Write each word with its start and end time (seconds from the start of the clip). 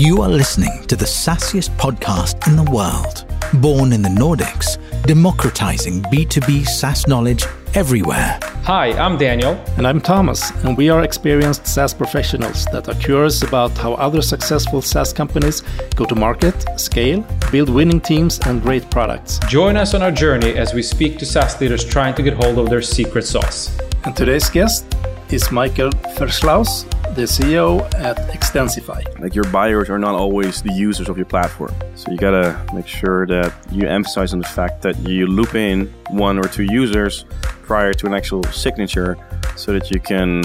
You 0.00 0.22
are 0.22 0.30
listening 0.30 0.86
to 0.86 0.96
the 0.96 1.04
SaaSiest 1.04 1.76
podcast 1.76 2.48
in 2.48 2.56
the 2.56 2.70
world. 2.72 3.26
Born 3.60 3.92
in 3.92 4.00
the 4.00 4.08
Nordics, 4.08 4.78
democratizing 5.02 6.00
B2B 6.04 6.66
SaaS 6.66 7.06
knowledge 7.06 7.44
everywhere. 7.74 8.38
Hi, 8.62 8.92
I'm 8.92 9.18
Daniel. 9.18 9.62
And 9.76 9.86
I'm 9.86 10.00
Thomas, 10.00 10.52
and 10.64 10.74
we 10.74 10.88
are 10.88 11.02
experienced 11.02 11.66
SaaS 11.66 11.92
professionals 11.92 12.64
that 12.72 12.88
are 12.88 12.94
curious 12.94 13.42
about 13.42 13.76
how 13.76 13.92
other 13.92 14.22
successful 14.22 14.80
SaaS 14.80 15.12
companies 15.12 15.62
go 15.96 16.06
to 16.06 16.14
market, 16.14 16.54
scale, 16.80 17.22
build 17.52 17.68
winning 17.68 18.00
teams, 18.00 18.38
and 18.46 18.62
great 18.62 18.90
products. 18.90 19.38
Join 19.48 19.76
us 19.76 19.92
on 19.92 20.00
our 20.00 20.12
journey 20.12 20.56
as 20.56 20.72
we 20.72 20.82
speak 20.82 21.18
to 21.18 21.26
SaaS 21.26 21.60
leaders 21.60 21.84
trying 21.84 22.14
to 22.14 22.22
get 22.22 22.42
hold 22.42 22.58
of 22.58 22.70
their 22.70 22.80
secret 22.80 23.26
sauce. 23.26 23.78
And 24.04 24.16
today's 24.16 24.48
guest 24.48 24.96
is 25.28 25.52
Michael 25.52 25.90
Versluis, 26.16 26.86
the 27.14 27.22
CEO 27.22 27.82
at 27.94 28.16
Expansify. 28.28 29.02
Like 29.20 29.34
your 29.34 29.44
buyers 29.44 29.90
are 29.90 29.98
not 29.98 30.14
always 30.14 30.62
the 30.62 30.72
users 30.72 31.08
of 31.08 31.16
your 31.16 31.26
platform. 31.26 31.74
So 31.96 32.10
you 32.10 32.16
gotta 32.16 32.64
make 32.72 32.86
sure 32.86 33.26
that 33.26 33.52
you 33.72 33.88
emphasize 33.88 34.32
on 34.32 34.38
the 34.38 34.46
fact 34.46 34.82
that 34.82 34.98
you 35.00 35.26
loop 35.26 35.54
in 35.54 35.86
one 36.10 36.38
or 36.38 36.44
two 36.44 36.64
users 36.64 37.24
prior 37.62 37.92
to 37.94 38.06
an 38.06 38.14
actual 38.14 38.42
signature 38.44 39.16
so 39.56 39.72
that 39.72 39.90
you 39.90 40.00
can 40.00 40.42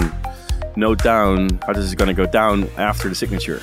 note 0.76 1.02
down 1.02 1.60
how 1.66 1.72
this 1.72 1.84
is 1.84 1.94
gonna 1.94 2.14
go 2.14 2.26
down 2.26 2.68
after 2.76 3.08
the 3.08 3.14
signature. 3.14 3.60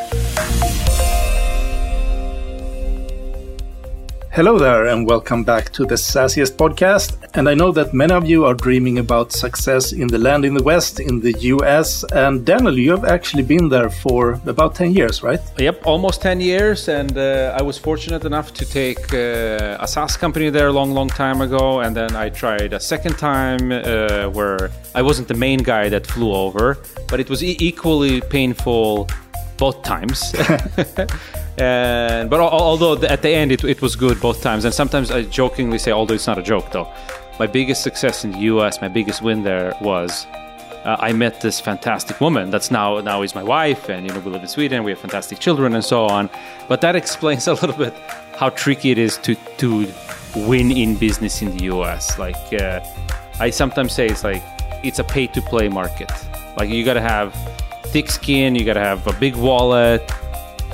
Hello 4.36 4.58
there, 4.58 4.88
and 4.88 5.06
welcome 5.06 5.44
back 5.44 5.72
to 5.74 5.86
the 5.86 5.94
SaaSiest 5.94 6.54
podcast. 6.54 7.18
And 7.36 7.48
I 7.48 7.54
know 7.54 7.72
that 7.72 7.94
many 7.94 8.14
of 8.14 8.26
you 8.26 8.46
are 8.46 8.56
dreaming 8.56 8.98
about 8.98 9.32
success 9.32 9.94
in 9.94 10.08
the 10.08 10.18
land 10.18 10.44
in 10.44 10.56
the 10.56 10.64
West, 10.64 11.00
in 11.00 11.20
the 11.20 11.34
US. 11.54 12.04
And 12.06 12.44
Daniel, 12.44 12.76
you 12.76 12.90
have 12.90 13.06
actually 13.06 13.44
been 13.44 13.70
there 13.70 13.92
for 13.92 14.42
about 14.48 14.74
10 14.74 14.96
years, 14.96 15.22
right? 15.22 15.40
Yep, 15.60 15.86
almost 15.86 16.24
10 16.24 16.42
years. 16.42 16.88
And 16.88 17.16
uh, 17.16 17.56
I 17.60 17.62
was 17.62 17.78
fortunate 17.78 18.26
enough 18.26 18.56
to 18.56 18.66
take 18.66 19.14
uh, 19.14 19.78
a 19.80 19.88
SaaS 19.88 20.18
company 20.18 20.50
there 20.50 20.70
a 20.70 20.74
long, 20.74 20.96
long 20.96 21.10
time 21.10 21.40
ago. 21.42 21.82
And 21.82 21.96
then 21.96 22.16
I 22.16 22.30
tried 22.30 22.74
a 22.74 22.80
second 22.80 23.20
time 23.20 23.72
uh, 23.72 24.32
where 24.32 24.72
I 24.96 25.04
wasn't 25.04 25.28
the 25.28 25.38
main 25.38 25.60
guy 25.60 25.90
that 25.90 26.08
flew 26.08 26.34
over, 26.34 26.80
but 27.08 27.20
it 27.20 27.30
was 27.30 27.44
e- 27.44 27.58
equally 27.60 28.20
painful 28.20 29.08
both 29.58 29.84
times. 29.84 30.34
And 31.58 32.30
but 32.30 32.40
although 32.40 32.96
at 33.04 33.22
the 33.22 33.30
end 33.30 33.52
it, 33.52 33.64
it 33.64 33.82
was 33.82 33.96
good 33.96 34.20
both 34.20 34.42
times, 34.42 34.66
and 34.66 34.74
sometimes 34.74 35.12
I 35.12 35.24
jokingly 35.24 35.78
say, 35.78 35.92
although 35.92 36.16
it's 36.16 36.28
not 36.28 36.40
a 36.40 36.44
joke 36.44 36.72
though, 36.72 36.92
my 37.40 37.48
biggest 37.48 37.84
success 37.84 38.24
in 38.24 38.32
the 38.32 38.40
U.S., 38.40 38.82
my 38.82 38.88
biggest 38.88 39.22
win 39.22 39.44
there 39.44 39.74
was 39.82 40.26
uh, 40.84 40.98
I 41.00 41.14
met 41.14 41.42
this 41.42 41.60
fantastic 41.60 42.20
woman 42.20 42.50
that's 42.50 42.72
now 42.72 43.00
now 43.02 43.22
is 43.22 43.36
my 43.36 43.44
wife, 43.44 43.90
and 43.90 44.06
you 44.06 44.14
know 44.14 44.20
we 44.20 44.32
live 44.32 44.42
in 44.42 44.48
Sweden, 44.48 44.84
we 44.84 44.92
have 44.92 45.00
fantastic 45.00 45.40
children, 45.40 45.76
and 45.76 45.84
so 45.84 46.06
on. 46.06 46.30
But 46.68 46.82
that 46.82 46.96
explains 47.04 47.48
a 47.48 47.54
little 47.54 47.78
bit 47.78 47.94
how 48.36 48.50
tricky 48.50 48.92
it 48.92 48.98
is 48.98 49.18
to 49.20 49.36
to 49.58 49.88
win 50.36 50.72
in 50.72 50.96
business 50.96 51.42
in 51.42 51.56
the 51.56 51.66
U.S. 51.66 52.18
Like 52.18 52.54
uh, 52.54 52.82
I 53.40 53.50
sometimes 53.52 53.94
say, 53.94 54.08
it's 54.08 54.24
like 54.24 54.44
it's 54.84 55.00
a 55.00 55.04
pay 55.04 55.28
to 55.28 55.42
play 55.42 55.70
market. 55.70 56.12
Like 56.58 56.70
you 56.70 56.84
got 56.84 56.96
to 56.96 57.02
have 57.02 57.34
thick 57.88 58.10
skin, 58.10 58.56
you 58.56 58.66
got 58.66 58.74
to 58.74 58.82
have 58.82 59.06
a 59.08 59.14
big 59.14 59.36
wallet 59.36 60.12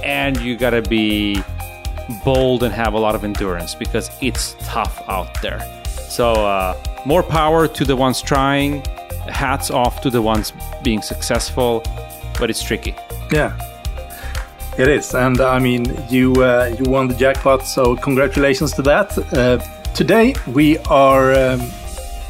and 0.04 0.40
you 0.40 0.58
gotta 0.58 0.82
be 0.82 1.42
bold 2.24 2.64
and 2.64 2.74
have 2.74 2.94
a 2.94 3.00
lot 3.00 3.16
of 3.16 3.24
endurance 3.24 3.76
because 3.76 4.10
it's 4.22 4.56
tough 4.62 5.08
out 5.08 5.42
there. 5.42 5.60
So, 5.86 6.34
uh, 6.34 6.76
more 7.06 7.24
power 7.24 7.68
to 7.68 7.86
the 7.86 7.96
ones 7.96 8.22
trying, 8.22 8.84
hats 9.28 9.70
off 9.72 10.02
to 10.02 10.10
the 10.10 10.22
ones 10.22 10.54
being 10.84 11.02
successful, 11.02 11.84
but 12.40 12.50
it's 12.50 12.62
tricky. 12.62 12.96
Yeah. 13.32 13.58
It 14.78 14.88
is, 14.88 15.14
and 15.14 15.42
I 15.42 15.60
mean, 15.60 15.86
you 16.10 16.34
uh, 16.42 16.74
you 16.80 16.90
won 16.90 17.10
the 17.10 17.14
jackpot, 17.14 17.68
so 17.68 17.98
congratulations 17.98 18.72
to 18.74 18.82
that. 18.84 19.18
Uh, 19.34 19.58
today 19.94 20.36
we 20.48 20.78
are 20.88 21.34
um, 21.34 21.70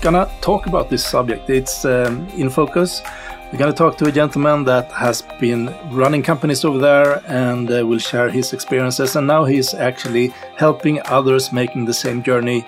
gonna 0.02 0.28
talk 0.42 0.66
about 0.66 0.90
this 0.90 1.06
subject. 1.06 1.48
It's 1.50 1.86
um, 1.86 2.28
in 2.36 2.50
focus 2.50 3.04
we're 3.52 3.58
going 3.58 3.72
to 3.72 3.78
talk 3.78 3.98
to 3.98 4.06
a 4.06 4.12
gentleman 4.12 4.64
that 4.64 4.92
has 4.92 5.24
been 5.40 5.74
running 5.90 6.22
companies 6.22 6.64
over 6.64 6.78
there 6.78 7.24
and 7.26 7.72
uh, 7.72 7.86
will 7.86 7.98
share 7.98 8.30
his 8.30 8.54
experiences. 8.54 9.16
And 9.16 9.26
now 9.26 9.44
he's 9.46 9.74
actually 9.74 10.28
helping 10.56 11.02
others 11.06 11.52
making 11.52 11.86
the 11.86 11.94
same 11.94 12.22
journey. 12.22 12.64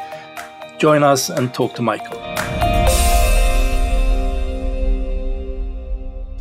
Join 0.79 1.03
us 1.03 1.29
and 1.29 1.53
talk 1.53 1.75
to 1.75 1.83
Michael. 1.83 2.19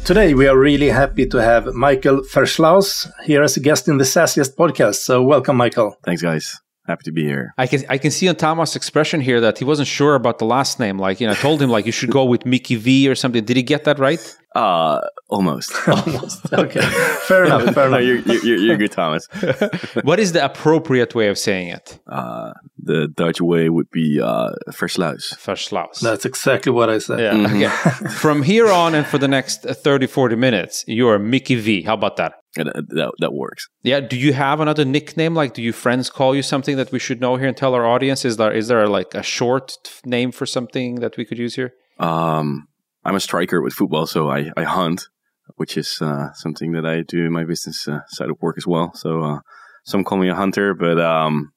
Today, 0.06 0.32
we 0.32 0.48
are 0.48 0.58
really 0.58 0.88
happy 0.88 1.26
to 1.26 1.36
have 1.36 1.74
Michael 1.74 2.22
Versluis 2.22 3.12
here 3.24 3.42
as 3.42 3.58
a 3.58 3.60
guest 3.60 3.88
in 3.88 3.98
the 3.98 4.04
SaaSiest 4.04 4.56
podcast. 4.56 4.96
So, 4.96 5.22
welcome, 5.22 5.56
Michael. 5.56 5.98
Thanks, 6.02 6.22
guys 6.22 6.60
happy 6.86 7.04
to 7.04 7.12
be 7.12 7.24
here. 7.24 7.54
I 7.58 7.66
can 7.66 7.82
I 7.88 7.98
can 7.98 8.10
see 8.10 8.28
on 8.28 8.36
Thomas' 8.36 8.76
expression 8.76 9.20
here 9.20 9.40
that 9.40 9.58
he 9.58 9.64
wasn't 9.64 9.88
sure 9.88 10.14
about 10.14 10.38
the 10.38 10.44
last 10.44 10.80
name. 10.80 10.98
Like 10.98 11.20
you 11.20 11.26
know, 11.26 11.32
I 11.32 11.36
told 11.36 11.60
him 11.62 11.70
like 11.70 11.86
you 11.86 11.92
should 11.92 12.10
go 12.10 12.24
with 12.24 12.44
Mickey 12.46 12.76
V 12.76 13.08
or 13.08 13.14
something. 13.14 13.44
Did 13.44 13.56
he 13.56 13.62
get 13.62 13.84
that 13.84 13.98
right? 13.98 14.20
Uh 14.54 15.00
almost. 15.28 15.72
almost. 15.88 16.52
Okay, 16.52 16.80
fair 17.28 17.44
enough. 17.44 17.74
Fair 17.74 17.86
enough. 17.86 17.90
no, 17.92 17.98
you're, 17.98 18.18
you're, 18.18 18.56
you're 18.58 18.76
good, 18.76 18.92
Thomas. 18.92 19.26
what 20.02 20.18
is 20.18 20.32
the 20.32 20.44
appropriate 20.44 21.14
way 21.14 21.28
of 21.28 21.38
saying 21.38 21.68
it? 21.68 22.00
Uh, 22.06 22.52
the 22.82 23.08
Dutch 23.08 23.40
way 23.40 23.68
would 23.68 23.90
be 23.90 24.20
uh, 24.20 24.50
Versluis. 24.70 25.34
Versluis. 25.38 26.00
That's 26.00 26.24
exactly 26.24 26.72
what 26.72 26.90
I 26.90 26.98
said. 26.98 27.20
Yeah. 27.20 27.32
Mm-hmm. 27.34 28.04
Okay. 28.04 28.14
From 28.14 28.42
here 28.42 28.68
on 28.68 28.94
and 28.94 29.06
for 29.06 29.18
the 29.18 29.28
next 29.28 29.62
30, 29.62 30.06
40 30.06 30.36
minutes, 30.36 30.84
you 30.88 31.08
are 31.08 31.18
Mickey 31.18 31.54
V. 31.54 31.82
How 31.82 31.94
about 31.94 32.16
that? 32.16 32.39
Yeah, 32.56 32.64
that, 32.64 33.12
that 33.20 33.32
works. 33.32 33.68
Yeah. 33.82 34.00
Do 34.00 34.16
you 34.16 34.32
have 34.32 34.58
another 34.60 34.84
nickname? 34.84 35.34
Like, 35.34 35.54
do 35.54 35.62
you 35.62 35.72
friends 35.72 36.10
call 36.10 36.34
you 36.34 36.42
something 36.42 36.76
that 36.76 36.90
we 36.90 36.98
should 36.98 37.20
know 37.20 37.36
here 37.36 37.46
and 37.46 37.56
tell 37.56 37.74
our 37.74 37.86
audience? 37.86 38.24
Is 38.24 38.38
there 38.38 38.52
is 38.52 38.66
there 38.68 38.88
like 38.88 39.14
a 39.14 39.22
short 39.22 39.76
name 40.04 40.32
for 40.32 40.46
something 40.46 40.96
that 40.96 41.16
we 41.16 41.24
could 41.24 41.38
use 41.38 41.54
here? 41.54 41.72
Um, 42.00 42.66
I'm 43.04 43.14
a 43.14 43.20
striker 43.20 43.62
with 43.62 43.74
football, 43.74 44.06
so 44.06 44.30
I, 44.30 44.50
I 44.56 44.64
hunt, 44.64 45.08
which 45.56 45.76
is 45.76 45.98
uh, 46.00 46.32
something 46.34 46.72
that 46.72 46.84
I 46.84 47.02
do 47.02 47.26
in 47.26 47.32
my 47.32 47.44
business 47.44 47.86
uh, 47.86 48.00
side 48.08 48.30
of 48.30 48.36
work 48.40 48.56
as 48.58 48.66
well. 48.66 48.92
So 48.94 49.22
uh, 49.22 49.38
some 49.84 50.02
call 50.02 50.18
me 50.18 50.28
a 50.28 50.34
hunter, 50.34 50.74
but 50.74 51.00
um, 51.00 51.52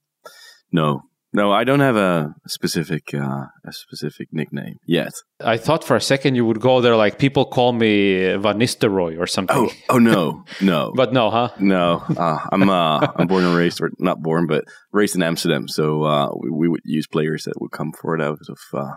no, 0.71 1.01
no, 1.33 1.51
I 1.51 1.63
don't 1.63 1.79
have 1.79 1.95
a 1.95 2.35
specific 2.47 3.13
uh, 3.13 3.45
a 3.65 3.71
specific 3.71 4.29
nickname 4.31 4.77
yet. 4.85 5.13
I 5.43 5.57
thought 5.57 5.83
for 5.83 5.95
a 5.95 6.01
second 6.01 6.35
you 6.35 6.45
would 6.45 6.59
go 6.59 6.81
there 6.81 6.95
like 6.95 7.19
people 7.19 7.45
call 7.45 7.73
me 7.73 8.35
Van 8.37 8.59
Nistelrooy 8.59 9.19
or 9.19 9.27
something. 9.27 9.57
Oh, 9.57 9.69
oh 9.89 9.99
no, 9.99 10.45
no. 10.61 10.91
but 10.95 11.13
no, 11.13 11.29
huh? 11.29 11.49
No, 11.59 12.03
uh, 12.17 12.39
I'm 12.51 12.69
uh, 12.69 13.07
I'm 13.15 13.27
born 13.27 13.43
and 13.43 13.55
raised, 13.55 13.81
or 13.81 13.91
not 13.99 14.21
born, 14.21 14.47
but 14.47 14.63
raised 14.91 15.15
in 15.15 15.23
Amsterdam. 15.23 15.67
So 15.67 16.03
uh, 16.03 16.29
we, 16.39 16.49
we, 16.51 16.67
would 16.67 16.81
use 16.85 17.07
players 17.07 17.43
that 17.43 17.59
would 17.59 17.71
come 17.71 17.91
for 17.91 18.15
it 18.15 18.21
out 18.21 18.39
of 18.47 18.59
uh, 18.73 18.93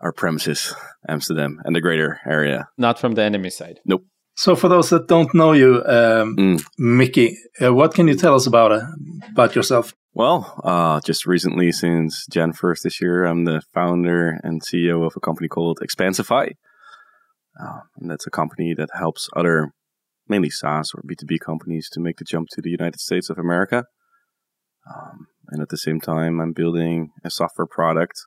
our 0.00 0.12
premises, 0.12 0.74
Amsterdam 1.08 1.60
and 1.64 1.74
the 1.74 1.80
greater 1.80 2.20
area. 2.26 2.68
Not 2.76 2.98
from 2.98 3.12
the 3.12 3.22
enemy 3.22 3.50
side. 3.50 3.80
Nope. 3.84 4.04
So, 4.38 4.54
for 4.54 4.68
those 4.68 4.90
that 4.90 5.08
don't 5.08 5.34
know 5.34 5.52
you, 5.52 5.82
um, 5.86 6.36
mm. 6.36 6.62
Mickey, 6.76 7.38
uh, 7.62 7.72
what 7.72 7.94
can 7.94 8.06
you 8.06 8.14
tell 8.14 8.34
us 8.34 8.46
about 8.46 8.70
uh, 8.70 8.82
about 9.30 9.54
yourself? 9.56 9.94
Well, 10.16 10.58
uh, 10.64 11.02
just 11.04 11.26
recently, 11.26 11.70
since 11.72 12.26
Jan 12.30 12.54
1st 12.54 12.80
this 12.84 13.02
year, 13.02 13.26
I'm 13.26 13.44
the 13.44 13.60
founder 13.74 14.40
and 14.42 14.62
CEO 14.62 15.06
of 15.06 15.12
a 15.14 15.20
company 15.20 15.46
called 15.46 15.78
Expansify. 15.82 16.52
Uh, 17.62 17.80
and 17.98 18.10
that's 18.10 18.26
a 18.26 18.30
company 18.30 18.72
that 18.72 18.88
helps 18.94 19.28
other, 19.36 19.72
mainly 20.26 20.48
SaaS 20.48 20.92
or 20.94 21.02
B2B 21.02 21.38
companies, 21.40 21.90
to 21.90 22.00
make 22.00 22.16
the 22.16 22.24
jump 22.24 22.48
to 22.52 22.62
the 22.62 22.70
United 22.70 22.98
States 22.98 23.28
of 23.28 23.36
America. 23.36 23.84
Um, 24.90 25.26
and 25.50 25.60
at 25.60 25.68
the 25.68 25.76
same 25.76 26.00
time, 26.00 26.40
I'm 26.40 26.54
building 26.54 27.10
a 27.22 27.28
software 27.28 27.66
product 27.66 28.18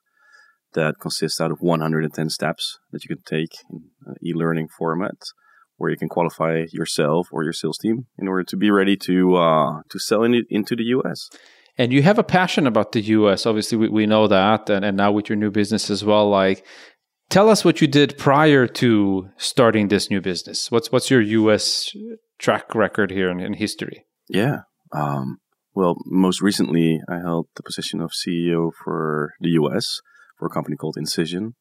that 0.75 1.00
consists 1.01 1.41
out 1.41 1.50
of 1.50 1.59
110 1.59 2.29
steps 2.29 2.77
that 2.91 3.03
you 3.03 3.16
can 3.16 3.23
take 3.23 3.63
in 3.67 3.85
an 4.06 4.13
e-learning 4.23 4.67
format 4.67 5.17
where 5.77 5.89
you 5.89 5.97
can 5.97 6.09
qualify 6.09 6.66
yourself 6.71 7.29
or 7.31 7.44
your 7.44 7.53
sales 7.53 7.80
team 7.80 8.06
in 8.19 8.27
order 8.27 8.44
to 8.44 8.57
be 8.57 8.69
ready 8.69 8.95
to 8.95 9.38
uh, 9.38 9.81
to 9.89 9.97
sell 9.97 10.24
in, 10.24 10.44
into 10.51 10.75
the 10.75 10.83
US. 10.83 11.30
And 11.79 11.93
you 11.93 12.03
have 12.03 12.19
a 12.19 12.25
passion 12.25 12.67
about 12.67 12.91
the 12.91 12.99
US. 12.99 13.45
Obviously, 13.45 13.77
we, 13.77 13.87
we 13.87 14.05
know 14.05 14.27
that. 14.27 14.69
And, 14.69 14.83
and 14.83 14.97
now 14.97 15.13
with 15.13 15.29
your 15.29 15.37
new 15.37 15.49
business 15.49 15.89
as 15.89 16.03
well, 16.03 16.29
like, 16.29 16.65
tell 17.29 17.49
us 17.49 17.63
what 17.63 17.79
you 17.79 17.87
did 17.87 18.17
prior 18.17 18.67
to 18.67 19.29
starting 19.37 19.87
this 19.87 20.09
new 20.09 20.19
business. 20.19 20.69
What's, 20.69 20.91
what's 20.91 21.09
your 21.09 21.21
US 21.21 21.95
track 22.37 22.75
record 22.75 23.11
here 23.11 23.29
in, 23.29 23.39
in 23.39 23.53
history? 23.53 24.03
Yeah. 24.27 24.63
Um, 24.91 25.37
well, 25.73 25.95
most 26.05 26.41
recently, 26.41 26.99
I 27.07 27.19
held 27.19 27.47
the 27.55 27.63
position 27.63 28.01
of 28.01 28.11
CEO 28.11 28.71
for 28.83 29.31
the 29.39 29.51
US 29.51 30.01
for 30.37 30.47
a 30.47 30.49
company 30.49 30.75
called 30.75 30.97
Incision, 30.97 31.55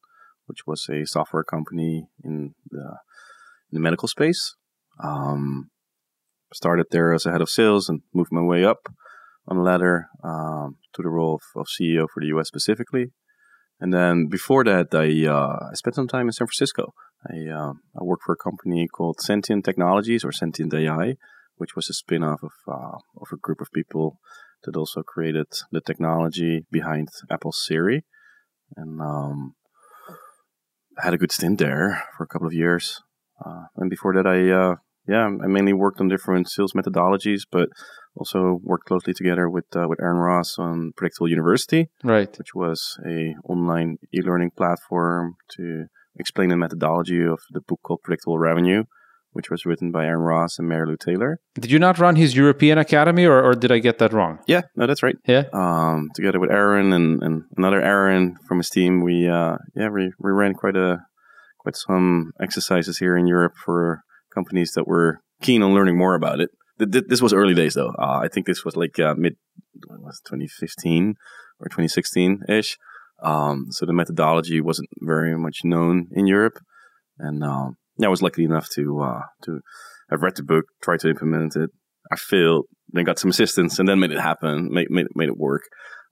which 0.46 0.66
was 0.66 0.88
a 0.90 1.06
software 1.06 1.44
company 1.44 2.08
in 2.24 2.54
the, 2.72 2.96
in 3.70 3.74
the 3.74 3.80
medical 3.80 4.08
space. 4.08 4.56
Um, 5.00 5.70
started 6.52 6.86
there 6.90 7.14
as 7.14 7.24
a 7.24 7.30
head 7.30 7.40
of 7.40 7.48
sales 7.48 7.88
and 7.88 8.00
moved 8.12 8.32
my 8.32 8.42
way 8.42 8.64
up 8.64 8.88
on 9.48 9.56
a 9.56 9.62
ladder 9.62 10.06
um, 10.22 10.76
to 10.94 11.02
the 11.02 11.08
role 11.08 11.34
of, 11.36 11.60
of, 11.60 11.66
CEO 11.66 12.06
for 12.12 12.20
the 12.20 12.26
US 12.38 12.48
specifically. 12.48 13.12
And 13.80 13.92
then 13.92 14.28
before 14.28 14.64
that, 14.64 14.88
I, 14.92 15.26
uh, 15.26 15.70
I 15.70 15.74
spent 15.74 15.96
some 15.96 16.08
time 16.08 16.26
in 16.26 16.32
San 16.32 16.46
Francisco. 16.46 16.92
I, 17.26 17.48
uh, 17.48 17.72
I 17.98 18.02
worked 18.02 18.24
for 18.24 18.32
a 18.32 18.44
company 18.44 18.88
called 18.88 19.20
Sentient 19.20 19.64
Technologies 19.64 20.24
or 20.24 20.32
Sentient 20.32 20.74
AI, 20.74 21.14
which 21.56 21.74
was 21.74 21.88
a 21.88 21.94
spin-off 21.94 22.42
of 22.42 22.52
uh, 22.68 22.98
of 23.20 23.28
a 23.32 23.36
group 23.36 23.60
of 23.60 23.72
people 23.72 24.20
that 24.64 24.76
also 24.76 25.02
created 25.02 25.46
the 25.72 25.80
technology 25.80 26.66
behind 26.70 27.08
Apple 27.30 27.52
Siri, 27.52 28.04
and 28.76 29.00
um, 29.00 29.54
had 30.98 31.14
a 31.14 31.18
good 31.18 31.32
stint 31.32 31.58
there 31.58 32.04
for 32.16 32.24
a 32.24 32.28
couple 32.28 32.46
of 32.46 32.52
years. 32.52 33.00
Uh, 33.44 33.64
and 33.76 33.90
before 33.90 34.14
that, 34.14 34.26
I 34.26 34.50
uh, 34.50 34.76
yeah, 35.08 35.24
I 35.24 35.46
mainly 35.46 35.72
worked 35.72 36.00
on 36.00 36.08
different 36.08 36.50
sales 36.50 36.74
methodologies, 36.74 37.42
but 37.50 37.70
also 38.18 38.60
worked 38.62 38.86
closely 38.86 39.14
together 39.14 39.48
with 39.48 39.64
uh, 39.76 39.86
with 39.88 40.00
Aaron 40.00 40.18
Ross 40.18 40.58
on 40.58 40.92
Predictable 40.96 41.28
University, 41.28 41.88
Right. 42.02 42.36
which 42.38 42.54
was 42.54 42.98
a 43.06 43.34
online 43.44 43.98
e-learning 44.16 44.50
platform 44.56 45.36
to 45.56 45.86
explain 46.16 46.48
the 46.50 46.56
methodology 46.56 47.22
of 47.24 47.38
the 47.52 47.60
book 47.60 47.80
called 47.84 48.00
Predictable 48.02 48.38
Revenue, 48.38 48.82
which 49.32 49.50
was 49.50 49.64
written 49.64 49.92
by 49.92 50.04
Aaron 50.04 50.22
Ross 50.22 50.58
and 50.58 50.68
Marylou 50.68 50.98
Tyler. 50.98 51.38
Did 51.54 51.70
you 51.70 51.78
not 51.78 51.98
run 51.98 52.16
his 52.16 52.34
European 52.34 52.76
Academy, 52.78 53.24
or, 53.24 53.40
or 53.42 53.54
did 53.54 53.70
I 53.70 53.78
get 53.78 53.98
that 53.98 54.12
wrong? 54.12 54.40
Yeah, 54.48 54.62
no, 54.74 54.86
that's 54.88 55.02
right. 55.02 55.16
Yeah. 55.26 55.44
Um, 55.52 56.08
together 56.14 56.40
with 56.40 56.50
Aaron 56.50 56.92
and, 56.92 57.22
and 57.22 57.42
another 57.56 57.80
Aaron 57.80 58.36
from 58.48 58.58
his 58.58 58.68
team, 58.70 59.00
we 59.02 59.28
uh, 59.28 59.56
yeah 59.76 59.88
we, 59.90 60.10
we 60.18 60.30
ran 60.32 60.54
quite 60.54 60.76
a 60.76 60.98
quite 61.60 61.76
some 61.76 62.32
exercises 62.40 62.98
here 62.98 63.16
in 63.16 63.26
Europe 63.26 63.54
for 63.64 64.02
companies 64.34 64.72
that 64.72 64.86
were 64.88 65.20
keen 65.40 65.62
on 65.62 65.72
learning 65.74 65.96
more 65.96 66.14
about 66.14 66.40
it. 66.40 66.50
Th- 66.78 66.90
th- 66.90 67.04
This 67.08 67.22
was 67.22 67.32
early 67.32 67.54
days 67.54 67.75
though. 67.75 67.94
Uh, 67.98 68.20
I 68.22 68.28
think 68.28 68.46
this 68.46 68.64
was 68.64 68.76
like 68.76 68.98
uh, 68.98 69.14
mid 69.16 69.36
was 69.88 70.20
2015 70.25 71.14
or 71.60 71.66
2016 71.69 72.42
ish. 72.48 72.78
Um, 73.22 73.66
so 73.70 73.84
the 73.84 73.92
methodology 73.92 74.60
wasn't 74.60 74.88
very 75.00 75.36
much 75.36 75.60
known 75.64 76.06
in 76.12 76.26
Europe, 76.26 76.58
and 77.19 77.42
um, 77.42 77.76
yeah, 77.98 78.06
I 78.06 78.10
was 78.10 78.22
lucky 78.22 78.44
enough 78.44 78.69
to 78.76 79.00
uh, 79.00 79.22
to 79.42 79.60
have 80.10 80.22
read 80.22 80.36
the 80.36 80.44
book, 80.44 80.66
tried 80.82 81.00
to 81.00 81.08
implement 81.08 81.56
it. 81.56 81.70
I 82.12 82.16
failed, 82.16 82.66
then 82.90 83.04
got 83.04 83.19
some 83.19 83.30
assistance, 83.30 83.78
and 83.78 83.88
then 83.88 83.98
made 83.98 84.12
it 84.12 84.20
happen, 84.20 84.69
made 84.72 84.88
made, 84.90 85.08
made 85.16 85.28
it 85.28 85.36
work 85.36 85.62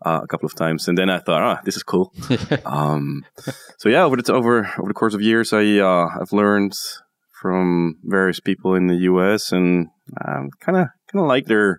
uh, 0.04 0.20
a 0.24 0.26
couple 0.26 0.46
of 0.46 0.56
times, 0.56 0.88
and 0.88 0.98
then 0.98 1.08
I 1.08 1.18
thought, 1.20 1.42
ah, 1.42 1.60
this 1.64 1.76
is 1.76 1.84
cool. 1.84 2.12
um, 2.66 3.24
so 3.78 3.88
yeah, 3.88 4.02
over 4.02 4.16
the 4.16 4.32
over 4.32 4.66
over 4.78 4.88
the 4.88 4.94
course 4.94 5.14
of 5.14 5.22
years, 5.22 5.52
I 5.52 5.78
uh, 5.78 6.08
I've 6.20 6.32
learned 6.32 6.72
from 7.40 7.98
various 8.02 8.40
people 8.40 8.74
in 8.74 8.88
the 8.88 8.96
U.S. 9.12 9.52
and 9.52 9.88
kind 10.60 10.76
of 10.78 10.88
kind 11.12 11.22
of 11.22 11.26
like 11.26 11.46
their 11.46 11.78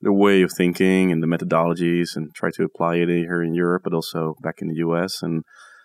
their 0.00 0.12
way 0.12 0.42
of 0.42 0.50
thinking 0.56 1.12
and 1.12 1.22
the 1.22 1.26
methodologies, 1.26 2.16
and 2.16 2.34
try 2.34 2.50
to 2.50 2.64
apply 2.64 2.96
it 2.96 3.08
here 3.08 3.42
in 3.42 3.54
Europe, 3.54 3.82
but 3.84 3.94
also 3.94 4.34
back 4.42 4.56
in 4.60 4.68
the 4.68 4.76
U.S. 4.76 5.22
and 5.22 5.42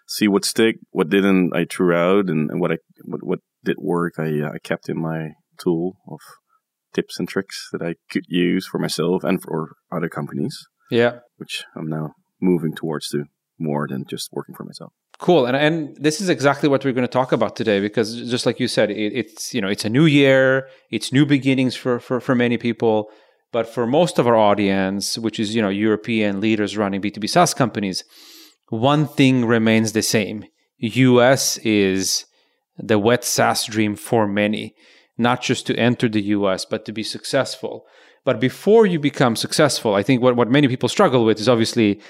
see 0.08 0.28
what 0.28 0.46
stick, 0.46 0.78
what 0.92 1.10
didn't. 1.10 1.52
I 1.56 1.66
threw 1.66 1.94
out, 1.96 2.30
and, 2.30 2.50
and 2.50 2.60
what 2.60 2.72
I 2.72 2.78
what, 3.06 3.22
what 3.24 3.40
did 3.64 3.78
work, 3.80 4.14
I 4.18 4.42
uh, 4.42 4.52
I 4.54 4.60
kept 4.64 4.90
in 4.90 5.00
my 5.02 5.30
tool 5.60 5.98
of 6.10 6.20
tips 6.94 7.20
and 7.20 7.28
tricks 7.28 7.68
that 7.72 7.82
I 7.82 7.96
could 8.10 8.24
use 8.28 8.66
for 8.68 8.80
myself 8.80 9.24
and 9.24 9.42
for 9.42 9.74
other 9.92 10.10
companies, 10.10 10.58
Yeah. 10.90 11.20
which 11.36 11.64
I'm 11.76 11.88
now 11.90 12.14
moving 12.42 12.74
towards 12.74 13.10
to 13.10 13.26
more 13.60 13.88
than 13.90 14.06
just 14.08 14.30
working 14.32 14.56
for 14.56 14.64
myself. 14.64 14.94
Cool, 15.20 15.48
and 15.48 15.58
and 15.58 15.98
this 15.98 16.22
is 16.22 16.30
exactly 16.30 16.70
what 16.70 16.86
we're 16.86 16.94
going 16.94 17.02
to 17.02 17.08
talk 17.08 17.32
about 17.32 17.56
today 17.56 17.80
because 17.80 18.30
just 18.30 18.46
like 18.46 18.60
you 18.60 18.68
said, 18.68 18.92
it, 18.92 19.14
it's 19.14 19.52
you 19.52 19.62
know 19.62 19.68
it's 19.68 19.84
a 19.84 19.90
new 19.90 20.06
year, 20.06 20.70
it's 20.92 21.12
new 21.12 21.26
beginnings 21.26 21.76
for 21.76 22.00
for 22.00 22.20
for 22.20 22.36
many 22.36 22.58
people, 22.58 23.10
but 23.52 23.68
for 23.68 23.88
most 23.88 24.20
of 24.20 24.28
our 24.28 24.36
audience, 24.36 25.18
which 25.18 25.40
is 25.40 25.56
you 25.56 25.62
know 25.62 25.70
European 25.70 26.40
leaders 26.40 26.78
running 26.78 27.02
B 27.02 27.10
two 27.10 27.20
B 27.20 27.26
SaaS 27.26 27.56
companies, 27.56 28.04
one 28.70 29.08
thing 29.08 29.44
remains 29.46 29.94
the 29.94 30.04
same: 30.04 30.46
U.S. 30.78 31.58
is 31.60 32.26
the 32.78 33.00
wet 33.00 33.24
SaaS 33.24 33.66
dream 33.66 33.96
for 33.96 34.28
many, 34.28 34.76
not 35.18 35.42
just 35.42 35.66
to 35.66 35.76
enter 35.78 36.08
the 36.08 36.22
U.S. 36.38 36.64
but 36.64 36.86
to 36.86 36.92
be 36.92 37.02
successful. 37.02 37.88
But 38.24 38.40
before 38.40 38.86
you 38.86 39.00
become 39.00 39.36
successful, 39.36 39.96
I 39.96 40.04
think 40.04 40.22
what 40.22 40.36
what 40.36 40.52
many 40.52 40.68
people 40.68 40.90
struggle 40.90 41.26
with 41.26 41.40
is 41.40 41.50
obviously 41.50 42.02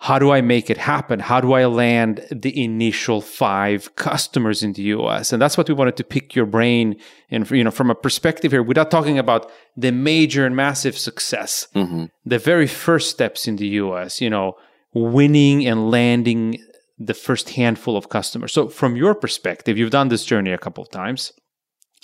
how 0.00 0.18
do 0.18 0.30
I 0.30 0.40
make 0.40 0.70
it 0.70 0.78
happen? 0.78 1.18
How 1.18 1.40
do 1.40 1.54
I 1.54 1.66
land 1.66 2.24
the 2.30 2.62
initial 2.62 3.20
five 3.20 3.96
customers 3.96 4.62
in 4.62 4.72
the 4.72 4.82
US? 4.82 5.32
And 5.32 5.42
that's 5.42 5.58
what 5.58 5.68
we 5.68 5.74
wanted 5.74 5.96
to 5.96 6.04
pick 6.04 6.36
your 6.36 6.46
brain 6.46 6.96
and 7.30 7.50
you 7.50 7.64
know 7.64 7.72
from 7.72 7.90
a 7.90 7.96
perspective 7.96 8.52
here 8.52 8.62
without 8.62 8.92
talking 8.92 9.18
about 9.18 9.50
the 9.76 9.90
major 9.90 10.46
and 10.46 10.54
massive 10.54 10.96
success. 10.96 11.66
Mm-hmm. 11.74 12.04
The 12.24 12.38
very 12.38 12.68
first 12.68 13.10
steps 13.10 13.48
in 13.48 13.56
the 13.56 13.66
US, 13.82 14.20
you 14.20 14.30
know, 14.30 14.54
winning 14.94 15.66
and 15.66 15.90
landing 15.90 16.62
the 16.96 17.14
first 17.14 17.50
handful 17.50 17.96
of 17.96 18.08
customers. 18.08 18.52
So 18.52 18.68
from 18.68 18.96
your 18.96 19.14
perspective, 19.14 19.76
you've 19.78 19.90
done 19.90 20.08
this 20.08 20.24
journey 20.24 20.52
a 20.52 20.58
couple 20.58 20.82
of 20.82 20.90
times. 20.90 21.32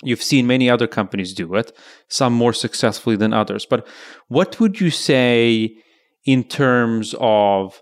You've 0.03 0.23
seen 0.23 0.47
many 0.47 0.69
other 0.69 0.87
companies 0.87 1.33
do 1.33 1.55
it, 1.55 1.71
some 2.09 2.33
more 2.33 2.51
successfully 2.51 3.15
than 3.15 3.33
others. 3.33 3.65
But 3.65 3.87
what 4.27 4.59
would 4.59 4.81
you 4.81 4.89
say 4.89 5.77
in 6.25 6.43
terms 6.43 7.15
of 7.19 7.81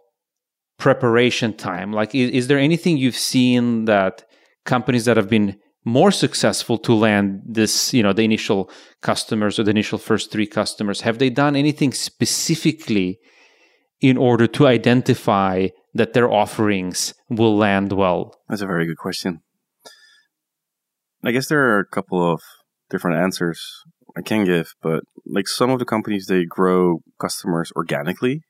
preparation 0.84 1.54
time? 1.54 1.94
Like, 1.94 2.14
is, 2.14 2.30
is 2.32 2.48
there 2.48 2.60
anything 2.60 2.98
you've 2.98 3.24
seen 3.34 3.86
that 3.86 4.26
companies 4.66 5.06
that 5.06 5.16
have 5.16 5.30
been 5.30 5.58
more 5.86 6.12
successful 6.12 6.78
to 6.80 6.94
land 6.94 7.42
this, 7.46 7.94
you 7.94 8.04
know, 8.04 8.12
the 8.12 8.26
initial 8.26 8.70
customers 9.02 9.58
or 9.58 9.64
the 9.64 9.72
initial 9.72 9.98
first 9.98 10.30
three 10.30 10.46
customers, 10.46 11.02
have 11.02 11.20
they 11.20 11.30
done 11.30 11.56
anything 11.56 11.94
specifically 11.94 13.18
in 14.02 14.18
order 14.18 14.46
to 14.46 14.68
identify 14.68 15.70
that 15.94 16.12
their 16.12 16.30
offerings 16.30 17.14
will 17.30 17.56
land 17.56 17.94
well? 17.94 18.36
That's 18.50 18.62
a 18.62 18.68
very 18.68 18.86
good 18.86 18.98
question. 18.98 19.40
I 21.24 21.32
guess 21.32 21.48
there 21.48 21.64
are 21.70 21.80
a 21.80 21.88
couple 21.98 22.20
of 22.34 22.42
different 22.90 23.22
answers 23.22 23.62
I 24.18 24.22
can 24.22 24.44
give, 24.44 24.74
but 24.82 25.04
like 25.26 25.48
some 25.48 25.70
of 25.70 25.80
the 25.80 25.86
companies, 25.86 26.26
they 26.26 26.44
grow 26.44 27.00
customers 27.22 27.72
organically, 27.74 28.42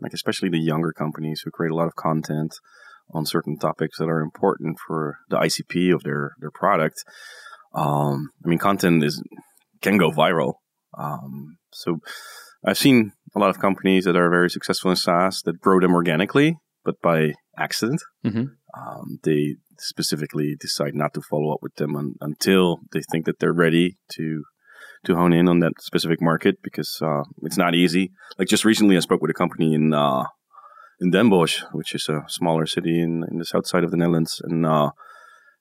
like 0.00 0.12
especially 0.12 0.48
the 0.48 0.60
younger 0.60 0.92
companies 0.92 1.42
who 1.44 1.50
create 1.50 1.70
a 1.70 1.74
lot 1.74 1.86
of 1.86 1.96
content 1.96 2.54
on 3.12 3.26
certain 3.26 3.58
topics 3.58 3.98
that 3.98 4.08
are 4.08 4.20
important 4.20 4.78
for 4.86 5.18
the 5.28 5.36
ICP 5.36 5.94
of 5.94 6.02
their 6.02 6.32
their 6.38 6.50
product. 6.50 6.96
Um, 7.74 8.30
I 8.44 8.48
mean, 8.48 8.58
content 8.58 9.04
is 9.04 9.22
can 9.80 9.96
go 9.98 10.10
viral. 10.10 10.54
Um, 10.96 11.56
so 11.72 11.98
I've 12.64 12.78
seen 12.78 13.12
a 13.34 13.38
lot 13.38 13.50
of 13.50 13.58
companies 13.58 14.04
that 14.04 14.16
are 14.16 14.30
very 14.30 14.50
successful 14.50 14.90
in 14.90 14.96
SaaS 14.96 15.42
that 15.42 15.60
grow 15.60 15.80
them 15.80 15.94
organically, 15.94 16.58
but 16.84 17.00
by 17.00 17.34
accident. 17.56 18.02
Mhm. 18.24 18.48
Um, 18.76 19.18
they 19.22 19.56
specifically 19.78 20.56
decide 20.60 20.94
not 20.94 21.14
to 21.14 21.22
follow 21.22 21.52
up 21.54 21.60
with 21.62 21.74
them 21.76 21.96
un- 21.96 22.14
until 22.20 22.80
they 22.92 23.00
think 23.10 23.24
that 23.26 23.38
they're 23.38 23.52
ready 23.52 23.96
to 24.16 24.44
to 25.04 25.16
hone 25.16 25.32
in 25.32 25.48
on 25.48 25.60
that 25.60 25.72
specific 25.80 26.20
market 26.20 26.56
because 26.62 26.98
uh, 27.02 27.22
it's 27.42 27.56
not 27.56 27.74
easy. 27.74 28.12
Like 28.38 28.48
just 28.48 28.64
recently, 28.64 28.96
I 28.96 29.00
spoke 29.00 29.22
with 29.22 29.30
a 29.30 29.34
company 29.34 29.74
in 29.74 29.92
uh, 29.94 30.24
in 31.00 31.10
Den 31.10 31.30
Bosch, 31.30 31.62
which 31.72 31.94
is 31.94 32.08
a 32.08 32.24
smaller 32.28 32.66
city 32.66 33.00
in, 33.00 33.24
in 33.30 33.38
the 33.38 33.44
south 33.44 33.66
side 33.66 33.84
of 33.84 33.90
the 33.90 33.96
Netherlands, 33.96 34.40
and 34.44 34.66
uh, 34.66 34.90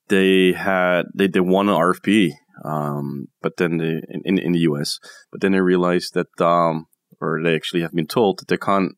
they 0.10 0.52
had 0.52 1.04
they, 1.16 1.28
they 1.28 1.40
won 1.40 1.70
an 1.70 1.76
RFP, 1.76 2.32
um, 2.66 3.28
but 3.42 3.58
then 3.58 3.78
they 3.78 4.02
in, 4.26 4.38
in 4.38 4.52
the 4.52 4.60
US, 4.60 5.00
but 5.32 5.42
then 5.42 5.54
they 5.54 5.62
realized 5.62 6.14
that 6.14 6.42
um, 6.46 6.88
or 7.22 7.42
they 7.44 7.56
actually 7.56 7.82
have 7.82 7.94
been 7.94 8.08
told 8.08 8.40
that 8.40 8.48
they 8.48 8.58
can't 8.58 8.94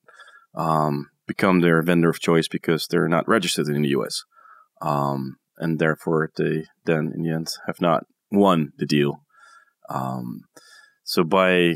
um, 0.55 1.07
become 1.27 1.59
their 1.59 1.81
vendor 1.81 2.09
of 2.09 2.19
choice 2.19 2.47
because 2.47 2.87
they're 2.87 3.07
not 3.07 3.27
registered 3.27 3.67
in 3.67 3.83
the 3.83 3.89
US, 3.89 4.23
um, 4.81 5.37
and 5.57 5.79
therefore 5.79 6.31
they 6.35 6.65
then 6.85 7.11
in 7.15 7.23
the 7.23 7.31
end 7.31 7.47
have 7.67 7.81
not 7.81 8.05
won 8.31 8.71
the 8.77 8.85
deal. 8.85 9.21
Um, 9.93 10.41
so 11.03 11.23
by 11.23 11.75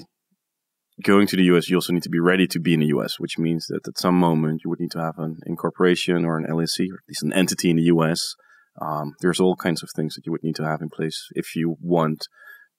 going 1.04 1.28
to 1.28 1.36
the 1.36 1.44
US, 1.56 1.70
you 1.70 1.78
also 1.78 1.94
need 1.94 2.04
to 2.04 2.10
be 2.10 2.20
ready 2.20 2.48
to 2.48 2.60
be 2.60 2.74
in 2.74 2.80
the 2.80 2.88
US, 2.98 3.20
which 3.20 3.38
means 3.38 3.68
that 3.68 3.88
at 3.88 3.98
some 3.98 4.16
moment 4.16 4.62
you 4.64 4.70
would 4.70 4.80
need 4.80 4.92
to 4.92 5.02
have 5.02 5.18
an 5.18 5.38
incorporation 5.46 6.26
or 6.26 6.38
an 6.38 6.46
LLC, 6.46 6.90
or 6.92 6.96
at 6.96 7.10
least 7.10 7.24
an 7.24 7.34
entity 7.34 7.70
in 7.70 7.78
the 7.78 7.90
US. 7.96 8.36
Um, 8.82 9.14
there's 9.22 9.40
all 9.40 9.56
kinds 9.56 9.84
of 9.84 9.90
things 9.96 10.16
that 10.16 10.26
you 10.26 10.32
would 10.32 10.44
need 10.44 10.56
to 10.56 10.66
have 10.66 10.82
in 10.82 10.90
place 10.90 11.28
if 11.32 11.56
you 11.56 11.78
want 11.82 12.28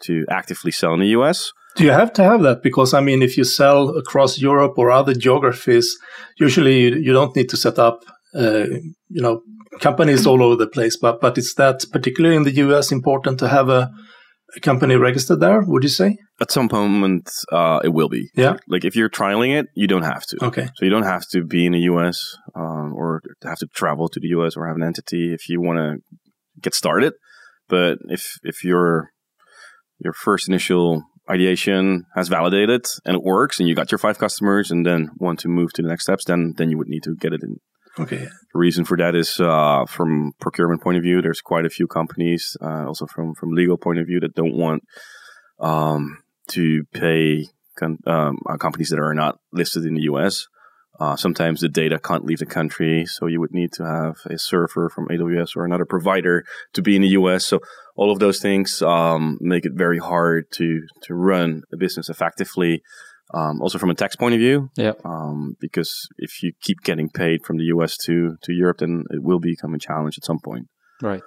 to 0.02 0.24
actively 0.30 0.70
sell 0.70 0.94
in 0.94 1.00
the 1.00 1.08
US. 1.18 1.52
Do 1.76 1.84
you 1.84 1.90
have 1.90 2.12
to 2.14 2.24
have 2.24 2.42
that? 2.42 2.62
Because 2.62 2.94
I 2.94 3.00
mean, 3.00 3.22
if 3.22 3.36
you 3.36 3.44
sell 3.44 3.90
across 3.90 4.38
Europe 4.38 4.74
or 4.78 4.90
other 4.90 5.14
geographies, 5.14 5.96
usually 6.38 6.80
you, 6.80 6.96
you 6.96 7.12
don't 7.12 7.36
need 7.36 7.48
to 7.50 7.56
set 7.56 7.78
up, 7.78 8.04
uh, 8.34 8.64
you 9.08 9.22
know, 9.22 9.42
companies 9.80 10.26
all 10.26 10.42
over 10.42 10.56
the 10.56 10.66
place. 10.66 10.96
But 10.96 11.20
but 11.20 11.36
is 11.36 11.54
that 11.54 11.84
particularly 11.92 12.36
in 12.36 12.44
the 12.44 12.56
US 12.66 12.92
important 12.92 13.38
to 13.40 13.48
have 13.48 13.68
a, 13.68 13.82
a 13.82 13.90
company 14.60 14.96
registered 14.96 15.40
there? 15.40 15.60
Would 15.60 15.82
you 15.82 15.88
say? 15.88 16.18
At 16.40 16.50
some 16.50 16.68
moment, 16.70 17.30
uh, 17.52 17.80
it 17.82 17.88
will 17.88 18.08
be. 18.08 18.30
Yeah. 18.34 18.56
Like 18.68 18.84
if 18.84 18.96
you're 18.96 19.08
trialing 19.08 19.58
it, 19.58 19.66
you 19.74 19.86
don't 19.86 20.02
have 20.02 20.24
to. 20.26 20.44
Okay. 20.46 20.68
So 20.74 20.84
you 20.84 20.90
don't 20.90 21.04
have 21.04 21.26
to 21.30 21.44
be 21.44 21.66
in 21.66 21.72
the 21.72 21.80
US 21.80 22.36
um, 22.54 22.92
or 22.94 23.22
have 23.42 23.58
to 23.58 23.66
travel 23.66 24.08
to 24.08 24.20
the 24.20 24.28
US 24.28 24.56
or 24.56 24.66
have 24.66 24.76
an 24.76 24.82
entity 24.82 25.32
if 25.32 25.48
you 25.48 25.60
want 25.60 25.78
to 25.78 26.16
get 26.60 26.74
started. 26.74 27.14
But 27.68 27.98
if 28.08 28.38
if 28.42 28.64
your 28.64 29.10
your 29.98 30.12
first 30.12 30.48
initial 30.48 31.02
ideation 31.28 32.04
has 32.14 32.28
validated 32.28 32.84
and 33.04 33.16
it 33.16 33.22
works 33.22 33.58
and 33.58 33.68
you 33.68 33.74
got 33.74 33.90
your 33.90 33.98
five 33.98 34.18
customers 34.18 34.70
and 34.70 34.86
then 34.86 35.10
want 35.16 35.40
to 35.40 35.48
move 35.48 35.72
to 35.72 35.82
the 35.82 35.88
next 35.88 36.04
steps, 36.04 36.24
then 36.24 36.54
then 36.56 36.70
you 36.70 36.78
would 36.78 36.88
need 36.88 37.02
to 37.02 37.16
get 37.16 37.32
it 37.32 37.42
in. 37.42 37.56
Okay. 37.98 38.18
The 38.18 38.58
reason 38.58 38.84
for 38.84 38.96
that 38.98 39.14
is 39.14 39.40
uh, 39.40 39.86
from 39.86 40.32
procurement 40.38 40.82
point 40.82 40.98
of 40.98 41.02
view. 41.02 41.22
There's 41.22 41.40
quite 41.40 41.64
a 41.64 41.70
few 41.70 41.86
companies, 41.86 42.56
uh, 42.60 42.86
also 42.86 43.06
from 43.06 43.34
from 43.34 43.52
legal 43.52 43.78
point 43.78 43.98
of 43.98 44.06
view, 44.06 44.20
that 44.20 44.34
don't 44.34 44.54
want 44.54 44.82
um, 45.60 46.22
to 46.48 46.84
pay 46.92 47.46
con- 47.78 47.98
um, 48.06 48.38
uh, 48.48 48.56
companies 48.56 48.90
that 48.90 48.98
are 48.98 49.14
not 49.14 49.38
listed 49.52 49.84
in 49.84 49.94
the 49.94 50.02
US. 50.02 50.46
Uh, 50.98 51.14
sometimes 51.14 51.60
the 51.60 51.68
data 51.68 51.98
can't 51.98 52.24
leave 52.24 52.38
the 52.38 52.46
country, 52.46 53.04
so 53.04 53.26
you 53.26 53.38
would 53.38 53.52
need 53.52 53.70
to 53.72 53.84
have 53.84 54.16
a 54.30 54.38
server 54.38 54.88
from 54.88 55.08
AWS 55.08 55.54
or 55.54 55.64
another 55.64 55.84
provider 55.84 56.44
to 56.72 56.80
be 56.80 56.96
in 56.96 57.02
the 57.02 57.08
US. 57.08 57.44
So 57.44 57.60
all 57.96 58.10
of 58.10 58.18
those 58.18 58.40
things 58.40 58.80
um, 58.82 59.38
make 59.40 59.66
it 59.66 59.72
very 59.74 59.98
hard 59.98 60.50
to 60.52 60.82
to 61.02 61.14
run 61.14 61.62
a 61.72 61.76
business 61.76 62.08
effectively. 62.08 62.82
Um, 63.34 63.60
also 63.60 63.78
from 63.78 63.90
a 63.90 63.94
tax 63.94 64.14
point 64.14 64.34
of 64.34 64.40
view, 64.40 64.70
Yeah. 64.76 64.92
um, 65.04 65.56
because 65.60 66.08
if 66.16 66.42
you 66.42 66.52
keep 66.60 66.78
getting 66.84 67.08
paid 67.10 67.44
from 67.44 67.56
the 67.58 67.64
US 67.74 67.96
to 68.06 68.36
to 68.42 68.52
Europe, 68.52 68.78
then 68.78 69.04
it 69.10 69.22
will 69.22 69.40
become 69.40 69.74
a 69.74 69.78
challenge 69.78 70.16
at 70.16 70.24
some 70.24 70.38
point. 70.38 70.68
Right. 71.02 71.22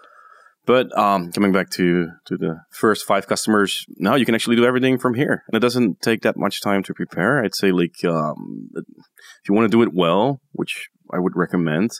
But 0.65 0.95
um, 0.97 1.31
coming 1.31 1.51
back 1.51 1.69
to 1.71 2.07
to 2.27 2.37
the 2.37 2.61
first 2.71 3.05
five 3.05 3.27
customers, 3.27 3.85
now 3.97 4.15
you 4.15 4.25
can 4.25 4.35
actually 4.35 4.55
do 4.55 4.65
everything 4.65 4.97
from 4.97 5.13
here, 5.15 5.43
and 5.47 5.55
it 5.57 5.59
doesn't 5.59 6.01
take 6.01 6.21
that 6.21 6.37
much 6.37 6.61
time 6.61 6.83
to 6.83 6.93
prepare. 6.93 7.43
I'd 7.43 7.55
say 7.55 7.71
like 7.71 7.95
um, 8.05 8.69
if 8.75 9.49
you 9.49 9.53
want 9.55 9.65
to 9.69 9.75
do 9.77 9.81
it 9.83 9.93
well, 9.93 10.39
which 10.53 10.89
I 11.11 11.19
would 11.19 11.35
recommend, 11.35 11.91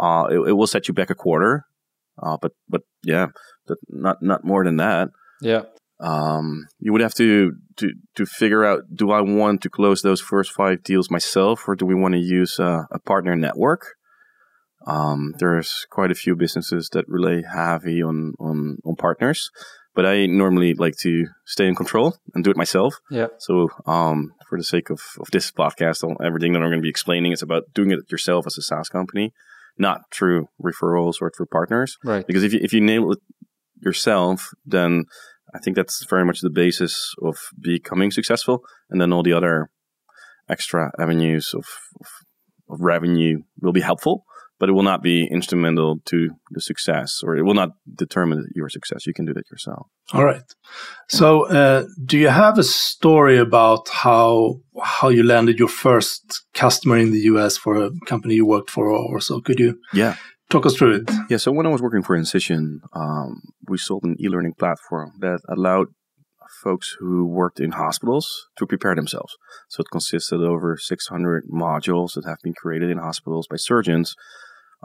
uh, 0.00 0.24
it, 0.30 0.38
it 0.48 0.52
will 0.54 0.66
set 0.66 0.88
you 0.88 0.94
back 0.94 1.10
a 1.10 1.14
quarter. 1.14 1.66
Uh, 2.20 2.36
but 2.40 2.52
but 2.68 2.82
yeah, 3.04 3.26
not 3.88 4.16
not 4.22 4.44
more 4.44 4.64
than 4.64 4.78
that. 4.78 5.10
Yeah. 5.40 5.62
Um, 6.04 6.66
you 6.78 6.92
would 6.92 7.00
have 7.00 7.14
to 7.14 7.52
to 7.76 7.92
to 8.16 8.26
figure 8.26 8.64
out: 8.64 8.82
Do 8.94 9.10
I 9.10 9.22
want 9.22 9.62
to 9.62 9.70
close 9.70 10.02
those 10.02 10.20
first 10.20 10.52
five 10.52 10.82
deals 10.82 11.10
myself, 11.10 11.66
or 11.66 11.74
do 11.74 11.86
we 11.86 11.94
want 11.94 12.12
to 12.12 12.20
use 12.20 12.60
uh, 12.60 12.82
a 12.90 12.98
partner 12.98 13.34
network? 13.34 13.94
Um, 14.86 15.34
there's 15.38 15.86
quite 15.90 16.10
a 16.10 16.14
few 16.14 16.36
businesses 16.36 16.90
that 16.92 17.08
rely 17.08 17.42
heavy 17.50 18.02
on, 18.02 18.34
on, 18.38 18.78
on 18.84 18.96
partners, 18.96 19.50
but 19.94 20.04
I 20.04 20.26
normally 20.26 20.74
like 20.74 20.96
to 20.98 21.26
stay 21.46 21.66
in 21.66 21.74
control 21.74 22.16
and 22.34 22.44
do 22.44 22.50
it 22.50 22.56
myself. 22.56 22.96
Yeah. 23.10 23.28
So, 23.38 23.68
um, 23.86 24.32
for 24.48 24.58
the 24.58 24.64
sake 24.64 24.90
of, 24.90 25.00
of 25.20 25.30
this 25.30 25.50
podcast, 25.50 26.04
everything 26.24 26.52
that 26.52 26.58
I'm 26.58 26.68
going 26.68 26.80
to 26.80 26.82
be 26.82 26.90
explaining 26.90 27.32
is 27.32 27.42
about 27.42 27.72
doing 27.72 27.92
it 27.92 28.10
yourself 28.10 28.46
as 28.46 28.58
a 28.58 28.62
SaaS 28.62 28.88
company, 28.88 29.32
not 29.78 30.02
through 30.12 30.48
referrals 30.62 31.14
or 31.20 31.30
through 31.34 31.46
partners. 31.46 31.96
Right. 32.04 32.26
Because 32.26 32.42
if 32.42 32.52
you, 32.52 32.60
if 32.62 32.72
you 32.72 32.82
nail 32.82 33.12
it 33.12 33.20
yourself, 33.80 34.50
then 34.66 35.04
I 35.54 35.58
think 35.58 35.76
that's 35.76 36.04
very 36.04 36.24
much 36.24 36.40
the 36.40 36.50
basis 36.50 37.14
of 37.22 37.36
becoming 37.60 38.10
successful. 38.10 38.64
And 38.90 39.00
then 39.00 39.12
all 39.12 39.22
the 39.22 39.32
other 39.32 39.70
extra 40.48 40.90
avenues 40.98 41.54
of, 41.54 41.64
of, 42.00 42.08
of 42.70 42.80
revenue 42.80 43.42
will 43.60 43.72
be 43.72 43.80
helpful, 43.80 44.24
but 44.58 44.68
it 44.68 44.72
will 44.72 44.82
not 44.82 45.02
be 45.02 45.26
instrumental 45.26 46.00
to 46.06 46.30
the 46.50 46.60
success 46.60 47.20
or 47.22 47.36
it 47.36 47.42
will 47.42 47.54
not 47.54 47.70
determine 47.94 48.46
your 48.54 48.68
success. 48.68 49.06
You 49.06 49.14
can 49.14 49.24
do 49.24 49.34
that 49.34 49.50
yourself. 49.50 49.86
All 50.12 50.24
right. 50.24 50.42
So, 51.08 51.46
uh, 51.46 51.84
do 52.04 52.18
you 52.18 52.28
have 52.28 52.58
a 52.58 52.62
story 52.62 53.38
about 53.38 53.88
how 53.88 54.60
how 54.82 55.08
you 55.08 55.22
landed 55.22 55.58
your 55.58 55.68
first 55.68 56.44
customer 56.52 56.98
in 56.98 57.10
the 57.10 57.20
US 57.20 57.56
for 57.56 57.76
a 57.76 57.90
company 58.06 58.34
you 58.34 58.44
worked 58.44 58.70
for, 58.70 58.88
or 58.88 59.20
so? 59.20 59.40
Could 59.40 59.60
you 59.60 59.78
Yeah. 59.92 60.16
Talk 60.54 60.66
us 60.66 60.76
through 60.76 60.96
it? 60.96 61.10
Yeah, 61.28 61.38
so 61.38 61.52
when 61.52 61.66
I 61.66 61.70
was 61.70 61.82
working 61.82 62.02
for 62.02 62.14
Incision, 62.16 62.80
um, 62.92 63.42
we 63.68 63.78
sold 63.78 64.04
an 64.04 64.16
e-learning 64.20 64.54
platform 64.58 65.12
that 65.20 65.40
allowed 65.48 65.88
folks 66.62 66.96
who 67.00 67.26
worked 67.26 67.58
in 67.58 67.72
hospitals 67.72 68.48
to 68.56 68.66
prepare 68.66 68.94
themselves. 68.94 69.36
So 69.68 69.80
it 69.80 69.90
consisted 69.90 70.36
of 70.36 70.42
over 70.42 70.76
600 70.76 71.44
modules 71.48 72.14
that 72.14 72.24
have 72.26 72.38
been 72.42 72.54
created 72.54 72.90
in 72.90 72.98
hospitals 72.98 73.48
by 73.48 73.56
surgeons 73.56 74.14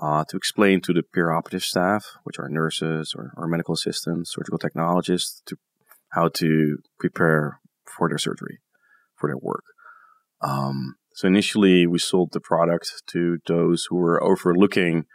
uh, 0.01 0.23
to 0.29 0.37
explain 0.37 0.81
to 0.81 0.93
the 0.93 1.03
perioperative 1.15 1.61
staff, 1.61 2.17
which 2.23 2.39
are 2.39 2.49
nurses 2.49 3.13
or, 3.15 3.33
or 3.37 3.47
medical 3.47 3.73
assistants, 3.73 4.33
surgical 4.33 4.57
technologists, 4.57 5.41
to 5.45 5.57
how 6.13 6.29
to 6.29 6.77
prepare 6.99 7.59
for 7.85 8.09
their 8.09 8.17
surgery, 8.17 8.59
for 9.15 9.29
their 9.29 9.37
work. 9.37 9.63
Um, 10.41 10.95
so 11.13 11.27
initially, 11.27 11.85
we 11.85 11.99
sold 11.99 12.29
the 12.31 12.39
product 12.39 13.03
to 13.07 13.37
those 13.45 13.87
who 13.89 13.97
were 13.97 14.23
overlooking 14.23 15.05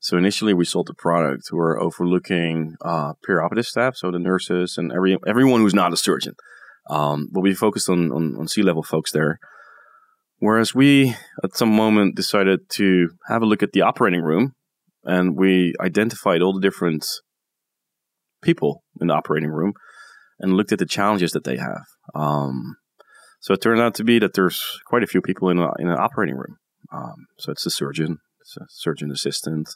so 0.00 0.16
initially, 0.16 0.54
we 0.54 0.64
sold 0.64 0.86
the 0.86 0.94
product 0.94 1.50
were 1.52 1.80
overlooking 1.80 2.76
uh, 2.84 3.14
perioperative 3.28 3.66
staff, 3.66 3.96
so 3.96 4.10
the 4.10 4.18
nurses 4.18 4.78
and 4.78 4.92
every 4.92 5.18
everyone 5.26 5.60
who's 5.60 5.74
not 5.74 5.92
a 5.92 5.96
surgeon. 5.96 6.34
Um, 6.88 7.28
but 7.32 7.40
we 7.40 7.52
focused 7.52 7.90
on, 7.90 8.12
on, 8.12 8.36
on 8.38 8.48
C 8.48 8.62
level 8.62 8.82
folks 8.82 9.12
there. 9.12 9.38
Whereas 10.38 10.74
we, 10.74 11.16
at 11.42 11.56
some 11.56 11.74
moment, 11.74 12.14
decided 12.14 12.60
to 12.70 13.10
have 13.28 13.42
a 13.42 13.46
look 13.46 13.62
at 13.62 13.72
the 13.72 13.82
operating 13.82 14.22
room, 14.22 14.52
and 15.04 15.36
we 15.36 15.74
identified 15.80 16.42
all 16.42 16.54
the 16.54 16.60
different 16.60 17.04
people 18.40 18.84
in 19.00 19.08
the 19.08 19.14
operating 19.14 19.50
room, 19.50 19.72
and 20.38 20.54
looked 20.54 20.72
at 20.72 20.78
the 20.78 20.86
challenges 20.86 21.32
that 21.32 21.42
they 21.42 21.56
have. 21.56 21.82
Um, 22.14 22.76
so 23.40 23.52
it 23.54 23.60
turned 23.60 23.80
out 23.80 23.94
to 23.96 24.04
be 24.04 24.20
that 24.20 24.34
there's 24.34 24.80
quite 24.86 25.02
a 25.02 25.08
few 25.08 25.20
people 25.20 25.50
in 25.50 25.58
a, 25.58 25.70
in 25.80 25.88
an 25.88 25.98
operating 25.98 26.36
room. 26.36 26.56
Um, 26.92 27.26
so 27.38 27.50
it's 27.50 27.64
the 27.64 27.70
surgeon, 27.70 28.18
surgeon 28.68 29.10
assistant. 29.10 29.68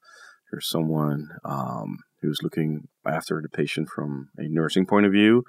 There's 0.51 0.69
someone 0.69 1.29
um, 1.45 1.99
who's 2.21 2.41
looking 2.43 2.89
after 3.07 3.41
the 3.43 3.49
patient 3.49 3.89
from 3.89 4.29
a 4.37 4.49
nursing 4.49 4.87
point 4.87 5.07
of 5.07 5.13
view. 5.13 5.45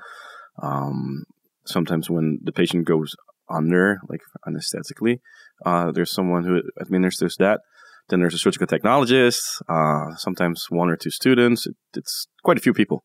Um, 0.61 1.23
sometimes 1.65 2.09
when 2.09 2.39
the 2.43 2.51
patient 2.51 2.85
goes 2.85 3.15
under, 3.49 3.99
like 4.09 4.21
anesthetically, 4.47 5.21
uh, 5.65 5.91
there's 5.91 6.11
someone 6.11 6.43
who 6.43 6.61
administers 6.81 7.35
that. 7.37 7.61
Then 8.09 8.19
there's 8.19 8.33
a 8.33 8.37
surgical 8.37 8.67
technologist. 8.67 9.61
Uh, 9.69 10.15
sometimes 10.15 10.67
one 10.69 10.89
or 10.89 10.95
two 10.95 11.09
students. 11.09 11.67
It, 11.67 11.75
it's 11.95 12.27
quite 12.43 12.57
a 12.57 12.61
few 12.61 12.73
people. 12.73 13.03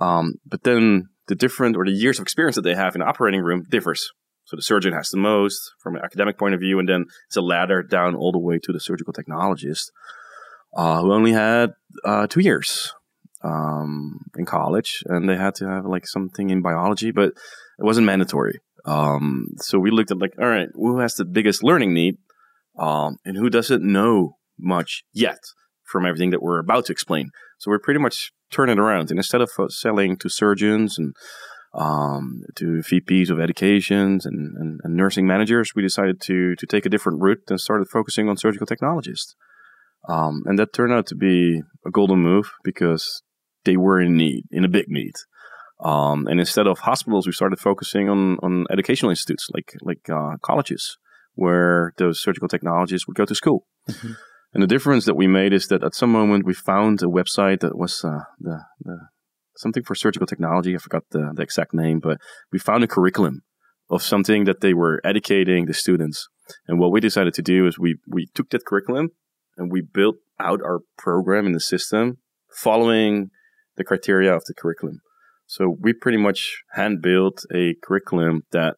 Um, 0.00 0.34
but 0.44 0.62
then 0.62 1.08
the 1.28 1.34
different 1.34 1.76
or 1.76 1.84
the 1.84 1.90
years 1.92 2.18
of 2.18 2.22
experience 2.22 2.56
that 2.56 2.62
they 2.62 2.74
have 2.74 2.94
in 2.94 3.00
the 3.00 3.06
operating 3.06 3.40
room 3.40 3.64
differs. 3.68 4.10
So 4.46 4.56
the 4.56 4.62
surgeon 4.62 4.92
has 4.92 5.08
the 5.08 5.18
most 5.18 5.72
from 5.80 5.96
an 5.96 6.02
academic 6.04 6.38
point 6.38 6.54
of 6.54 6.60
view, 6.60 6.78
and 6.78 6.88
then 6.88 7.06
it's 7.26 7.36
a 7.36 7.42
ladder 7.42 7.82
down 7.82 8.14
all 8.14 8.32
the 8.32 8.38
way 8.38 8.58
to 8.60 8.72
the 8.72 8.80
surgical 8.80 9.12
technologist, 9.12 9.90
uh, 10.76 11.00
who 11.02 11.12
only 11.12 11.32
had 11.32 11.74
uh, 12.04 12.26
two 12.28 12.40
years 12.40 12.94
um, 13.42 14.20
in 14.36 14.46
college, 14.46 15.02
and 15.06 15.28
they 15.28 15.36
had 15.36 15.56
to 15.56 15.68
have 15.68 15.84
like 15.84 16.06
something 16.06 16.50
in 16.50 16.62
biology, 16.62 17.10
but 17.10 17.30
it 17.78 17.84
wasn't 17.84 18.06
mandatory. 18.06 18.60
Um, 18.84 19.48
so 19.56 19.80
we 19.80 19.90
looked 19.90 20.12
at 20.12 20.18
like, 20.18 20.34
all 20.40 20.48
right, 20.48 20.68
who 20.74 21.00
has 21.00 21.14
the 21.14 21.24
biggest 21.24 21.64
learning 21.64 21.92
need, 21.92 22.18
um, 22.78 23.16
and 23.24 23.36
who 23.36 23.50
doesn't 23.50 23.82
know 23.82 24.36
much 24.58 25.02
yet 25.12 25.40
from 25.82 26.06
everything 26.06 26.30
that 26.30 26.42
we're 26.42 26.60
about 26.60 26.86
to 26.86 26.92
explain. 26.92 27.30
So 27.58 27.70
we're 27.70 27.80
pretty 27.80 28.00
much 28.00 28.32
turning 28.52 28.78
it 28.78 28.80
around, 28.80 29.10
and 29.10 29.18
instead 29.18 29.40
of 29.40 29.50
uh, 29.58 29.68
selling 29.68 30.16
to 30.18 30.28
surgeons 30.28 30.98
and 30.98 31.14
um, 31.76 32.42
to 32.56 32.82
VPs 32.90 33.28
of 33.28 33.38
educations 33.38 34.24
and, 34.24 34.56
and, 34.56 34.80
and, 34.82 34.96
nursing 34.96 35.26
managers, 35.26 35.72
we 35.76 35.82
decided 35.82 36.20
to 36.22 36.56
to 36.56 36.66
take 36.66 36.86
a 36.86 36.88
different 36.88 37.20
route 37.20 37.42
and 37.48 37.60
started 37.60 37.88
focusing 37.88 38.28
on 38.28 38.38
surgical 38.38 38.66
technologists. 38.66 39.36
Um, 40.08 40.42
and 40.46 40.58
that 40.58 40.72
turned 40.72 40.92
out 40.92 41.06
to 41.08 41.14
be 41.14 41.62
a 41.86 41.90
golden 41.90 42.20
move 42.20 42.50
because 42.64 43.22
they 43.64 43.76
were 43.76 44.00
in 44.00 44.16
need, 44.16 44.44
in 44.50 44.64
a 44.64 44.68
big 44.68 44.86
need. 44.88 45.14
Um, 45.84 46.26
and 46.26 46.40
instead 46.40 46.66
of 46.66 46.78
hospitals, 46.78 47.26
we 47.26 47.32
started 47.32 47.58
focusing 47.58 48.08
on, 48.08 48.38
on 48.42 48.64
educational 48.70 49.10
institutes 49.10 49.48
like 49.52 49.76
like 49.82 50.08
uh, 50.08 50.36
colleges, 50.40 50.96
where 51.34 51.92
those 51.98 52.22
surgical 52.22 52.48
technologists 52.48 53.06
would 53.06 53.16
go 53.16 53.26
to 53.26 53.34
school. 53.34 53.66
Mm-hmm. 53.90 54.12
And 54.54 54.62
the 54.62 54.66
difference 54.66 55.04
that 55.04 55.16
we 55.16 55.26
made 55.26 55.52
is 55.52 55.66
that 55.66 55.84
at 55.84 55.94
some 55.94 56.10
moment 56.10 56.46
we 56.46 56.54
found 56.54 57.02
a 57.02 57.06
website 57.06 57.60
that 57.60 57.76
was 57.76 58.02
uh, 58.02 58.20
the, 58.40 58.62
the 58.82 58.98
something 59.56 59.82
for 59.82 59.94
surgical 59.94 60.26
technology. 60.26 60.74
I 60.74 60.78
forgot 60.78 61.04
the, 61.10 61.32
the 61.34 61.42
exact 61.42 61.74
name, 61.74 62.00
but 62.00 62.18
we 62.52 62.58
found 62.58 62.84
a 62.84 62.88
curriculum 62.88 63.42
of 63.90 64.02
something 64.02 64.44
that 64.44 64.60
they 64.60 64.74
were 64.74 65.00
educating 65.04 65.66
the 65.66 65.74
students. 65.74 66.28
And 66.66 66.78
what 66.78 66.92
we 66.92 67.00
decided 67.00 67.34
to 67.34 67.42
do 67.42 67.66
is 67.66 67.78
we, 67.78 67.96
we 68.06 68.26
took 68.34 68.50
that 68.50 68.66
curriculum 68.66 69.10
and 69.56 69.70
we 69.70 69.80
built 69.80 70.16
out 70.40 70.60
our 70.62 70.80
program 70.98 71.46
in 71.46 71.52
the 71.52 71.60
system 71.60 72.18
following 72.50 73.30
the 73.76 73.84
criteria 73.84 74.34
of 74.34 74.44
the 74.46 74.54
curriculum. 74.54 75.00
So 75.46 75.76
we 75.80 75.92
pretty 75.92 76.18
much 76.18 76.62
hand 76.72 77.00
built 77.02 77.44
a 77.54 77.74
curriculum 77.82 78.42
that 78.50 78.74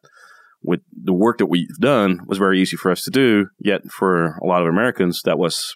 with 0.61 0.81
the 0.91 1.13
work 1.13 1.37
that 1.39 1.47
we've 1.47 1.77
done 1.79 2.19
was 2.27 2.37
very 2.37 2.61
easy 2.61 2.77
for 2.77 2.91
us 2.91 3.03
to 3.03 3.09
do. 3.09 3.47
Yet 3.59 3.89
for 3.89 4.37
a 4.41 4.45
lot 4.45 4.61
of 4.61 4.67
Americans, 4.67 5.21
that 5.25 5.39
was 5.39 5.75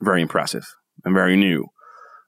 very 0.00 0.22
impressive 0.22 0.64
and 1.04 1.14
very 1.14 1.36
new 1.36 1.66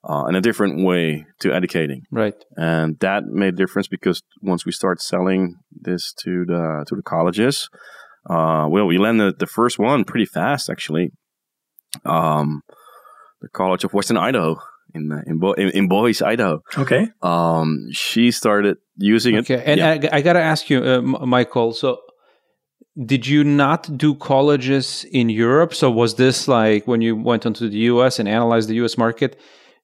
uh, 0.05 0.25
and 0.27 0.37
a 0.37 0.41
different 0.41 0.85
way 0.85 1.27
to 1.41 1.55
educating. 1.55 2.03
Right. 2.11 2.35
And 2.57 2.99
that 3.01 3.25
made 3.27 3.55
a 3.55 3.57
difference 3.57 3.89
because 3.89 4.23
once 4.41 4.67
we 4.67 4.73
start 4.73 5.01
selling 5.01 5.57
this 5.71 6.13
to 6.25 6.45
the 6.45 6.85
to 6.89 6.97
the 6.97 7.03
colleges, 7.03 7.69
uh, 8.29 8.67
well, 8.69 8.87
we 8.87 8.99
landed 8.99 9.39
the 9.39 9.47
first 9.47 9.79
one 9.79 10.05
pretty 10.05 10.27
fast 10.27 10.71
actually. 10.71 11.11
Um, 12.05 12.63
the 13.41 13.49
College 13.49 13.85
of 13.85 13.93
Western 13.93 14.17
Idaho 14.17 14.57
in 14.95 15.23
in, 15.27 15.39
Bo- 15.39 15.53
in, 15.55 15.69
in 15.71 15.89
Boise, 15.89 16.25
Idaho. 16.25 16.63
Okay. 16.77 17.09
Um, 17.23 17.89
she 17.93 18.31
started 18.31 18.79
using 18.97 19.37
okay. 19.39 19.55
it. 19.55 19.61
Okay, 19.61 19.73
and 19.73 20.03
yeah. 20.03 20.11
I, 20.13 20.19
I 20.19 20.21
got 20.23 20.35
to 20.35 20.41
ask 20.41 20.71
you, 20.71 20.83
uh, 20.83 21.01
Michael. 21.01 21.73
So, 21.73 22.01
did 23.05 23.27
you 23.27 23.45
not 23.45 23.97
do 23.97 24.15
colleges 24.15 25.05
in 25.11 25.29
Europe? 25.29 25.75
So, 25.75 25.91
was 25.91 26.15
this 26.17 26.49
like 26.49 26.87
when 26.87 27.01
you 27.01 27.17
went 27.17 27.47
onto 27.47 27.69
the 27.69 27.79
U.S. 27.93 28.19
and 28.19 28.29
analyzed 28.29 28.69
the 28.69 28.75
U.S. 28.77 28.97
market? 28.97 29.39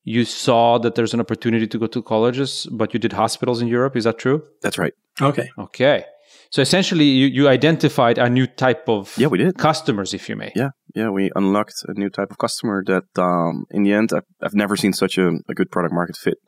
You 0.09 0.25
saw 0.25 0.79
that 0.79 0.95
there's 0.95 1.15
an 1.15 1.21
opportunity 1.21 1.67
to 1.67 1.79
go 1.79 1.87
to 1.87 2.03
colleges, 2.03 2.67
but 2.81 2.95
you 2.95 3.01
did 3.01 3.13
hospitals 3.13 3.61
in 3.63 3.69
Europe. 3.69 3.95
Is 3.97 4.05
that 4.05 4.19
true? 4.19 4.43
That's 4.63 4.79
right. 4.79 4.95
Okay. 5.21 5.49
Okay. 5.59 6.05
So 6.51 6.63
essentially, 6.63 7.05
you, 7.05 7.27
you 7.27 7.49
identified 7.49 8.17
a 8.17 8.29
new 8.31 8.47
type 8.47 8.89
of 8.89 9.15
Yeah, 9.19 9.27
we 9.27 9.39
did. 9.39 9.59
customers, 9.59 10.15
if 10.15 10.29
you 10.29 10.37
may. 10.37 10.51
Yeah, 10.57 10.71
yeah, 10.95 11.11
we 11.11 11.31
unlocked 11.37 11.75
a 11.87 11.93
new 11.93 12.09
type 12.09 12.31
of 12.31 12.39
customer 12.39 12.83
that, 12.87 13.05
um, 13.19 13.65
in 13.71 13.83
the 13.83 13.93
end, 13.93 14.11
I've, 14.17 14.29
I've 14.43 14.55
never 14.55 14.75
seen 14.75 14.95
such 14.95 15.19
a, 15.19 15.29
a 15.49 15.55
good 15.55 15.71
product 15.71 15.93
market 15.95 16.17
fit. 16.17 16.39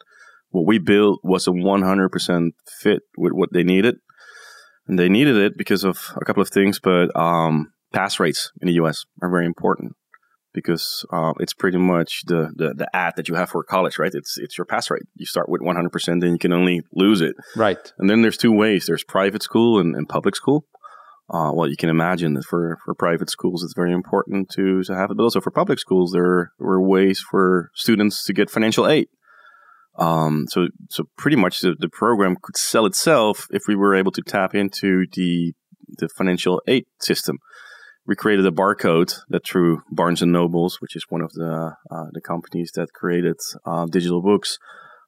What 0.48 0.66
we 0.66 0.78
built 0.78 1.20
was 1.22 1.46
a 1.46 1.50
100% 1.50 2.50
fit 2.80 3.00
with 3.18 3.32
what 3.32 3.50
they 3.52 3.62
needed. 3.62 3.96
And 4.86 4.98
they 4.98 5.08
needed 5.08 5.36
it 5.36 5.52
because 5.56 5.84
of 5.84 5.96
a 6.16 6.24
couple 6.24 6.42
of 6.42 6.48
things, 6.48 6.80
but 6.82 7.14
um, 7.14 7.72
pass 7.92 8.18
rates 8.18 8.50
in 8.60 8.68
the 8.68 8.74
US 8.82 9.04
are 9.22 9.30
very 9.30 9.46
important 9.46 9.92
because 10.52 11.04
uh, 11.12 11.32
it's 11.38 11.54
pretty 11.54 11.78
much 11.78 12.22
the, 12.26 12.50
the, 12.54 12.74
the 12.74 12.88
ad 12.94 13.14
that 13.16 13.28
you 13.28 13.34
have 13.34 13.50
for 13.50 13.62
college, 13.62 13.98
right? 13.98 14.12
It's, 14.14 14.36
it's 14.38 14.58
your 14.58 14.64
pass 14.64 14.90
rate. 14.90 15.02
You 15.14 15.26
start 15.26 15.48
with 15.48 15.60
100%, 15.60 16.20
then 16.20 16.32
you 16.32 16.38
can 16.38 16.52
only 16.52 16.82
lose 16.92 17.20
it. 17.20 17.36
Right. 17.56 17.92
And 17.98 18.10
then 18.10 18.22
there's 18.22 18.36
two 18.36 18.52
ways 18.52 18.86
there's 18.86 19.04
private 19.04 19.42
school 19.42 19.78
and, 19.78 19.94
and 19.94 20.08
public 20.08 20.36
school. 20.36 20.66
Uh, 21.32 21.52
well, 21.54 21.68
you 21.68 21.76
can 21.76 21.88
imagine 21.88 22.34
that 22.34 22.44
for, 22.44 22.76
for 22.84 22.92
private 22.94 23.30
schools, 23.30 23.62
it's 23.62 23.74
very 23.74 23.92
important 23.92 24.50
to, 24.50 24.82
to 24.82 24.94
have 24.94 25.12
it. 25.12 25.16
But 25.16 25.22
also 25.22 25.40
for 25.40 25.52
public 25.52 25.78
schools, 25.78 26.10
there 26.10 26.52
were 26.58 26.82
ways 26.82 27.20
for 27.20 27.70
students 27.74 28.24
to 28.24 28.32
get 28.32 28.50
financial 28.50 28.88
aid. 28.88 29.06
Um, 29.96 30.46
so, 30.48 30.68
so 30.88 31.04
pretty 31.16 31.36
much 31.36 31.60
the, 31.60 31.76
the 31.78 31.88
program 31.88 32.36
could 32.42 32.56
sell 32.56 32.86
itself 32.86 33.46
if 33.50 33.62
we 33.68 33.76
were 33.76 33.94
able 33.94 34.10
to 34.12 34.22
tap 34.22 34.54
into 34.54 35.06
the, 35.12 35.52
the 35.98 36.08
financial 36.08 36.60
aid 36.66 36.86
system. 37.00 37.38
We 38.10 38.16
created 38.16 38.44
a 38.44 38.50
barcode 38.50 39.14
that 39.28 39.46
through 39.46 39.82
Barnes 39.88 40.20
and 40.20 40.32
Nobles, 40.32 40.80
which 40.80 40.96
is 40.96 41.04
one 41.10 41.20
of 41.20 41.32
the, 41.34 41.76
uh, 41.92 42.06
the 42.10 42.20
companies 42.20 42.72
that 42.74 42.92
created, 42.92 43.36
uh, 43.64 43.86
digital 43.86 44.20
books, 44.20 44.58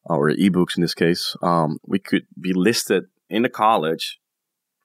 or 0.04 0.30
ebooks 0.30 0.76
in 0.76 0.82
this 0.82 0.94
case, 0.94 1.34
um, 1.42 1.78
we 1.84 1.98
could 1.98 2.26
be 2.40 2.52
listed 2.52 3.06
in 3.28 3.42
the 3.42 3.48
college 3.48 4.20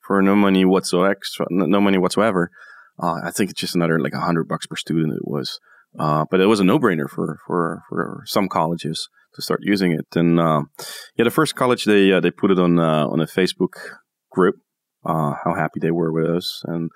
for 0.01 0.19
no 0.24 0.36
money 0.36 0.65
whatsoever. 0.65 1.19
No 1.51 1.79
money 1.79 2.00
whatsoever. 2.00 2.50
Uh, 3.00 3.19
I 3.24 3.29
think 3.29 3.51
it's 3.51 3.62
just 3.62 3.75
another 3.75 4.00
like 4.00 4.15
hundred 4.15 4.47
bucks 4.47 4.65
per 4.65 4.77
student. 4.77 5.13
It 5.13 5.27
was, 5.27 5.59
uh, 6.00 6.25
but 6.31 6.41
it 6.41 6.47
was 6.47 6.59
a 6.59 6.63
no 6.63 6.79
brainer 6.79 7.07
for 7.07 7.38
for 7.45 7.83
for 7.88 8.24
some 8.25 8.50
colleges 8.50 9.09
to 9.36 9.43
start 9.43 9.59
using 9.62 9.91
it. 9.91 10.07
And 10.15 10.39
uh, 10.39 10.63
yeah, 11.17 11.25
the 11.25 11.29
first 11.29 11.53
college 11.53 11.86
they 11.86 12.12
uh, 12.12 12.19
they 12.19 12.31
put 12.31 12.50
it 12.50 12.57
on 12.57 12.79
uh, 12.79 13.05
on 13.05 13.19
a 13.21 13.27
Facebook 13.27 13.75
group. 14.31 14.55
Uh, 15.05 15.36
how 15.43 15.53
happy 15.53 15.79
they 15.79 15.91
were 15.91 16.12
with 16.12 16.25
us, 16.25 16.63
and 16.65 16.89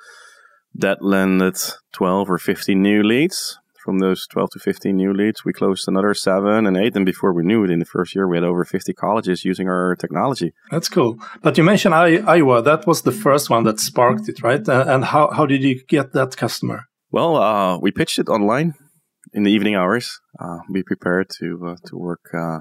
that 0.75 1.01
landed 1.01 1.57
twelve 1.91 2.29
or 2.29 2.37
fifteen 2.37 2.81
new 2.81 3.03
leads 3.03 3.59
from 3.83 3.99
those 3.99 4.27
12 4.27 4.51
to 4.51 4.59
15 4.59 4.95
new 4.95 5.13
leads, 5.13 5.43
we 5.43 5.53
closed 5.53 5.87
another 5.87 6.13
seven 6.13 6.67
and 6.67 6.77
eight. 6.77 6.95
And 6.95 7.05
before 7.05 7.33
we 7.33 7.43
knew 7.43 7.63
it, 7.63 7.71
in 7.71 7.79
the 7.79 7.85
first 7.85 8.15
year, 8.15 8.27
we 8.27 8.37
had 8.37 8.43
over 8.43 8.63
50 8.63 8.93
colleges 8.93 9.43
using 9.43 9.67
our 9.67 9.95
technology. 9.95 10.53
That's 10.69 10.87
cool. 10.87 11.17
But 11.41 11.57
you 11.57 11.63
mentioned 11.63 11.95
I- 11.95 12.23
Iowa. 12.35 12.61
That 12.61 12.85
was 12.85 13.01
the 13.01 13.11
first 13.11 13.49
one 13.49 13.63
that 13.63 13.79
sparked 13.79 14.29
it, 14.29 14.43
right? 14.43 14.67
Uh, 14.67 14.85
and 14.87 15.05
how, 15.05 15.31
how 15.31 15.45
did 15.45 15.63
you 15.63 15.83
get 15.87 16.13
that 16.13 16.37
customer? 16.37 16.85
Well, 17.11 17.35
uh, 17.35 17.77
we 17.79 17.91
pitched 17.91 18.19
it 18.19 18.29
online 18.29 18.75
in 19.33 19.43
the 19.43 19.51
evening 19.51 19.75
hours. 19.75 20.19
Uh, 20.39 20.59
be 20.71 20.83
prepared 20.83 21.27
to 21.39 21.59
uh, 21.67 21.75
to 21.87 21.97
work 21.97 22.25
uh, 22.33 22.59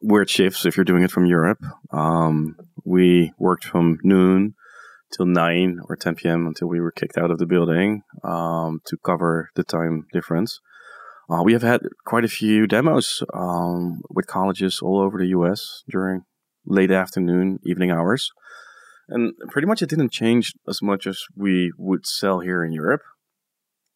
weird 0.00 0.30
shifts 0.30 0.64
if 0.64 0.76
you're 0.76 0.84
doing 0.84 1.02
it 1.02 1.10
from 1.10 1.26
Europe. 1.26 1.62
Um, 1.92 2.56
we 2.84 3.32
worked 3.38 3.64
from 3.64 3.98
noon 4.02 4.54
till 5.12 5.26
9 5.26 5.80
or 5.88 5.96
10 5.96 6.14
p.m. 6.16 6.46
until 6.46 6.68
we 6.68 6.80
were 6.80 6.92
kicked 6.92 7.18
out 7.18 7.30
of 7.30 7.38
the 7.38 7.46
building 7.46 8.02
um, 8.22 8.80
to 8.86 8.96
cover 8.96 9.50
the 9.54 9.64
time 9.64 10.06
difference. 10.12 10.60
Uh, 11.30 11.42
we 11.42 11.52
have 11.52 11.62
had 11.62 11.80
quite 12.04 12.24
a 12.24 12.28
few 12.28 12.66
demos 12.66 13.22
um, 13.34 14.02
with 14.10 14.26
colleges 14.26 14.80
all 14.82 15.00
over 15.00 15.18
the 15.18 15.28
US 15.28 15.84
during 15.88 16.22
late 16.66 16.90
afternoon, 16.90 17.58
evening 17.64 17.90
hours. 17.90 18.30
And 19.08 19.34
pretty 19.48 19.66
much 19.66 19.82
it 19.82 19.90
didn't 19.90 20.12
change 20.12 20.54
as 20.68 20.80
much 20.82 21.06
as 21.06 21.22
we 21.36 21.72
would 21.76 22.06
sell 22.06 22.40
here 22.40 22.64
in 22.64 22.72
Europe. 22.72 23.02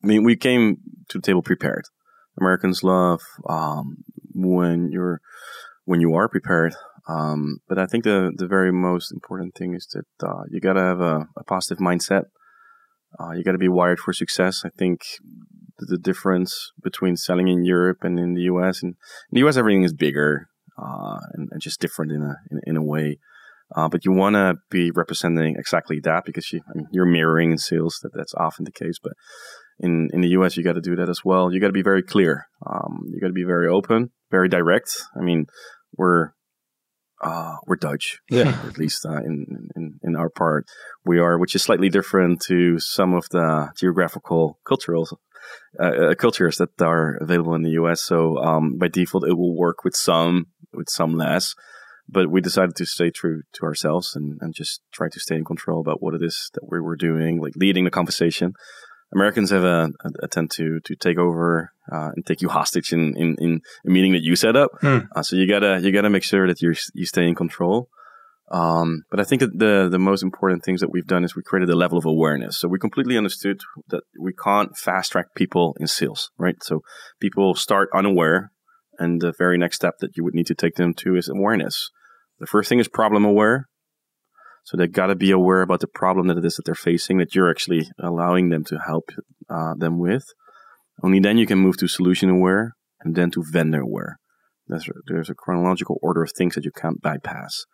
I 0.03 0.07
mean, 0.07 0.24
we 0.24 0.37
came 0.37 0.79
to 1.09 1.18
the 1.18 1.22
table 1.22 1.42
prepared. 1.42 1.85
Americans 2.38 2.83
love 2.83 3.20
um, 3.48 3.98
when 4.35 4.90
you're 4.90 5.20
when 5.85 6.00
you 6.00 6.14
are 6.14 6.29
prepared. 6.29 6.74
Um, 7.06 7.58
but 7.68 7.78
I 7.78 7.86
think 7.86 8.04
the 8.04 8.32
the 8.34 8.46
very 8.46 8.72
most 8.72 9.12
important 9.12 9.54
thing 9.54 9.74
is 9.74 9.86
that 9.92 10.26
uh, 10.26 10.44
you 10.50 10.60
gotta 10.60 10.80
have 10.80 11.00
a, 11.00 11.28
a 11.36 11.44
positive 11.44 11.78
mindset. 11.78 12.24
Uh, 13.20 13.32
you 13.32 13.44
gotta 13.44 13.58
be 13.58 13.68
wired 13.68 14.00
for 14.00 14.12
success. 14.12 14.62
I 14.64 14.70
think 14.70 15.00
the, 15.78 15.86
the, 15.86 15.98
difference 15.98 16.72
between 16.82 17.16
selling 17.16 17.48
in 17.48 17.64
Europe 17.64 17.98
and 18.02 18.18
in 18.18 18.34
the 18.34 18.42
US, 18.42 18.82
and 18.82 18.94
in 19.30 19.42
the 19.42 19.46
US 19.46 19.56
everything 19.56 19.82
is 19.82 19.92
bigger 19.92 20.48
uh, 20.78 21.18
and, 21.34 21.48
and, 21.52 21.60
just 21.60 21.80
different 21.80 22.10
in 22.10 22.22
a 22.22 22.36
in, 22.50 22.60
in 22.66 22.76
a 22.76 22.82
way. 22.82 23.18
Uh, 23.76 23.88
but 23.88 24.04
you 24.04 24.12
want 24.12 24.34
to 24.34 24.54
be 24.70 24.90
representing 24.90 25.56
exactly 25.56 26.00
that 26.00 26.24
because 26.24 26.52
you, 26.52 26.60
I 26.68 26.76
mean, 26.76 26.86
you're 26.90 27.06
mirroring 27.06 27.52
in 27.52 27.58
sales. 27.58 27.98
That 28.02 28.12
that's 28.14 28.34
often 28.34 28.64
the 28.64 28.72
case, 28.72 28.98
but 29.02 29.12
in 29.78 30.08
in 30.14 30.22
the 30.22 30.28
US, 30.28 30.56
you 30.56 30.64
got 30.64 30.74
to 30.74 30.80
do 30.80 30.96
that 30.96 31.10
as 31.10 31.20
well. 31.22 31.52
You 31.52 31.60
got 31.60 31.66
to 31.66 31.72
be 31.72 31.82
very 31.82 32.02
clear. 32.02 32.46
Um, 32.66 33.02
you 33.08 33.20
got 33.20 33.28
to 33.28 33.34
be 33.34 33.44
very 33.44 33.68
open, 33.68 34.10
very 34.30 34.48
direct. 34.48 34.90
I 35.16 35.20
mean, 35.20 35.46
we're 35.96 36.30
uh, 37.24 37.56
we're 37.66 37.76
Dutch, 37.76 38.20
yeah. 38.30 38.60
at 38.68 38.78
least 38.78 39.04
uh, 39.06 39.16
in, 39.16 39.70
in 39.74 39.98
in 40.02 40.16
our 40.16 40.28
part 40.28 40.66
we 41.04 41.18
are, 41.18 41.38
which 41.38 41.54
is 41.54 41.62
slightly 41.62 41.88
different 41.88 42.40
to 42.48 42.78
some 42.78 43.14
of 43.14 43.28
the 43.30 43.70
geographical 43.76 44.58
cultural 44.64 45.08
uh, 45.80 45.84
uh 45.84 46.14
cultures 46.14 46.58
that 46.58 46.80
are 46.80 47.16
available 47.20 47.54
in 47.54 47.62
the 47.62 47.72
U.S. 47.72 48.02
So 48.02 48.38
um, 48.38 48.78
by 48.78 48.88
default, 48.88 49.26
it 49.26 49.34
will 49.34 49.56
work 49.56 49.84
with 49.84 49.96
some, 49.96 50.46
with 50.72 50.88
some 50.88 51.14
less. 51.14 51.54
But 52.06 52.30
we 52.30 52.42
decided 52.42 52.76
to 52.76 52.84
stay 52.84 53.10
true 53.10 53.42
to 53.54 53.62
ourselves 53.64 54.14
and, 54.14 54.38
and 54.42 54.54
just 54.54 54.82
try 54.92 55.08
to 55.08 55.18
stay 55.18 55.37
in 55.37 55.44
control 55.44 55.80
about 55.80 56.02
what 56.02 56.14
it 56.14 56.22
is 56.22 56.50
that 56.52 56.68
we 56.70 56.78
were 56.78 56.96
doing, 56.96 57.40
like 57.40 57.56
leading 57.56 57.84
the 57.84 57.90
conversation. 57.90 58.52
Americans 59.14 59.50
have 59.50 59.64
a, 59.64 59.90
a, 60.22 60.29
tend 60.29 60.50
to 60.53 60.81
to 60.81 60.96
take 60.96 61.18
over 61.18 61.72
uh, 61.90 62.11
and 62.14 62.27
take 62.27 62.42
you 62.42 62.48
hostage 62.48 62.92
in, 62.92 63.16
in, 63.16 63.37
in 63.38 63.61
a 63.87 63.90
meeting 63.90 64.12
that 64.12 64.22
you 64.22 64.37
set 64.37 64.57
up. 64.57 64.70
Hmm. 64.81 64.98
Uh, 65.14 65.22
so 65.22 65.37
you 65.37 65.48
gotta 65.48 65.81
you 65.83 65.92
gotta 65.92 66.11
make 66.11 66.24
sure 66.24 66.46
that 66.46 66.61
you 66.61 66.74
you 66.94 67.07
stay 67.07 67.27
in 67.27 67.35
control. 67.35 67.88
Um, 68.50 69.05
but 69.11 69.20
I 69.20 69.24
think 69.24 69.40
that 69.40 69.59
the 69.59 69.88
the 69.90 69.98
most 69.98 70.22
important 70.22 70.64
things 70.64 70.81
that 70.81 70.90
we've 70.90 71.07
done 71.07 71.24
is 71.24 71.35
we 71.35 71.42
created 71.42 71.70
a 71.70 71.77
level 71.77 71.98
of 71.98 72.05
awareness. 72.05 72.59
So 72.59 72.68
we 72.68 72.79
completely 72.79 73.16
understood 73.16 73.61
that 73.88 74.03
we 74.20 74.33
can't 74.33 74.77
fast 74.77 75.12
track 75.12 75.35
people 75.35 75.77
in 75.81 75.87
sales, 75.87 76.31
right? 76.38 76.57
So 76.62 76.83
people 77.20 77.55
start 77.55 77.88
unaware, 77.94 78.50
and 78.98 79.20
the 79.20 79.33
very 79.38 79.57
next 79.59 79.77
step 79.77 79.94
that 80.00 80.16
you 80.16 80.24
would 80.24 80.35
need 80.35 80.46
to 80.48 80.55
take 80.55 80.74
them 80.74 80.94
to 80.94 81.16
is 81.16 81.29
awareness. 81.29 81.90
The 82.38 82.46
first 82.46 82.68
thing 82.68 82.81
is 82.81 82.88
problem 82.88 83.24
aware. 83.24 83.68
So 84.64 84.79
they 84.79 84.87
got 84.87 85.07
to 85.07 85.14
be 85.14 85.31
aware 85.31 85.61
about 85.61 85.81
the 85.81 85.87
problem 85.87 86.27
that 86.27 86.38
it 86.38 86.44
is 86.44 86.57
that 86.57 86.64
they're 86.64 86.74
facing 86.74 87.18
that 87.18 87.35
you're 87.35 87.50
actually 87.50 87.90
allowing 87.98 88.48
them 88.48 88.64
to 88.64 88.79
help 88.87 89.11
uh, 89.50 89.74
them 89.74 89.98
with. 89.98 90.24
Only 91.03 91.20
then 91.20 91.37
you 91.37 91.46
can 91.46 91.59
move 91.59 91.77
to 91.79 91.88
solution 91.88 92.31
aware 92.31 92.72
and 93.00 93.14
then 93.14 93.31
to 93.33 93.44
vendor 93.53 93.83
aware. 93.83 94.18
There's 94.66 94.88
a, 94.88 94.92
there's 95.07 95.29
a 95.29 95.35
chronological 95.35 95.98
order 96.03 96.22
of 96.22 96.33
things 96.33 96.55
that 96.55 96.64
you 96.64 96.70
can't 96.70 97.03
bypass. 97.03 97.66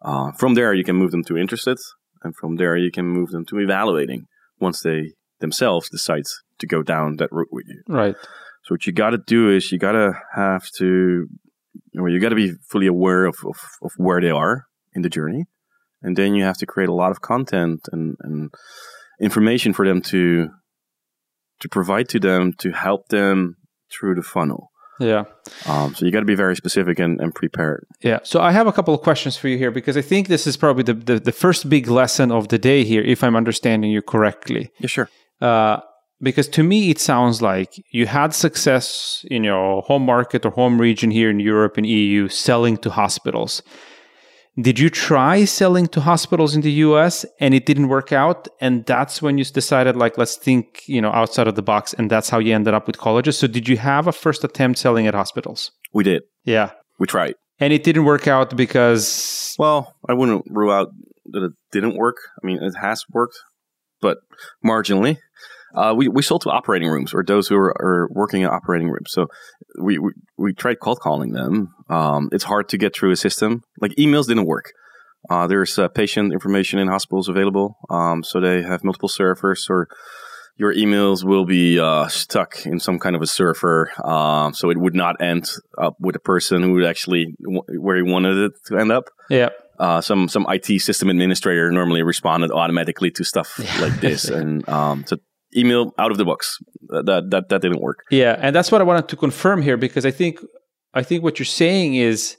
Uh, 0.00 0.30
from 0.30 0.54
there, 0.54 0.72
you 0.72 0.84
can 0.84 0.94
move 0.94 1.10
them 1.10 1.24
to 1.24 1.36
interested, 1.36 1.78
and 2.22 2.36
from 2.36 2.54
there, 2.54 2.76
you 2.76 2.92
can 2.92 3.06
move 3.06 3.30
them 3.30 3.44
to 3.46 3.58
evaluating 3.58 4.26
once 4.60 4.80
they 4.80 5.14
themselves 5.40 5.90
decide 5.90 6.22
to 6.60 6.66
go 6.68 6.84
down 6.84 7.16
that 7.16 7.32
route 7.32 7.48
with 7.50 7.66
you. 7.66 7.82
Right. 7.88 8.14
So 8.62 8.74
what 8.74 8.86
you 8.86 8.92
got 8.92 9.10
to 9.10 9.18
do 9.18 9.50
is 9.50 9.72
you 9.72 9.78
got 9.78 9.92
to 9.92 10.12
have 10.36 10.70
to, 10.76 11.26
or 11.98 12.08
you 12.08 12.20
got 12.20 12.28
to 12.28 12.36
be 12.36 12.54
fully 12.70 12.86
aware 12.86 13.24
of, 13.24 13.36
of, 13.44 13.56
of 13.82 13.90
where 13.96 14.20
they 14.20 14.30
are 14.30 14.66
in 14.94 15.02
the 15.02 15.08
journey 15.08 15.46
and 16.02 16.16
then 16.16 16.34
you 16.34 16.44
have 16.44 16.58
to 16.58 16.66
create 16.66 16.88
a 16.88 16.94
lot 16.94 17.10
of 17.10 17.20
content 17.20 17.80
and, 17.92 18.16
and 18.20 18.50
information 19.20 19.72
for 19.72 19.86
them 19.86 20.00
to 20.00 20.48
to 21.60 21.68
provide 21.68 22.08
to 22.08 22.20
them 22.20 22.52
to 22.52 22.70
help 22.70 23.08
them 23.08 23.56
through 23.90 24.14
the 24.14 24.22
funnel. 24.22 24.70
Yeah. 25.00 25.24
Um, 25.66 25.94
so 25.94 26.04
you 26.04 26.12
got 26.12 26.20
to 26.20 26.26
be 26.26 26.34
very 26.34 26.56
specific 26.56 26.98
and, 26.98 27.20
and 27.20 27.34
prepared. 27.34 27.86
Yeah. 28.00 28.18
So 28.22 28.40
I 28.40 28.52
have 28.52 28.66
a 28.66 28.72
couple 28.72 28.94
of 28.94 29.00
questions 29.00 29.36
for 29.36 29.48
you 29.48 29.56
here 29.56 29.70
because 29.70 29.96
I 29.96 30.02
think 30.02 30.28
this 30.28 30.46
is 30.46 30.56
probably 30.56 30.82
the, 30.82 30.94
the, 30.94 31.20
the 31.20 31.32
first 31.32 31.68
big 31.68 31.88
lesson 31.88 32.32
of 32.32 32.48
the 32.48 32.58
day 32.58 32.84
here, 32.84 33.02
if 33.02 33.22
I'm 33.22 33.36
understanding 33.36 33.90
you 33.90 34.02
correctly. 34.02 34.70
Yeah, 34.78 34.86
sure. 34.88 35.08
Uh, 35.40 35.80
because 36.20 36.48
to 36.48 36.64
me, 36.64 36.90
it 36.90 36.98
sounds 36.98 37.40
like 37.40 37.74
you 37.92 38.06
had 38.06 38.34
success 38.34 39.24
in 39.30 39.44
your 39.44 39.82
home 39.82 40.04
market 40.04 40.44
or 40.44 40.50
home 40.50 40.80
region 40.80 41.12
here 41.12 41.30
in 41.30 41.38
Europe 41.38 41.76
and 41.76 41.86
EU 41.86 42.28
selling 42.28 42.76
to 42.78 42.90
hospitals. 42.90 43.62
Did 44.60 44.80
you 44.80 44.90
try 44.90 45.44
selling 45.44 45.86
to 45.88 46.00
hospitals 46.00 46.56
in 46.56 46.62
the 46.62 46.72
US 46.86 47.24
and 47.38 47.54
it 47.54 47.64
didn't 47.64 47.88
work 47.88 48.12
out? 48.12 48.48
And 48.60 48.84
that's 48.86 49.22
when 49.22 49.38
you 49.38 49.44
decided, 49.44 49.94
like, 49.94 50.18
let's 50.18 50.34
think, 50.34 50.82
you 50.88 51.00
know, 51.00 51.12
outside 51.12 51.46
of 51.46 51.54
the 51.54 51.62
box. 51.62 51.94
And 51.94 52.10
that's 52.10 52.28
how 52.28 52.40
you 52.40 52.52
ended 52.52 52.74
up 52.74 52.88
with 52.88 52.98
colleges. 52.98 53.38
So 53.38 53.46
did 53.46 53.68
you 53.68 53.76
have 53.76 54.08
a 54.08 54.12
first 54.12 54.42
attempt 54.42 54.80
selling 54.80 55.06
at 55.06 55.14
hospitals? 55.14 55.70
We 55.92 56.02
did. 56.02 56.22
Yeah. 56.44 56.72
We 56.98 57.06
tried. 57.06 57.34
And 57.60 57.72
it 57.72 57.84
didn't 57.84 58.04
work 58.04 58.26
out 58.26 58.56
because. 58.56 59.54
Well, 59.60 59.94
I 60.08 60.14
wouldn't 60.14 60.44
rule 60.48 60.72
out 60.72 60.88
that 61.26 61.44
it 61.44 61.52
didn't 61.70 61.96
work. 61.96 62.16
I 62.42 62.46
mean, 62.46 62.58
it 62.60 62.74
has 62.80 63.04
worked, 63.10 63.38
but 64.00 64.18
marginally. 64.64 65.18
Uh, 65.74 65.94
we, 65.96 66.08
we 66.08 66.22
sold 66.22 66.40
to 66.42 66.50
operating 66.50 66.88
rooms 66.88 67.12
or 67.12 67.22
those 67.22 67.46
who 67.46 67.56
are, 67.56 67.74
are 67.80 68.08
working 68.10 68.42
in 68.42 68.48
operating 68.48 68.88
rooms. 68.88 69.10
So 69.10 69.28
we, 69.80 69.98
we, 69.98 70.12
we 70.36 70.52
tried 70.54 70.80
cold 70.80 71.00
calling 71.00 71.32
them. 71.32 71.74
Um, 71.88 72.28
it's 72.32 72.44
hard 72.44 72.68
to 72.70 72.78
get 72.78 72.94
through 72.94 73.12
a 73.12 73.16
system. 73.16 73.62
Like 73.80 73.92
emails 73.92 74.26
didn't 74.26 74.46
work. 74.46 74.72
Uh, 75.30 75.46
there's 75.46 75.78
uh, 75.78 75.88
patient 75.88 76.32
information 76.32 76.78
in 76.78 76.88
hospitals 76.88 77.28
available, 77.28 77.76
um, 77.90 78.22
so 78.22 78.40
they 78.40 78.62
have 78.62 78.84
multiple 78.84 79.08
servers, 79.08 79.66
or 79.68 79.88
your 80.56 80.72
emails 80.72 81.24
will 81.24 81.44
be 81.44 81.78
uh, 81.78 82.06
stuck 82.08 82.64
in 82.64 82.78
some 82.80 82.98
kind 82.98 83.16
of 83.16 83.20
a 83.22 83.26
server, 83.26 83.90
um, 84.04 84.54
so 84.54 84.70
it 84.70 84.78
would 84.78 84.94
not 84.94 85.20
end 85.20 85.48
up 85.76 85.96
with 86.00 86.14
a 86.16 86.20
person 86.20 86.62
who 86.62 86.72
would 86.74 86.84
actually 86.84 87.34
where 87.40 87.96
he 87.96 88.02
wanted 88.02 88.36
it 88.38 88.52
to 88.66 88.78
end 88.78 88.92
up. 88.92 89.04
Yeah. 89.28 89.48
Uh, 89.78 90.00
some 90.00 90.28
some 90.28 90.46
IT 90.48 90.80
system 90.80 91.08
administrator 91.10 91.70
normally 91.72 92.02
responded 92.02 92.50
automatically 92.52 93.10
to 93.10 93.24
stuff 93.24 93.60
Yeah. 93.62 93.80
like 93.82 94.00
this, 94.00 94.24
and 94.28 94.66
um, 94.68 95.04
so 95.06 95.16
email 95.56 95.92
out 95.98 96.10
of 96.10 96.18
the 96.18 96.24
box 96.24 96.58
that 96.88 97.30
that 97.30 97.48
that 97.48 97.62
didn't 97.62 97.80
work. 97.80 98.04
Yeah, 98.10 98.36
and 98.40 98.54
that's 98.54 98.70
what 98.72 98.80
I 98.80 98.84
wanted 98.84 99.08
to 99.08 99.16
confirm 99.16 99.62
here 99.62 99.76
because 99.76 100.04
I 100.04 100.10
think 100.10 100.38
I 100.94 101.02
think 101.02 101.22
what 101.22 101.38
you're 101.38 101.46
saying 101.46 101.94
is 101.94 102.36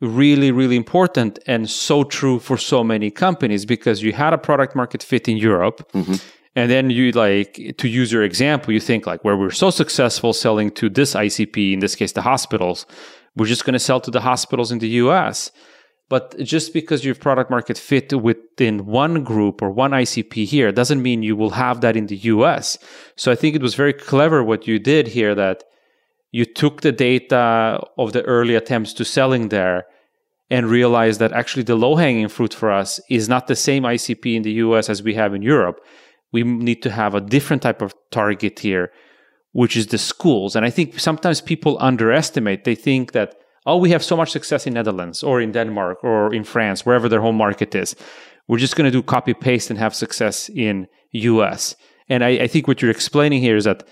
really 0.00 0.50
really 0.52 0.76
important 0.76 1.38
and 1.46 1.68
so 1.70 2.04
true 2.04 2.38
for 2.38 2.56
so 2.58 2.84
many 2.84 3.10
companies 3.10 3.64
because 3.64 4.02
you 4.02 4.12
had 4.12 4.32
a 4.32 4.38
product 4.38 4.74
market 4.76 5.02
fit 5.02 5.28
in 5.28 5.36
Europe 5.36 5.88
Mhm. 5.92 6.20
and 6.56 6.70
then 6.70 6.90
you 6.90 7.10
like 7.12 7.52
to 7.78 7.88
use 7.88 8.12
your 8.12 8.22
example 8.22 8.72
you 8.74 8.80
think 8.80 9.06
like 9.06 9.24
where 9.24 9.36
we're 9.36 9.50
so 9.64 9.70
successful 9.70 10.32
selling 10.32 10.70
to 10.72 10.90
this 10.90 11.14
ICP 11.14 11.72
in 11.72 11.78
this 11.78 11.94
case 11.94 12.12
the 12.12 12.22
hospitals 12.22 12.86
we're 13.36 13.46
just 13.46 13.64
going 13.64 13.72
to 13.74 13.78
sell 13.88 14.00
to 14.00 14.10
the 14.10 14.20
hospitals 14.20 14.70
in 14.72 14.78
the 14.80 14.88
US 15.04 15.50
but 16.08 16.38
just 16.38 16.72
because 16.74 17.04
your 17.04 17.14
product 17.14 17.50
market 17.50 17.78
fit 17.78 18.12
within 18.12 18.86
one 18.86 19.24
group 19.24 19.62
or 19.62 19.70
one 19.70 19.92
ICP 19.92 20.44
here 20.44 20.70
doesn't 20.70 21.02
mean 21.02 21.22
you 21.22 21.36
will 21.36 21.50
have 21.50 21.80
that 21.80 21.96
in 21.96 22.06
the 22.06 22.16
US. 22.16 22.78
So 23.16 23.32
I 23.32 23.34
think 23.34 23.56
it 23.56 23.62
was 23.62 23.74
very 23.74 23.92
clever 23.92 24.44
what 24.44 24.66
you 24.66 24.78
did 24.78 25.08
here 25.08 25.34
that 25.34 25.64
you 26.30 26.44
took 26.44 26.82
the 26.82 26.92
data 26.92 27.80
of 27.96 28.12
the 28.12 28.22
early 28.22 28.54
attempts 28.54 28.92
to 28.94 29.04
selling 29.04 29.48
there 29.48 29.86
and 30.50 30.66
realized 30.66 31.20
that 31.20 31.32
actually 31.32 31.62
the 31.62 31.74
low 31.74 31.96
hanging 31.96 32.28
fruit 32.28 32.52
for 32.52 32.70
us 32.70 33.00
is 33.08 33.28
not 33.28 33.46
the 33.46 33.56
same 33.56 33.84
ICP 33.84 34.34
in 34.34 34.42
the 34.42 34.52
US 34.64 34.90
as 34.90 35.02
we 35.02 35.14
have 35.14 35.32
in 35.34 35.42
Europe. 35.42 35.80
We 36.32 36.42
need 36.42 36.82
to 36.82 36.90
have 36.90 37.14
a 37.14 37.20
different 37.20 37.62
type 37.62 37.80
of 37.80 37.94
target 38.10 38.58
here, 38.58 38.92
which 39.52 39.74
is 39.76 39.86
the 39.86 39.98
schools. 39.98 40.54
And 40.54 40.66
I 40.66 40.70
think 40.70 41.00
sometimes 41.00 41.40
people 41.40 41.78
underestimate, 41.80 42.64
they 42.64 42.74
think 42.74 43.12
that 43.12 43.36
oh, 43.66 43.76
we 43.76 43.90
have 43.90 44.02
so 44.02 44.16
much 44.16 44.30
success 44.30 44.66
in 44.66 44.74
Netherlands 44.74 45.22
or 45.22 45.40
in 45.40 45.52
Denmark 45.52 46.02
or 46.02 46.34
in 46.34 46.44
France, 46.44 46.84
wherever 46.84 47.08
their 47.08 47.20
home 47.20 47.36
market 47.36 47.74
is. 47.74 47.96
We're 48.48 48.58
just 48.58 48.76
going 48.76 48.84
to 48.84 48.90
do 48.90 49.02
copy 49.02 49.34
paste 49.34 49.70
and 49.70 49.78
have 49.78 49.94
success 49.94 50.50
in 50.50 50.86
US. 51.12 51.76
And 52.08 52.22
I, 52.22 52.30
I 52.30 52.46
think 52.46 52.68
what 52.68 52.82
you're 52.82 52.90
explaining 52.90 53.40
here 53.40 53.56
is 53.56 53.64
that 53.64 53.86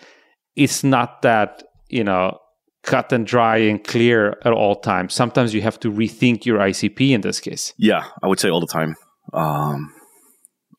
it's 0.56 0.84
not 0.84 1.22
that, 1.22 1.62
you 1.88 2.04
know, 2.04 2.38
cut 2.82 3.12
and 3.12 3.26
dry 3.26 3.56
and 3.58 3.82
clear 3.82 4.38
at 4.44 4.52
all 4.52 4.76
times. 4.76 5.14
Sometimes 5.14 5.54
you 5.54 5.62
have 5.62 5.80
to 5.80 5.90
rethink 5.90 6.44
your 6.44 6.58
ICP 6.58 7.10
in 7.10 7.20
this 7.22 7.40
case. 7.40 7.72
Yeah, 7.78 8.04
I 8.22 8.26
would 8.26 8.40
say 8.40 8.50
all 8.50 8.60
the 8.60 8.66
time. 8.66 8.96
Um, 9.32 9.94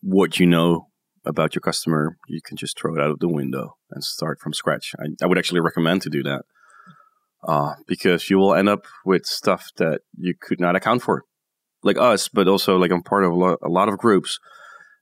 what 0.01 0.39
you 0.39 0.45
know 0.45 0.89
about 1.25 1.55
your 1.55 1.61
customer, 1.61 2.17
you 2.27 2.41
can 2.43 2.57
just 2.57 2.77
throw 2.77 2.95
it 2.95 3.01
out 3.01 3.09
of 3.09 3.19
the 3.19 3.29
window 3.29 3.77
and 3.89 4.03
start 4.03 4.39
from 4.41 4.53
scratch. 4.53 4.93
I, 4.99 5.05
I 5.23 5.27
would 5.27 5.37
actually 5.37 5.61
recommend 5.61 6.01
to 6.03 6.09
do 6.09 6.21
that 6.23 6.43
uh, 7.47 7.73
because 7.87 8.29
you 8.29 8.37
will 8.37 8.53
end 8.53 8.69
up 8.69 8.85
with 9.05 9.25
stuff 9.25 9.69
that 9.77 10.01
you 10.17 10.33
could 10.39 10.59
not 10.59 10.75
account 10.75 11.01
for, 11.01 11.23
like 11.83 11.97
us. 11.97 12.29
But 12.29 12.47
also, 12.47 12.77
like 12.77 12.91
I'm 12.91 13.03
part 13.03 13.25
of 13.25 13.31
a 13.31 13.35
lot, 13.35 13.59
a 13.63 13.69
lot 13.69 13.89
of 13.89 13.97
groups, 13.97 14.39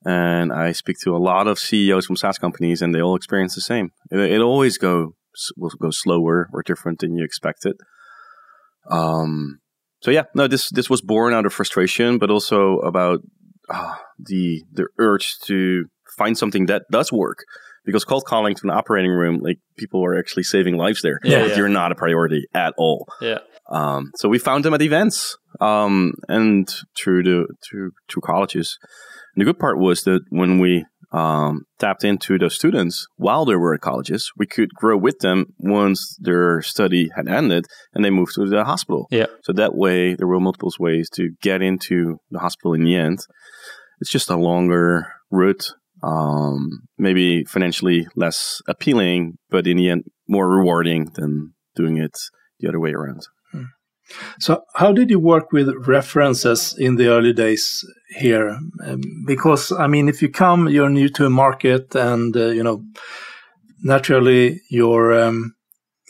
and 0.06 0.52
I 0.52 0.72
speak 0.72 0.98
to 1.04 1.16
a 1.16 1.20
lot 1.20 1.48
of 1.48 1.60
CEOs 1.60 2.06
from 2.06 2.16
SaaS 2.16 2.38
companies, 2.38 2.82
and 2.82 2.94
they 2.94 3.02
all 3.02 3.16
experience 3.16 3.56
the 3.56 3.62
same. 3.62 3.92
It, 4.10 4.20
it 4.20 4.42
always 4.42 4.78
go 4.78 5.16
will 5.56 5.72
go 5.80 5.92
slower 5.92 6.50
or 6.54 6.64
different 6.64 7.00
than 7.00 7.16
you 7.16 7.24
expected. 7.24 7.76
Um, 8.90 9.60
so 10.02 10.12
yeah, 10.12 10.24
no, 10.34 10.48
this 10.48 10.70
this 10.70 10.90
was 10.90 11.02
born 11.02 11.34
out 11.34 11.46
of 11.46 11.54
frustration, 11.54 12.18
but 12.18 12.32
also 12.32 12.80
about 12.80 13.20
uh, 13.70 13.96
the 14.18 14.64
the 14.72 14.88
urge 14.98 15.38
to 15.42 15.86
find 16.18 16.38
something 16.38 16.66
that 16.66 16.84
does 16.92 17.12
work. 17.12 17.46
Because 17.84 18.06
cold 18.06 18.26
calling 18.26 18.54
to 18.56 18.62
an 18.63 18.70
operating 18.70 19.12
room, 19.12 19.39
like 19.41 19.58
people 19.78 20.06
are 20.06 20.17
actually 20.17 20.44
saving 20.44 20.78
lives 20.78 21.02
there. 21.02 21.20
Yeah, 21.24 21.46
yeah. 21.46 21.56
You're 21.56 21.70
not 21.70 21.91
a 21.91 21.96
priority 21.96 22.46
at 22.54 22.74
all. 22.78 23.08
Yeah. 23.22 23.39
Um, 23.72 24.12
so 24.17 24.30
we 24.30 24.38
found 24.38 24.65
them 24.65 24.74
at 24.74 24.82
events 24.82 25.38
um, 25.60 26.13
and 26.28 26.70
through 26.98 27.24
the 27.24 27.48
through 27.67 27.91
through 28.10 28.22
colleges. 28.22 28.78
And 29.36 29.41
the 29.41 29.46
good 29.46 29.60
part 29.60 29.80
was 29.80 30.04
that 30.04 30.22
when 30.30 30.60
we 30.60 30.86
um, 31.12 31.63
tapped 31.80 32.04
into 32.04 32.38
those 32.38 32.56
students 32.56 33.06
while 33.17 33.46
they 33.46 33.56
were 33.56 33.74
at 33.74 33.82
colleges, 33.82 34.32
we 34.38 34.46
could 34.46 34.70
grow 34.76 34.98
with 34.98 35.20
them 35.20 35.48
once 35.58 36.17
their 36.20 36.62
study 36.62 37.10
had 37.15 37.28
ended 37.28 37.65
and 37.94 38.04
they 38.04 38.10
moved 38.10 38.34
to 38.36 38.46
the 38.46 38.63
hospital. 38.63 39.08
Yeah. 39.12 39.28
So 39.44 39.54
that 39.54 39.76
way, 39.76 40.15
there 40.15 40.28
were 40.28 40.39
multiple 40.39 40.72
ways 40.80 41.10
to 41.15 41.32
get 41.41 41.62
into 41.62 42.17
the 42.30 42.39
hospital 42.39 42.74
in 42.74 42.84
the 42.84 42.96
end. 42.96 43.20
It's 44.00 44.12
just 44.12 44.30
a 44.30 44.38
longer 44.38 45.08
route, 45.30 45.74
um, 46.04 46.82
maybe 46.98 47.44
financially 47.46 48.08
less 48.16 48.62
appealing, 48.68 49.38
but 49.50 49.68
in 49.68 49.78
the 49.78 49.90
end, 49.90 50.04
more 50.28 50.50
rewarding 50.50 51.12
than 51.16 51.54
doing 51.76 51.98
it 51.98 52.18
the 52.60 52.68
other 52.68 52.80
way 52.80 52.92
around. 52.92 53.28
So, 54.40 54.64
how 54.76 54.92
did 54.92 55.10
you 55.10 55.20
work 55.20 55.52
with 55.52 55.70
references 55.88 56.76
in 56.78 56.96
the 56.96 57.08
early 57.08 57.34
days 57.34 57.86
here? 58.18 58.58
Um, 58.86 59.02
because, 59.26 59.72
I 59.72 59.88
mean, 59.88 60.10
if 60.10 60.22
you 60.22 60.30
come, 60.30 60.68
you're 60.68 60.90
new 60.90 61.10
to 61.10 61.26
a 61.26 61.30
market, 61.30 61.96
and 61.96 62.36
uh, 62.36 62.48
you 62.48 62.64
know, 62.64 62.84
naturally, 63.84 64.60
your 64.70 65.14
um, 65.14 65.54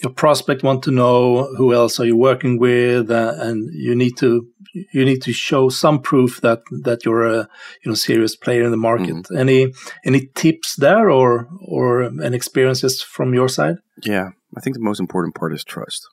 your 0.02 0.14
prospect 0.14 0.64
want 0.64 0.84
to 0.84 0.92
know 0.92 1.54
who 1.58 1.74
else 1.74 2.00
are 2.00 2.06
you 2.06 2.18
working 2.18 2.58
with, 2.58 3.12
uh, 3.12 3.36
and 3.38 3.70
you 3.74 3.96
need 3.96 4.18
to 4.18 4.48
you 4.74 5.06
need 5.06 5.22
to 5.24 5.34
show 5.34 5.70
some 5.70 6.02
proof 6.02 6.42
that 6.42 6.62
that 6.84 7.06
you're 7.06 7.26
a 7.26 7.48
you 7.84 7.92
know 7.92 7.94
serious 7.94 8.36
player 8.36 8.64
in 8.64 8.72
the 8.72 8.78
market. 8.78 9.28
Any 9.36 9.74
any 10.06 10.30
tips 10.36 10.76
there, 10.76 11.10
or 11.10 11.48
or 11.62 12.04
any 12.04 12.36
experiences 12.36 13.02
from 13.02 13.34
your 13.34 13.50
side? 13.50 13.78
Yeah, 14.04 14.30
I 14.58 14.62
think 14.62 14.76
the 14.76 14.84
most 14.84 15.00
important 15.00 15.36
part 15.36 15.54
is 15.54 15.64
trust. 15.64 16.08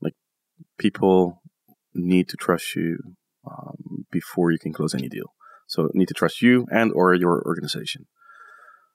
Like 0.00 0.14
people 0.78 1.42
need 1.94 2.28
to 2.28 2.36
trust 2.36 2.74
you 2.74 2.98
um, 3.50 4.06
before 4.10 4.50
you 4.50 4.58
can 4.58 4.72
close 4.72 4.94
any 4.94 5.08
deal. 5.08 5.32
So 5.66 5.90
need 5.94 6.08
to 6.08 6.14
trust 6.14 6.42
you 6.42 6.66
and 6.70 6.92
or 6.92 7.14
your 7.14 7.42
organization. 7.44 8.06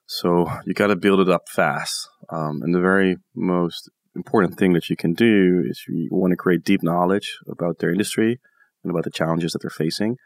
So 0.06 0.52
you 0.66 0.74
got 0.74 0.88
to 0.88 0.96
build 0.96 1.20
it 1.20 1.30
up 1.30 1.48
fast. 1.48 2.10
Um, 2.30 2.62
and 2.62 2.74
the 2.74 2.82
very 2.82 3.18
most 3.36 3.90
important 4.16 4.58
thing 4.58 4.74
that 4.74 4.90
you 4.90 4.96
can 4.96 5.14
do 5.14 5.64
is 5.66 5.84
you 5.88 6.10
want 6.12 6.32
to 6.32 6.38
create 6.38 6.66
deep 6.66 6.84
knowledge 6.84 7.38
about 7.48 7.80
their 7.80 7.92
industry 7.92 8.40
and 8.84 8.92
about 8.92 9.04
the 9.04 9.12
challenges 9.12 9.54
that 9.54 9.62
they're 9.62 9.70
facing. 9.70 10.18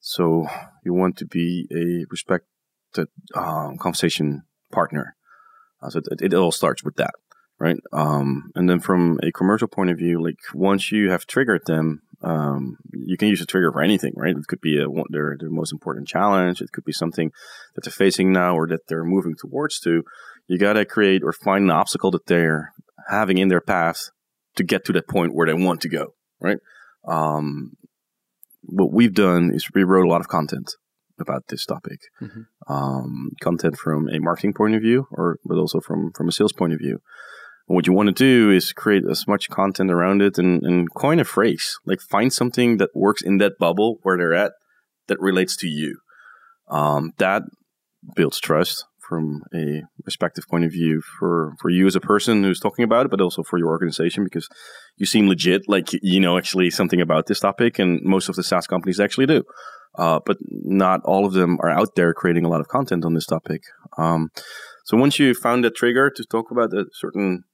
So 0.00 0.46
you 0.84 0.94
want 0.94 1.16
to 1.18 1.26
be 1.26 1.66
a 1.72 2.06
respected 2.10 3.08
um, 3.34 3.76
conversation 3.78 4.42
partner. 4.70 5.16
Uh, 5.82 5.90
so 5.90 5.98
it, 6.10 6.20
it 6.20 6.34
all 6.34 6.52
starts 6.52 6.84
with 6.84 6.96
that 6.96 7.14
right? 7.58 7.76
Um, 7.92 8.50
and 8.54 8.68
then 8.68 8.80
from 8.80 9.18
a 9.22 9.32
commercial 9.32 9.68
point 9.68 9.90
of 9.90 9.98
view, 9.98 10.22
like 10.22 10.38
once 10.54 10.92
you 10.92 11.10
have 11.10 11.26
triggered 11.26 11.66
them, 11.66 12.02
um, 12.22 12.76
you 12.92 13.16
can 13.16 13.28
use 13.28 13.40
a 13.40 13.46
trigger 13.46 13.72
for 13.72 13.82
anything, 13.82 14.12
right? 14.16 14.36
It 14.36 14.46
could 14.48 14.60
be 14.60 14.80
a, 14.80 14.86
their 15.10 15.36
their 15.38 15.50
most 15.50 15.72
important 15.72 16.08
challenge. 16.08 16.60
It 16.60 16.72
could 16.72 16.84
be 16.84 16.92
something 16.92 17.30
that 17.74 17.84
they're 17.84 17.92
facing 17.92 18.32
now 18.32 18.56
or 18.56 18.66
that 18.68 18.88
they're 18.88 19.04
moving 19.04 19.34
towards 19.38 19.78
to. 19.80 20.02
You 20.46 20.58
got 20.58 20.74
to 20.74 20.84
create 20.84 21.22
or 21.22 21.32
find 21.32 21.64
an 21.64 21.70
obstacle 21.70 22.10
that 22.12 22.26
they're 22.26 22.72
having 23.08 23.38
in 23.38 23.48
their 23.48 23.60
path 23.60 24.10
to 24.56 24.64
get 24.64 24.84
to 24.86 24.92
that 24.92 25.08
point 25.08 25.34
where 25.34 25.46
they 25.46 25.54
want 25.54 25.80
to 25.82 25.88
go, 25.88 26.14
right? 26.40 26.58
Um, 27.06 27.72
what 28.62 28.92
we've 28.92 29.14
done 29.14 29.50
is 29.52 29.68
we 29.74 29.84
wrote 29.84 30.06
a 30.06 30.10
lot 30.10 30.20
of 30.20 30.28
content 30.28 30.72
about 31.20 31.44
this 31.48 31.64
topic, 31.64 32.00
Mhm. 32.20 32.46
um, 32.68 33.30
content 33.40 33.76
from 33.76 34.08
a 34.08 34.18
marketing 34.20 34.54
point 34.54 34.74
of 34.74 34.82
view, 34.82 35.06
or 35.12 35.38
but 35.44 35.56
also 35.58 35.80
from 35.80 36.12
from 36.16 36.28
a 36.28 36.32
sales 36.32 36.52
point 36.52 36.72
of 36.72 36.78
view. 36.78 37.00
And 37.68 37.74
what 37.74 37.86
you 37.86 37.92
want 37.92 38.08
to 38.08 38.12
do 38.14 38.50
is 38.50 38.72
create 38.72 39.04
as 39.10 39.26
much 39.26 39.48
content 39.50 39.90
around 39.90 40.22
it 40.22 40.38
and, 40.38 40.62
and 40.62 40.92
coin 40.94 41.18
a 41.20 41.24
phrase. 41.24 41.78
Like 41.84 42.00
find 42.00 42.32
something 42.32 42.76
that 42.78 42.90
works 42.94 43.22
in 43.22 43.38
that 43.38 43.58
bubble 43.58 43.98
where 44.02 44.16
they're 44.16 44.34
at 44.34 44.52
that 45.08 45.20
relates 45.20 45.56
to 45.58 45.66
you. 45.68 45.98
Um, 46.68 47.12
that 47.18 47.42
builds 48.14 48.38
trust 48.40 48.84
from 49.08 49.42
a 49.54 49.82
respective 50.04 50.46
point 50.48 50.64
of 50.64 50.72
view 50.72 51.00
for, 51.00 51.54
for 51.60 51.70
you 51.70 51.86
as 51.86 51.96
a 51.96 52.00
person 52.00 52.42
who's 52.42 52.60
talking 52.60 52.84
about 52.84 53.06
it, 53.06 53.10
but 53.10 53.20
also 53.20 53.42
for 53.42 53.58
your 53.58 53.68
organization 53.68 54.24
because 54.24 54.48
you 54.96 55.06
seem 55.06 55.28
legit, 55.28 55.68
like 55.68 55.88
you 56.02 56.20
know 56.20 56.36
actually 56.36 56.70
something 56.70 57.00
about 57.00 57.26
this 57.26 57.40
topic, 57.40 57.78
and 57.78 58.02
most 58.02 58.28
of 58.28 58.36
the 58.36 58.42
SaaS 58.42 58.66
companies 58.66 59.00
actually 59.00 59.26
do. 59.26 59.42
Uh, 59.96 60.20
but 60.24 60.36
not 60.50 61.00
all 61.04 61.24
of 61.24 61.32
them 61.32 61.58
are 61.60 61.70
out 61.70 61.94
there 61.96 62.12
creating 62.12 62.44
a 62.44 62.48
lot 62.48 62.60
of 62.60 62.68
content 62.68 63.04
on 63.04 63.14
this 63.14 63.26
topic. 63.26 63.62
Um, 63.96 64.30
so 64.84 64.96
once 64.96 65.18
you 65.18 65.34
found 65.34 65.64
that 65.64 65.74
trigger 65.74 66.10
to 66.10 66.24
talk 66.24 66.50
about 66.50 66.72
a 66.72 66.86
certain 66.92 67.44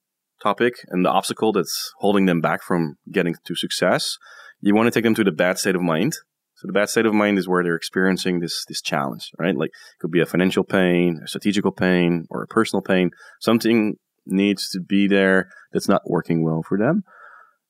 topic 0.42 0.74
and 0.88 1.04
the 1.04 1.10
obstacle 1.10 1.52
that's 1.52 1.92
holding 1.98 2.26
them 2.26 2.40
back 2.40 2.62
from 2.62 2.96
getting 3.10 3.34
to 3.44 3.54
success, 3.54 4.18
you 4.60 4.74
want 4.74 4.86
to 4.86 4.90
take 4.90 5.04
them 5.04 5.14
to 5.14 5.24
the 5.24 5.32
bad 5.32 5.58
state 5.58 5.76
of 5.76 5.82
mind. 5.82 6.14
So 6.56 6.66
the 6.66 6.72
bad 6.72 6.88
state 6.88 7.06
of 7.06 7.14
mind 7.14 7.38
is 7.38 7.48
where 7.48 7.62
they're 7.62 7.74
experiencing 7.74 8.40
this 8.40 8.64
this 8.68 8.80
challenge, 8.80 9.30
right? 9.38 9.56
Like 9.56 9.70
it 9.70 10.00
could 10.00 10.10
be 10.10 10.20
a 10.20 10.26
financial 10.26 10.64
pain, 10.64 11.20
a 11.24 11.28
strategical 11.28 11.72
pain, 11.72 12.26
or 12.30 12.42
a 12.42 12.46
personal 12.46 12.82
pain, 12.82 13.10
something 13.40 13.96
needs 14.26 14.70
to 14.70 14.80
be 14.80 15.06
there 15.06 15.50
that's 15.72 15.88
not 15.88 16.02
working 16.06 16.44
well 16.44 16.62
for 16.66 16.78
them. 16.78 17.02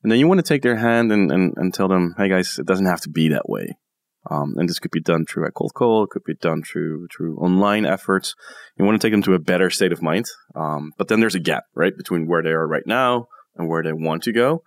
And 0.02 0.12
then 0.12 0.18
you 0.18 0.28
want 0.28 0.38
to 0.38 0.46
take 0.46 0.62
their 0.62 0.76
hand 0.76 1.10
and, 1.10 1.32
and, 1.32 1.54
and 1.56 1.72
tell 1.72 1.88
them, 1.88 2.14
hey 2.18 2.28
guys, 2.28 2.58
it 2.58 2.66
doesn't 2.66 2.86
have 2.86 3.00
to 3.02 3.08
be 3.08 3.28
that 3.30 3.48
way. 3.48 3.76
Um, 4.30 4.54
and 4.56 4.68
this 4.68 4.78
could 4.78 4.90
be 4.90 5.00
done 5.00 5.24
through 5.26 5.46
a 5.46 5.50
cold 5.52 5.72
call, 5.74 6.04
it 6.04 6.10
could 6.10 6.24
be 6.24 6.34
done 6.34 6.62
through 6.62 7.08
through 7.14 7.36
online 7.38 7.84
efforts. 7.84 8.34
You 8.78 8.84
want 8.84 9.00
to 9.00 9.04
take 9.04 9.12
them 9.12 9.22
to 9.22 9.34
a 9.34 9.38
better 9.38 9.70
state 9.70 9.92
of 9.92 10.02
mind. 10.02 10.26
Um, 10.54 10.92
but 10.96 11.08
then 11.08 11.20
there's 11.20 11.34
a 11.34 11.40
gap, 11.40 11.64
right, 11.74 11.96
between 11.96 12.26
where 12.26 12.42
they 12.42 12.50
are 12.50 12.66
right 12.66 12.86
now 12.86 13.28
and 13.56 13.68
where 13.68 13.82
they 13.82 13.92
want 13.92 14.22
to 14.24 14.32
go. 14.32 14.62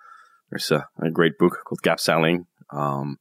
There's 0.49 0.71
a, 0.71 0.88
a 1.01 1.10
great 1.10 1.38
book 1.38 1.58
called 1.67 1.82
Gap 1.82 1.99
Selling 1.99 2.45
um, 2.71 3.17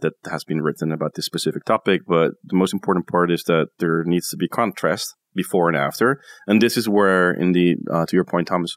that 0.00 0.14
has 0.30 0.44
been 0.44 0.62
written 0.62 0.92
about 0.92 1.14
this 1.14 1.26
specific 1.26 1.64
topic. 1.64 2.02
But 2.06 2.32
the 2.44 2.56
most 2.56 2.72
important 2.72 3.06
part 3.06 3.30
is 3.30 3.44
that 3.44 3.68
there 3.78 4.04
needs 4.04 4.28
to 4.30 4.36
be 4.36 4.48
contrast 4.48 5.14
before 5.34 5.68
and 5.68 5.76
after. 5.76 6.20
And 6.46 6.60
this 6.60 6.76
is 6.76 6.88
where, 6.88 7.32
indeed, 7.32 7.78
uh, 7.90 8.06
to 8.06 8.16
your 8.16 8.24
point, 8.24 8.48
Thomas, 8.48 8.76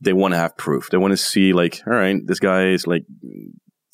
they 0.00 0.12
want 0.12 0.32
to 0.34 0.38
have 0.38 0.56
proof. 0.56 0.90
They 0.90 0.98
want 0.98 1.12
to 1.12 1.16
see, 1.16 1.52
like, 1.52 1.82
all 1.86 1.94
right, 1.94 2.16
this 2.24 2.38
guy 2.38 2.68
is 2.68 2.86
like 2.86 3.04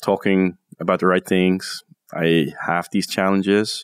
talking 0.01 0.57
about 0.79 0.99
the 0.99 1.07
right 1.07 1.25
things. 1.25 1.83
I 2.13 2.47
have 2.65 2.87
these 2.91 3.07
challenges. 3.07 3.83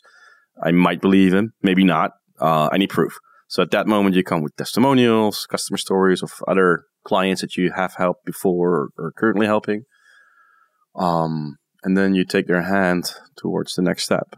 I 0.62 0.70
might 0.70 1.00
believe 1.00 1.34
him, 1.34 1.52
maybe 1.62 1.84
not. 1.84 2.12
Uh, 2.40 2.68
I 2.70 2.78
need 2.78 2.90
proof. 2.90 3.18
So 3.48 3.62
at 3.62 3.70
that 3.72 3.86
moment, 3.86 4.14
you 4.14 4.22
come 4.22 4.42
with 4.42 4.56
testimonials, 4.56 5.46
customer 5.46 5.76
stories 5.76 6.22
of 6.22 6.32
other 6.48 6.84
clients 7.04 7.40
that 7.42 7.56
you 7.56 7.72
have 7.72 7.94
helped 7.96 8.24
before 8.24 8.70
or, 8.70 8.88
or 8.96 9.12
currently 9.12 9.46
helping. 9.46 9.84
Um, 10.94 11.56
and 11.84 11.96
then 11.96 12.14
you 12.14 12.24
take 12.24 12.46
their 12.46 12.62
hand 12.62 13.12
towards 13.36 13.74
the 13.74 13.82
next 13.82 14.04
step. 14.04 14.36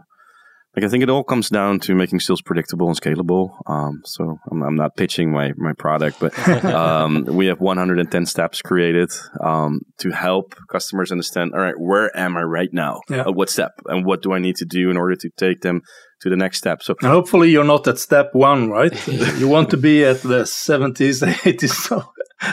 Like 0.76 0.84
I 0.84 0.88
think 0.88 1.04
it 1.04 1.10
all 1.10 1.22
comes 1.22 1.50
down 1.50 1.78
to 1.80 1.94
making 1.94 2.18
sales 2.18 2.42
predictable 2.42 2.88
and 2.88 3.00
scalable. 3.00 3.60
Um, 3.66 4.02
so 4.04 4.38
I'm, 4.50 4.62
I'm, 4.62 4.74
not 4.74 4.96
pitching 4.96 5.30
my 5.30 5.52
my 5.56 5.72
product, 5.72 6.18
but 6.18 6.36
um, 6.64 7.24
we 7.26 7.46
have 7.46 7.60
110 7.60 8.26
steps 8.26 8.60
created 8.60 9.10
um, 9.40 9.82
to 9.98 10.10
help 10.10 10.56
customers 10.68 11.12
understand. 11.12 11.52
All 11.54 11.60
right, 11.60 11.78
where 11.78 12.14
am 12.16 12.36
I 12.36 12.42
right 12.42 12.70
now? 12.72 13.00
Yeah. 13.08 13.20
At 13.20 13.36
what 13.36 13.50
step, 13.50 13.70
and 13.86 14.04
what 14.04 14.22
do 14.22 14.32
I 14.32 14.40
need 14.40 14.56
to 14.56 14.64
do 14.64 14.90
in 14.90 14.96
order 14.96 15.14
to 15.14 15.30
take 15.36 15.60
them 15.60 15.82
to 16.20 16.30
the 16.30 16.36
next 16.36 16.58
step? 16.58 16.82
So 16.82 16.94
and 17.00 17.10
hopefully 17.10 17.50
you're 17.50 17.64
not 17.64 17.86
at 17.88 17.98
step 17.98 18.34
one, 18.34 18.70
right? 18.70 18.94
you 19.38 19.48
want 19.48 19.70
to 19.70 19.76
be 19.76 20.04
at 20.04 20.22
the 20.22 20.42
70s, 20.42 21.22
80s. 21.22 21.70
So 21.70 22.04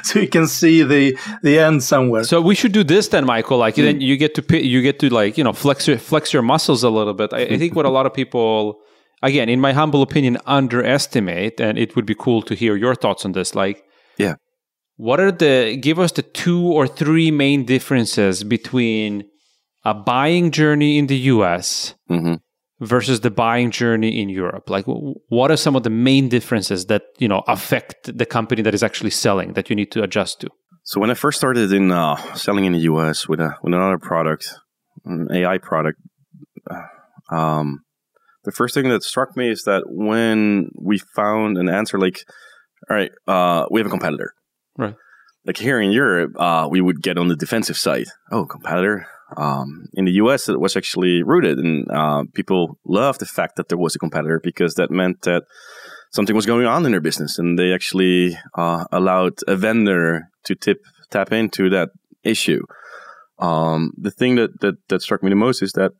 so 0.03 0.19
you 0.19 0.27
can 0.27 0.47
see 0.47 0.83
the 0.83 1.17
the 1.43 1.59
end 1.59 1.83
somewhere. 1.83 2.23
So 2.23 2.41
we 2.41 2.55
should 2.55 2.71
do 2.71 2.83
this 2.83 3.07
then, 3.09 3.25
Michael. 3.25 3.57
Like 3.57 3.75
mm. 3.75 3.83
then 3.83 4.01
you 4.01 4.17
get 4.17 4.35
to 4.35 4.65
you 4.65 4.81
get 4.81 4.99
to 4.99 5.09
like 5.09 5.37
you 5.37 5.43
know 5.43 5.53
flex 5.53 5.87
your 5.87 5.97
flex 5.97 6.33
your 6.33 6.41
muscles 6.41 6.83
a 6.83 6.89
little 6.89 7.13
bit. 7.13 7.33
I, 7.33 7.41
I 7.41 7.57
think 7.57 7.75
what 7.75 7.85
a 7.85 7.89
lot 7.89 8.05
of 8.05 8.13
people, 8.13 8.79
again, 9.21 9.49
in 9.49 9.59
my 9.59 9.73
humble 9.73 10.01
opinion, 10.01 10.37
underestimate, 10.45 11.59
and 11.59 11.77
it 11.77 11.95
would 11.95 12.05
be 12.05 12.15
cool 12.15 12.41
to 12.43 12.55
hear 12.55 12.75
your 12.75 12.95
thoughts 12.95 13.25
on 13.25 13.33
this. 13.33 13.55
Like, 13.55 13.83
yeah, 14.17 14.35
what 14.95 15.19
are 15.19 15.31
the 15.31 15.77
give 15.77 15.99
us 15.99 16.11
the 16.13 16.23
two 16.23 16.61
or 16.61 16.87
three 16.87 17.31
main 17.31 17.65
differences 17.65 18.43
between 18.43 19.25
a 19.83 19.93
buying 19.93 20.51
journey 20.51 20.97
in 20.97 21.07
the 21.07 21.17
U.S. 21.17 21.95
Mm-hmm 22.09 22.35
versus 22.81 23.21
the 23.21 23.31
buying 23.31 23.71
journey 23.71 24.21
in 24.21 24.27
Europe? 24.27 24.69
Like, 24.69 24.85
what 24.85 25.51
are 25.51 25.57
some 25.57 25.75
of 25.75 25.83
the 25.83 25.89
main 25.89 26.27
differences 26.27 26.87
that 26.87 27.03
you 27.19 27.27
know 27.27 27.43
affect 27.47 28.17
the 28.17 28.25
company 28.25 28.61
that 28.63 28.73
is 28.73 28.83
actually 28.83 29.11
selling 29.11 29.53
that 29.53 29.69
you 29.69 29.75
need 29.75 29.91
to 29.91 30.03
adjust 30.03 30.41
to? 30.41 30.49
So 30.83 30.99
when 30.99 31.11
I 31.11 31.13
first 31.13 31.37
started 31.37 31.71
in 31.71 31.91
uh, 31.91 32.17
selling 32.33 32.65
in 32.65 32.73
the 32.73 32.79
US 32.79 33.27
with 33.27 33.39
a 33.39 33.55
with 33.63 33.73
another 33.73 33.99
product, 33.99 34.49
an 35.05 35.27
AI 35.31 35.57
product, 35.59 35.99
uh, 36.69 37.35
um, 37.35 37.81
the 38.43 38.51
first 38.51 38.73
thing 38.73 38.89
that 38.89 39.03
struck 39.03 39.37
me 39.37 39.51
is 39.51 39.63
that 39.63 39.83
when 39.85 40.71
we 40.75 40.97
found 41.15 41.57
an 41.57 41.69
answer 41.69 41.99
like, 41.99 42.23
all 42.89 42.97
right, 42.97 43.11
uh, 43.27 43.65
we 43.69 43.79
have 43.79 43.87
a 43.87 43.91
competitor, 43.91 44.33
right? 44.77 44.95
Like 45.45 45.57
here 45.57 45.79
in 45.79 45.91
Europe, 45.91 46.33
uh, 46.37 46.67
we 46.69 46.81
would 46.81 47.01
get 47.01 47.17
on 47.17 47.27
the 47.27 47.35
defensive 47.35 47.77
side. 47.77 48.07
Oh, 48.31 48.45
competitor, 48.45 49.07
um, 49.37 49.85
in 49.93 50.05
the 50.05 50.13
US, 50.13 50.49
it 50.49 50.59
was 50.59 50.75
actually 50.75 51.23
rooted, 51.23 51.57
and 51.57 51.89
uh, 51.91 52.23
people 52.33 52.77
loved 52.85 53.19
the 53.19 53.25
fact 53.25 53.55
that 53.55 53.69
there 53.69 53.77
was 53.77 53.95
a 53.95 53.99
competitor 53.99 54.39
because 54.43 54.75
that 54.75 54.91
meant 54.91 55.21
that 55.21 55.43
something 56.11 56.35
was 56.35 56.45
going 56.45 56.65
on 56.65 56.85
in 56.85 56.91
their 56.91 57.01
business, 57.01 57.39
and 57.39 57.57
they 57.57 57.73
actually 57.73 58.37
uh, 58.57 58.85
allowed 58.91 59.33
a 59.47 59.55
vendor 59.55 60.23
to 60.45 60.55
tip 60.55 60.77
tap 61.09 61.31
into 61.31 61.69
that 61.69 61.89
issue. 62.23 62.61
Um, 63.39 63.91
the 63.97 64.11
thing 64.11 64.35
that, 64.35 64.59
that 64.61 64.75
that 64.89 65.01
struck 65.01 65.23
me 65.23 65.29
the 65.29 65.35
most 65.35 65.61
is 65.61 65.71
that 65.73 65.91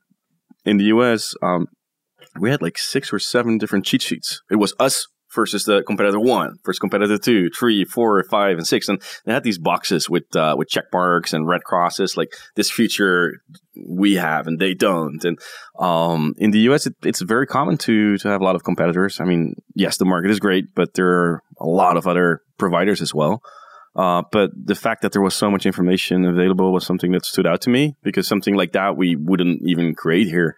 in 0.64 0.76
the 0.76 0.84
US, 0.84 1.34
um, 1.42 1.66
we 2.38 2.50
had 2.50 2.62
like 2.62 2.78
six 2.78 3.12
or 3.12 3.18
seven 3.18 3.58
different 3.58 3.84
cheat 3.84 4.02
sheets. 4.02 4.42
It 4.50 4.56
was 4.56 4.74
us 4.78 5.06
versus 5.34 5.64
the 5.64 5.82
competitor 5.82 6.20
one, 6.20 6.58
versus 6.64 6.78
competitor 6.78 7.18
two, 7.18 7.50
three, 7.50 7.84
four, 7.84 8.22
five, 8.24 8.58
and 8.58 8.66
six. 8.66 8.88
And 8.88 9.00
they 9.24 9.32
had 9.32 9.44
these 9.44 9.58
boxes 9.58 10.08
with 10.08 10.34
uh, 10.36 10.54
with 10.56 10.68
check 10.68 10.84
marks 10.92 11.32
and 11.32 11.46
red 11.46 11.64
crosses, 11.64 12.16
like 12.16 12.32
this 12.54 12.70
feature 12.70 13.42
we 13.88 14.14
have 14.14 14.46
and 14.46 14.58
they 14.58 14.74
don't. 14.74 15.24
And 15.24 15.38
um, 15.78 16.34
in 16.38 16.50
the 16.50 16.60
US, 16.70 16.86
it, 16.86 16.94
it's 17.02 17.22
very 17.22 17.46
common 17.46 17.78
to 17.78 18.18
to 18.18 18.28
have 18.28 18.40
a 18.40 18.44
lot 18.44 18.56
of 18.56 18.64
competitors. 18.64 19.20
I 19.20 19.24
mean, 19.24 19.54
yes, 19.74 19.96
the 19.96 20.04
market 20.04 20.30
is 20.30 20.40
great, 20.40 20.74
but 20.74 20.94
there 20.94 21.08
are 21.08 21.42
a 21.58 21.66
lot 21.66 21.96
of 21.96 22.06
other 22.06 22.42
providers 22.58 23.00
as 23.00 23.14
well. 23.14 23.42
Uh, 23.94 24.22
but 24.32 24.50
the 24.56 24.74
fact 24.74 25.02
that 25.02 25.12
there 25.12 25.20
was 25.20 25.34
so 25.34 25.50
much 25.50 25.66
information 25.66 26.24
available 26.24 26.72
was 26.72 26.86
something 26.86 27.12
that 27.12 27.26
stood 27.26 27.46
out 27.46 27.60
to 27.60 27.68
me 27.68 27.94
because 28.02 28.26
something 28.26 28.56
like 28.56 28.72
that 28.72 28.96
we 28.96 29.16
wouldn't 29.16 29.60
even 29.66 29.94
create 29.94 30.26
here 30.26 30.56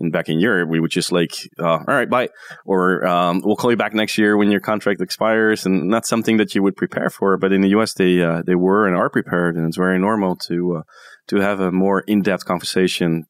in 0.00 0.10
back 0.10 0.28
in 0.28 0.40
Europe, 0.40 0.68
we 0.68 0.80
would 0.80 0.90
just 0.90 1.12
like, 1.12 1.32
uh, 1.58 1.78
all 1.78 1.84
right, 1.86 2.10
bye, 2.10 2.28
or 2.64 3.06
um, 3.06 3.42
we'll 3.44 3.56
call 3.56 3.70
you 3.70 3.76
back 3.76 3.94
next 3.94 4.18
year 4.18 4.36
when 4.36 4.50
your 4.50 4.60
contract 4.60 5.00
expires, 5.00 5.66
and 5.66 5.88
not 5.88 6.06
something 6.06 6.36
that 6.38 6.54
you 6.54 6.62
would 6.62 6.76
prepare 6.76 7.10
for. 7.10 7.36
But 7.36 7.52
in 7.52 7.60
the 7.60 7.68
U.S., 7.70 7.94
they 7.94 8.22
uh, 8.22 8.42
they 8.44 8.54
were 8.54 8.86
and 8.86 8.96
are 8.96 9.10
prepared, 9.10 9.56
and 9.56 9.66
it's 9.66 9.76
very 9.76 9.98
normal 9.98 10.36
to 10.48 10.78
uh, 10.78 10.82
to 11.28 11.36
have 11.36 11.60
a 11.60 11.70
more 11.70 12.00
in 12.00 12.22
depth 12.22 12.44
conversation. 12.44 13.26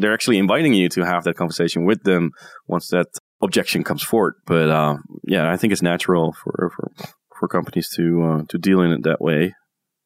They're 0.00 0.12
actually 0.12 0.38
inviting 0.38 0.74
you 0.74 0.88
to 0.90 1.04
have 1.04 1.24
that 1.24 1.36
conversation 1.36 1.86
with 1.86 2.02
them 2.02 2.32
once 2.66 2.88
that 2.88 3.06
objection 3.42 3.82
comes 3.82 4.02
forward. 4.02 4.34
But 4.46 4.68
uh, 4.68 4.96
yeah, 5.24 5.50
I 5.50 5.56
think 5.56 5.72
it's 5.72 5.82
natural 5.82 6.32
for 6.32 6.70
for, 6.76 6.92
for 7.38 7.48
companies 7.48 7.88
to 7.96 8.22
uh, 8.22 8.42
to 8.48 8.58
deal 8.58 8.80
in 8.82 8.92
it 8.92 9.02
that 9.04 9.20
way. 9.20 9.54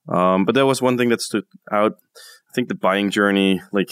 Um, 0.09 0.45
but 0.45 0.55
that 0.55 0.67
was 0.67 0.81
one 0.81 0.97
thing 0.97 1.09
that 1.09 1.21
stood 1.21 1.45
out. 1.73 1.95
I 2.17 2.55
think 2.55 2.69
the 2.69 2.77
buying 2.77 3.11
journey, 3.11 3.61
like 3.73 3.91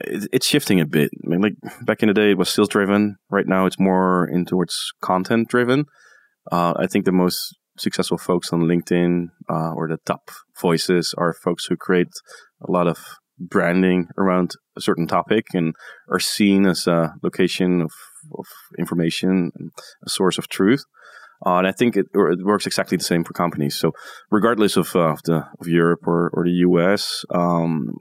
it's 0.00 0.46
shifting 0.46 0.80
a 0.80 0.86
bit. 0.86 1.10
I 1.24 1.28
mean, 1.28 1.40
like 1.40 1.54
back 1.82 2.02
in 2.02 2.08
the 2.08 2.14
day, 2.14 2.30
it 2.30 2.38
was 2.38 2.48
sales 2.48 2.68
driven. 2.68 3.16
Right 3.30 3.46
now, 3.46 3.66
it's 3.66 3.78
more 3.78 4.28
in 4.28 4.44
towards 4.44 4.92
content 5.00 5.48
driven. 5.48 5.86
Uh, 6.50 6.74
I 6.76 6.86
think 6.86 7.04
the 7.04 7.12
most 7.12 7.56
successful 7.78 8.18
folks 8.18 8.52
on 8.52 8.62
LinkedIn 8.62 9.26
uh, 9.50 9.72
or 9.74 9.88
the 9.88 9.98
top 10.04 10.30
voices 10.60 11.14
are 11.16 11.32
folks 11.32 11.66
who 11.66 11.76
create 11.76 12.12
a 12.66 12.70
lot 12.70 12.86
of 12.86 12.98
branding 13.38 14.08
around 14.18 14.52
a 14.76 14.80
certain 14.80 15.06
topic 15.06 15.46
and 15.52 15.74
are 16.10 16.20
seen 16.20 16.66
as 16.66 16.86
a 16.86 17.14
location 17.22 17.80
of, 17.80 17.90
of 18.38 18.46
information 18.78 19.50
and 19.56 19.70
a 20.04 20.10
source 20.10 20.38
of 20.38 20.48
truth. 20.48 20.84
Uh, 21.44 21.56
and 21.56 21.66
I 21.66 21.72
think 21.72 21.96
it, 21.96 22.06
it, 22.14 22.44
works 22.44 22.66
exactly 22.66 22.96
the 22.96 23.04
same 23.04 23.24
for 23.24 23.32
companies. 23.32 23.74
So, 23.74 23.92
regardless 24.30 24.76
of, 24.76 24.94
uh, 24.94 25.10
of 25.10 25.22
the 25.24 25.44
of 25.58 25.66
Europe 25.66 26.06
or, 26.06 26.30
or 26.34 26.44
the 26.44 26.62
US, 26.68 27.24
um, 27.34 27.94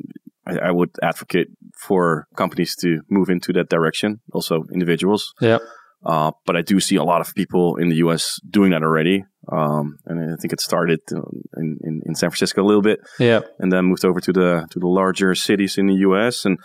I, 0.45 0.58
I, 0.58 0.71
would 0.71 0.91
advocate 1.04 1.47
for 1.77 2.27
companies 2.36 2.75
to 2.77 3.01
move 3.10 3.30
into 3.30 3.54
that 3.54 3.69
direction, 3.69 4.21
also 4.34 4.63
individuals. 4.73 5.34
Yeah. 5.39 5.60
Uh, 6.04 6.32
but 6.45 6.56
I 6.56 6.62
do 6.62 6.80
see 6.80 6.95
a 6.95 7.04
lot 7.04 7.21
of 7.21 7.36
people 7.36 7.75
in 7.75 7.89
the 7.89 7.97
U.S. 7.97 8.39
doing 8.49 8.71
that 8.71 8.82
already, 8.82 9.23
um, 9.51 9.99
and 10.08 10.34
I 10.34 10.36
think 10.41 10.51
it 10.51 10.60
started 10.60 10.99
in, 11.12 11.77
in, 11.84 12.01
in, 12.08 12.15
San 12.15 12.32
Francisco 12.32 12.63
a 12.63 12.65
little 12.65 12.82
bit, 12.82 13.01
yeah, 13.19 13.41
and 13.60 13.71
then 13.71 13.86
moved 13.86 14.04
over 14.04 14.19
to 14.19 14.34
the 14.34 14.65
to 14.71 14.80
the 14.80 14.88
larger 14.88 15.36
cities 15.36 15.77
in 15.77 15.86
the 15.86 15.93
U.S. 16.08 16.43
and 16.43 16.58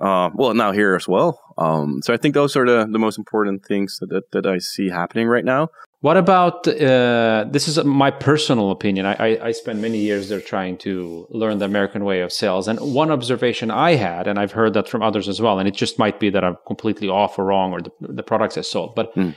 uh, 0.00 0.30
well, 0.34 0.54
now 0.54 0.72
here 0.72 0.94
as 0.94 1.08
well. 1.08 1.40
Um, 1.56 2.00
so 2.02 2.12
I 2.12 2.16
think 2.16 2.34
those 2.34 2.56
are 2.56 2.66
the, 2.66 2.86
the 2.90 2.98
most 2.98 3.18
important 3.18 3.64
things 3.64 3.98
that, 4.00 4.10
that, 4.10 4.30
that 4.32 4.46
I 4.46 4.58
see 4.58 4.88
happening 4.88 5.28
right 5.28 5.44
now. 5.44 5.68
What 6.04 6.18
about 6.18 6.68
uh, 6.68 7.46
this? 7.48 7.66
Is 7.66 7.82
my 7.82 8.10
personal 8.10 8.70
opinion. 8.70 9.06
I, 9.06 9.14
I, 9.14 9.46
I, 9.46 9.52
spent 9.52 9.78
many 9.78 9.96
years 9.96 10.28
there 10.28 10.38
trying 10.38 10.76
to 10.84 11.26
learn 11.30 11.56
the 11.56 11.64
American 11.64 12.04
way 12.04 12.20
of 12.20 12.30
sales. 12.30 12.68
And 12.68 12.78
one 12.78 13.10
observation 13.10 13.70
I 13.70 13.94
had, 13.94 14.26
and 14.26 14.38
I've 14.38 14.52
heard 14.52 14.74
that 14.74 14.86
from 14.86 15.00
others 15.02 15.28
as 15.28 15.40
well, 15.40 15.58
and 15.58 15.66
it 15.66 15.74
just 15.74 15.98
might 15.98 16.20
be 16.20 16.28
that 16.28 16.44
I'm 16.44 16.58
completely 16.66 17.08
off 17.08 17.38
or 17.38 17.46
wrong 17.46 17.72
or 17.72 17.80
the, 17.80 17.90
the 18.00 18.22
products 18.22 18.58
I 18.58 18.60
sold, 18.60 18.94
but 18.94 19.14
mm. 19.14 19.34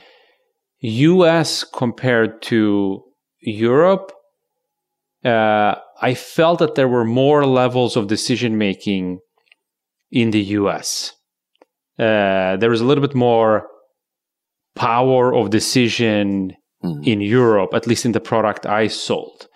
US 0.80 1.64
compared 1.64 2.42
to 2.50 3.02
Europe, 3.40 4.12
uh, 5.24 5.76
I 6.02 6.12
felt 6.12 6.58
that 6.58 6.74
there 6.74 6.88
were 6.88 7.06
more 7.06 7.46
levels 7.46 7.96
of 7.96 8.08
decision 8.08 8.58
making 8.58 9.20
in 10.10 10.32
the 10.32 10.42
US. 10.60 11.14
Uh, 11.98 12.58
there 12.58 12.68
was 12.68 12.82
a 12.82 12.84
little 12.84 13.00
bit 13.00 13.14
more 13.14 13.68
power 14.78 15.34
of 15.34 15.50
decision 15.50 16.52
mm. 16.84 17.06
in 17.06 17.20
Europe, 17.20 17.70
at 17.74 17.86
least 17.86 18.04
in 18.04 18.12
the 18.12 18.20
product 18.20 18.66
I 18.66 18.88
sold. 18.88 19.48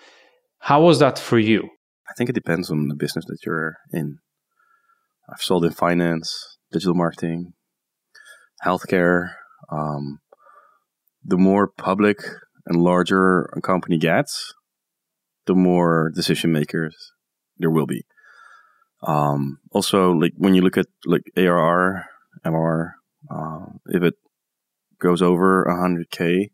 How 0.60 0.82
was 0.82 0.98
that 1.00 1.18
for 1.18 1.38
you? 1.38 1.68
I 2.08 2.14
think 2.16 2.30
it 2.30 2.34
depends 2.34 2.70
on 2.70 2.88
the 2.88 2.94
business 2.94 3.24
that 3.26 3.38
you're 3.44 3.76
in. 3.92 4.18
I've 5.30 5.42
sold 5.42 5.64
in 5.64 5.72
finance, 5.72 6.58
digital 6.70 6.94
marketing, 6.94 7.54
healthcare. 8.64 9.30
Um, 9.70 10.18
the 11.24 11.38
more 11.38 11.68
public 11.68 12.18
and 12.66 12.82
larger 12.82 13.44
a 13.56 13.60
company 13.60 13.98
gets, 13.98 14.52
the 15.46 15.54
more 15.54 16.10
decision 16.14 16.52
makers 16.52 17.12
there 17.58 17.70
will 17.70 17.86
be. 17.86 18.04
Um, 19.04 19.58
also, 19.72 20.12
like 20.12 20.32
when 20.36 20.54
you 20.54 20.62
look 20.62 20.76
at 20.76 20.86
like 21.06 21.22
ARR, 21.36 22.06
MR, 22.44 22.90
uh, 23.30 23.66
if 23.86 24.02
it 24.02 24.14
goes 25.00 25.22
over 25.22 25.64
100k 25.68 26.50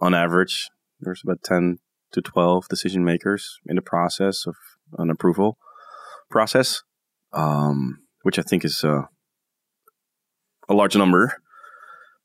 on 0.00 0.14
average, 0.14 0.68
there's 1.00 1.22
about 1.22 1.42
10 1.42 1.78
to 2.12 2.22
12 2.22 2.68
decision 2.68 3.04
makers 3.04 3.58
in 3.66 3.76
the 3.76 3.82
process 3.82 4.46
of 4.46 4.56
an 4.98 5.10
approval 5.10 5.58
process, 6.30 6.82
um, 7.32 8.00
which 8.22 8.38
I 8.38 8.42
think 8.42 8.64
is 8.64 8.84
uh, 8.84 9.02
a 10.68 10.74
large 10.74 10.96
number, 10.96 11.40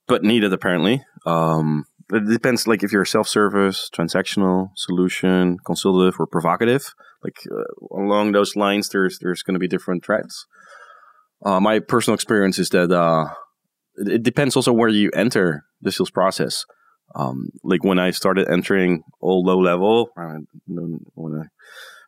but 0.08 0.24
needed 0.24 0.54
apparently. 0.54 1.04
Um, 1.26 1.86
it 2.12 2.28
depends, 2.28 2.68
like 2.68 2.84
if 2.84 2.92
you're 2.92 3.04
a 3.04 3.08
self-service, 3.08 3.90
transactional, 3.94 4.70
solution, 4.76 5.58
consultative, 5.66 6.20
or 6.20 6.26
provocative. 6.26 6.94
Like 7.24 7.38
uh, 7.52 7.96
along 7.96 8.32
those 8.32 8.56
lines, 8.56 8.90
there's 8.90 9.20
there's 9.20 9.44
going 9.44 9.54
to 9.54 9.60
be 9.60 9.68
different 9.68 10.04
threads. 10.04 10.48
Uh, 11.46 11.60
my 11.60 11.80
personal 11.80 12.16
experience 12.16 12.58
is 12.58 12.70
that 12.70 12.92
uh, 12.92 13.34
it, 13.96 14.14
it, 14.14 14.24
depends 14.24 14.56
also 14.56 14.74
where 14.74 14.90
you 14.90 15.12
enter 15.14 15.66
the 15.82 15.92
sales 15.92 16.10
process. 16.10 16.66
Um, 17.15 17.50
like 17.63 17.84
when 17.84 18.00
I 18.00 18.12
started 18.12 18.48
entering 18.50 19.04
all 19.19 19.43
low 19.43 19.60
level, 19.60 20.10
I 20.17 20.38
don't 20.67 21.02
want 21.15 21.41
to 21.41 21.50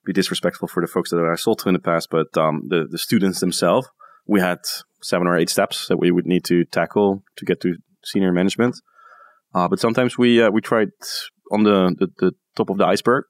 be 0.05 0.13
disrespectful 0.13 0.67
for 0.67 0.81
the 0.81 0.87
folks 0.87 1.09
that 1.11 1.17
I 1.17 1.35
sold 1.35 1.59
to 1.59 1.69
in 1.69 1.73
the 1.73 1.79
past, 1.79 2.09
but 2.09 2.35
um, 2.37 2.67
the 2.67 2.87
the 2.89 2.97
students 2.97 3.39
themselves, 3.39 3.87
we 4.25 4.39
had 4.39 4.59
seven 5.01 5.27
or 5.27 5.37
eight 5.37 5.49
steps 5.49 5.87
that 5.87 5.97
we 5.97 6.11
would 6.11 6.25
need 6.25 6.43
to 6.45 6.65
tackle 6.65 7.23
to 7.35 7.45
get 7.45 7.59
to 7.61 7.77
senior 8.03 8.31
management. 8.31 8.75
Uh, 9.53 9.67
but 9.67 9.79
sometimes 9.79 10.17
we 10.17 10.41
uh, 10.41 10.49
we 10.49 10.61
tried 10.61 10.89
on 11.51 11.63
the, 11.63 11.95
the, 11.99 12.07
the 12.19 12.31
top 12.55 12.69
of 12.69 12.77
the 12.77 12.85
iceberg, 12.85 13.25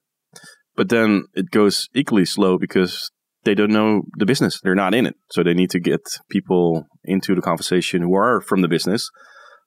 but 0.76 0.90
then 0.90 1.26
it 1.34 1.52
goes 1.52 1.90
equally 1.94 2.26
slow 2.26 2.58
because 2.58 3.12
they 3.44 3.56
don't 3.56 3.72
know 3.72 4.04
the 4.18 4.26
business. 4.26 4.60
They're 4.62 4.76
not 4.76 4.94
in 4.94 5.06
it, 5.06 5.16
so 5.32 5.44
they 5.44 5.54
need 5.54 5.72
to 5.72 5.80
get 5.80 6.02
people 6.30 6.88
into 7.04 7.34
the 7.34 7.42
conversation 7.42 8.04
who 8.04 8.14
are 8.16 8.40
from 8.42 8.62
the 8.62 8.68
business, 8.68 9.10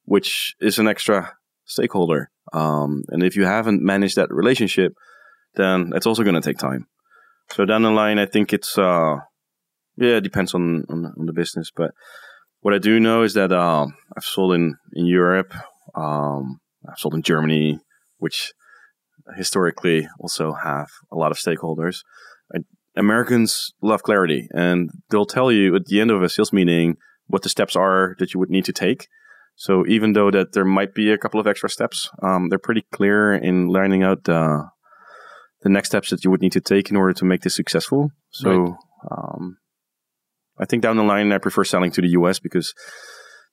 which 0.05 0.55
is 0.61 0.79
an 0.79 0.87
extra 0.87 1.33
stakeholder. 1.65 2.31
Um, 2.53 3.03
and 3.09 3.23
if 3.23 3.37
you 3.37 3.45
haven't 3.45 3.83
managed 3.83 4.17
that 4.17 4.31
relationship, 4.31 4.93
then 5.55 5.93
it's 5.95 6.07
also 6.07 6.23
going 6.23 6.35
to 6.35 6.41
take 6.41 6.59
time. 6.59 6.87
So 7.51 7.65
down 7.65 7.83
the 7.83 7.91
line, 7.91 8.19
I 8.19 8.27
think 8.27 8.53
it's 8.53 8.79
uh, 8.79 9.17
yeah, 9.97 10.17
it 10.17 10.23
depends 10.23 10.55
on, 10.55 10.85
on, 10.89 11.07
on 11.19 11.27
the 11.27 11.33
business, 11.33 11.71
but 11.75 11.93
what 12.61 12.75
I 12.75 12.79
do 12.79 12.99
know 12.99 13.23
is 13.23 13.35
that 13.35 13.53
uh, 13.53 13.87
I've 14.17 14.25
sold 14.25 14.55
in 14.55 14.77
in 14.95 15.05
Europe. 15.05 15.55
Um, 15.95 16.61
I've 16.89 16.99
sold 16.99 17.15
in 17.15 17.23
Germany, 17.23 17.79
which 18.17 18.53
historically 19.37 20.09
also 20.19 20.55
have 20.55 20.89
a 21.13 21.17
lot 21.17 21.31
of 21.31 21.37
stakeholders. 21.37 21.99
I, 22.55 22.61
Americans 22.97 23.75
love 23.83 24.03
clarity, 24.03 24.49
and 24.55 24.89
they'll 25.11 25.27
tell 25.27 25.53
you 25.53 25.77
at 25.77 25.85
the 25.87 26.01
end 26.01 26.11
of 26.11 26.23
a 26.23 26.29
sales 26.31 26.55
meeting 26.55 26.97
what 27.27 27.43
the 27.43 27.51
steps 27.51 27.77
are 27.77 28.17
that 28.19 28.33
you 28.33 28.41
would 28.41 28.51
need 28.51 28.65
to 28.65 28.73
take. 28.73 29.09
So 29.57 29.85
even 29.87 30.13
though 30.13 30.31
that 30.31 30.53
there 30.53 30.65
might 30.65 30.95
be 30.95 31.13
a 31.13 31.19
couple 31.19 31.41
of 31.41 31.47
extra 31.47 31.69
steps, 31.69 32.11
um, 32.23 32.49
they're 32.49 32.59
pretty 32.59 32.85
clear 32.93 33.33
in 33.33 33.69
lining 33.69 34.03
out 34.03 34.29
uh, 34.29 34.63
the 35.63 35.69
next 35.69 35.89
steps 35.89 36.11
that 36.11 36.25
you 36.25 36.31
would 36.31 36.43
need 36.43 36.53
to 36.53 36.61
take 36.61 36.91
in 36.91 36.97
order 36.97 37.13
to 37.15 37.25
make 37.25 37.43
this 37.43 37.55
successful. 37.55 38.11
So 38.31 38.51
right. 38.51 38.75
um, 39.11 39.59
I 40.59 40.65
think 40.65 40.83
down 40.83 40.97
the 40.97 41.05
line, 41.05 41.33
I 41.33 41.39
prefer 41.39 41.65
selling 41.65 41.93
to 41.93 42.01
the 42.01 42.09
US 42.09 42.39
because 42.39 42.75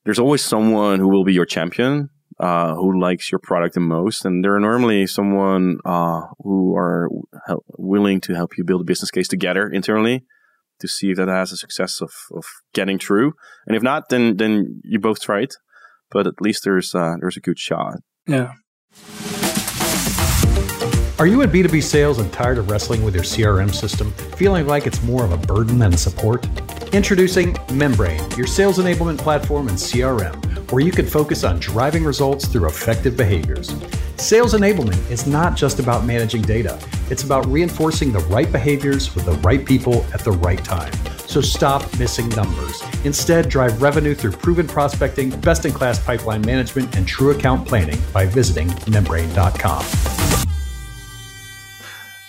there's 0.04 0.20
always 0.20 0.44
someone 0.44 1.00
who 1.00 1.08
will 1.08 1.24
be 1.24 1.34
your 1.34 1.46
champion 1.46 2.10
uh, 2.40 2.74
who 2.74 3.00
likes 3.00 3.32
your 3.32 3.40
product 3.40 3.76
the 3.76 3.80
most, 3.80 4.26
and 4.26 4.44
they're 4.44 4.60
normally 4.60 5.06
someone 5.06 5.78
uh, 5.86 6.22
who 6.40 6.76
are 6.76 7.08
help, 7.46 7.64
willing 7.78 8.20
to 8.22 8.34
help 8.34 8.58
you 8.58 8.64
build 8.64 8.82
a 8.82 8.86
business 8.86 9.12
case 9.12 9.28
together 9.28 9.68
internally 9.68 10.24
to 10.80 10.88
see 10.88 11.12
if 11.12 11.18
that 11.18 11.28
has 11.28 11.52
a 11.52 11.58
success 11.58 12.02
of, 12.02 12.12
of 12.32 12.44
getting 12.74 12.98
through. 12.98 13.34
And 13.68 13.76
if 13.76 13.84
not, 13.84 14.10
then 14.10 14.38
then 14.38 14.82
you 14.84 15.00
both 15.00 15.22
try 15.22 15.42
it, 15.42 15.56
but 16.12 16.28
at 16.28 16.42
least 16.42 16.64
there's 16.64 16.94
uh, 16.94 17.16
there's 17.20 17.38
a 17.38 17.42
good 17.42 17.60
shot. 17.60 18.00
Yeah. 18.28 18.54
Are 21.20 21.28
you 21.28 21.42
in 21.42 21.52
B2B 21.52 21.84
sales 21.84 22.18
and 22.18 22.34
tired 22.34 22.58
of 22.58 22.70
wrestling 22.72 23.04
with 23.04 23.14
your 23.14 23.24
CRM 23.24 23.74
system, 23.74 24.12
feeling 24.36 24.66
like 24.66 24.88
it's 24.88 25.04
more 25.04 25.24
of 25.24 25.32
a 25.32 25.38
burden 25.38 25.78
than 25.78 25.94
a 25.94 25.98
support? 25.98 26.48
Introducing 26.94 27.56
Membrain, 27.72 28.20
your 28.36 28.48
sales 28.48 28.80
enablement 28.80 29.20
platform 29.20 29.68
and 29.68 29.78
CRM 29.78 30.52
where 30.72 30.82
you 30.82 30.92
can 30.92 31.06
focus 31.06 31.44
on 31.44 31.60
driving 31.60 32.04
results 32.04 32.48
through 32.48 32.66
effective 32.66 33.18
behaviors. 33.18 33.76
Sales 34.16 34.54
enablement 34.54 35.10
is 35.12 35.28
not 35.28 35.56
just 35.56 35.80
about 35.80 36.06
managing 36.06 36.42
data, 36.42 36.80
it's 37.10 37.24
about 37.24 37.46
reinforcing 37.48 38.14
the 38.14 38.20
right 38.20 38.52
behaviors 38.52 39.14
with 39.14 39.26
the 39.26 39.34
right 39.34 39.66
people 39.66 40.06
at 40.14 40.22
the 40.22 40.32
right 40.32 40.64
time. 40.64 40.92
So 41.32 41.40
stop 41.40 41.82
missing 41.98 42.28
numbers. 42.30 42.84
Instead, 43.06 43.48
drive 43.48 43.82
revenue 43.82 44.14
through 44.14 44.34
proven 44.34 44.68
prospecting, 44.68 45.30
best 45.40 45.64
in 45.64 45.72
class 45.72 45.98
pipeline 45.98 46.42
management, 46.42 46.94
and 46.98 47.08
true 47.08 47.32
account 47.32 47.66
planning 47.66 48.02
by 48.12 48.26
visiting 48.26 48.68
membrain.com. 48.92 49.82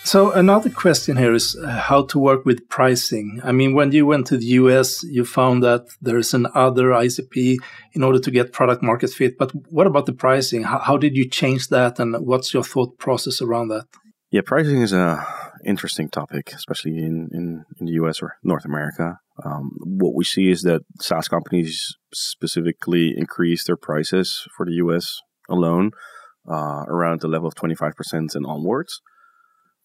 So 0.05 0.31
another 0.31 0.71
question 0.71 1.17
here 1.17 1.35
is 1.35 1.57
uh, 1.57 1.69
how 1.69 2.05
to 2.07 2.19
work 2.21 2.45
with 2.45 2.69
pricing. 2.69 3.41
I 3.43 3.51
mean, 3.51 3.75
when 3.75 3.91
you 3.91 4.07
went 4.07 4.29
to 4.29 4.37
the 4.37 4.47
US, 4.61 5.03
you 5.03 5.25
found 5.25 5.65
that 5.65 5.87
there's 6.01 6.33
an 6.33 6.47
other 6.55 6.91
ICP 6.91 7.57
in 7.95 8.05
order 8.05 8.21
to 8.21 8.31
get 8.31 8.53
product 8.53 8.85
market 8.85 9.11
fit. 9.11 9.37
But 9.37 9.51
what 9.73 9.89
about 9.89 10.07
the 10.07 10.13
pricing? 10.13 10.63
How, 10.63 10.79
how 10.79 10.97
did 10.97 11.17
you 11.17 11.29
change 11.29 11.69
that, 11.69 11.99
and 11.99 12.25
what's 12.25 12.55
your 12.55 12.63
thought 12.63 12.99
process 12.99 13.43
around 13.43 13.69
that? 13.69 13.87
Yeah, 14.31 14.43
pricing 14.47 14.81
is 14.81 14.93
a 14.93 15.27
interesting 15.65 16.09
topic, 16.09 16.53
especially 16.55 16.99
in, 16.99 17.29
in, 17.33 17.65
in 17.79 17.87
the 17.87 17.93
US 17.93 18.23
or 18.23 18.37
North 18.43 18.65
America. 18.65 19.19
Um, 19.45 19.71
what 19.83 20.15
we 20.15 20.25
see 20.25 20.51
is 20.51 20.63
that 20.63 20.83
SaaS 21.01 21.29
companies 21.29 21.97
specifically 22.13 23.15
increase 23.17 23.65
their 23.65 23.77
prices 23.77 24.47
for 24.57 24.67
the 24.67 24.75
US 24.75 25.21
alone 25.49 25.93
uh, 26.51 26.85
around 26.89 27.21
the 27.21 27.29
level 27.29 27.49
of 27.49 27.55
25% 27.55 28.35
and 28.35 28.47
onwards. 28.47 29.01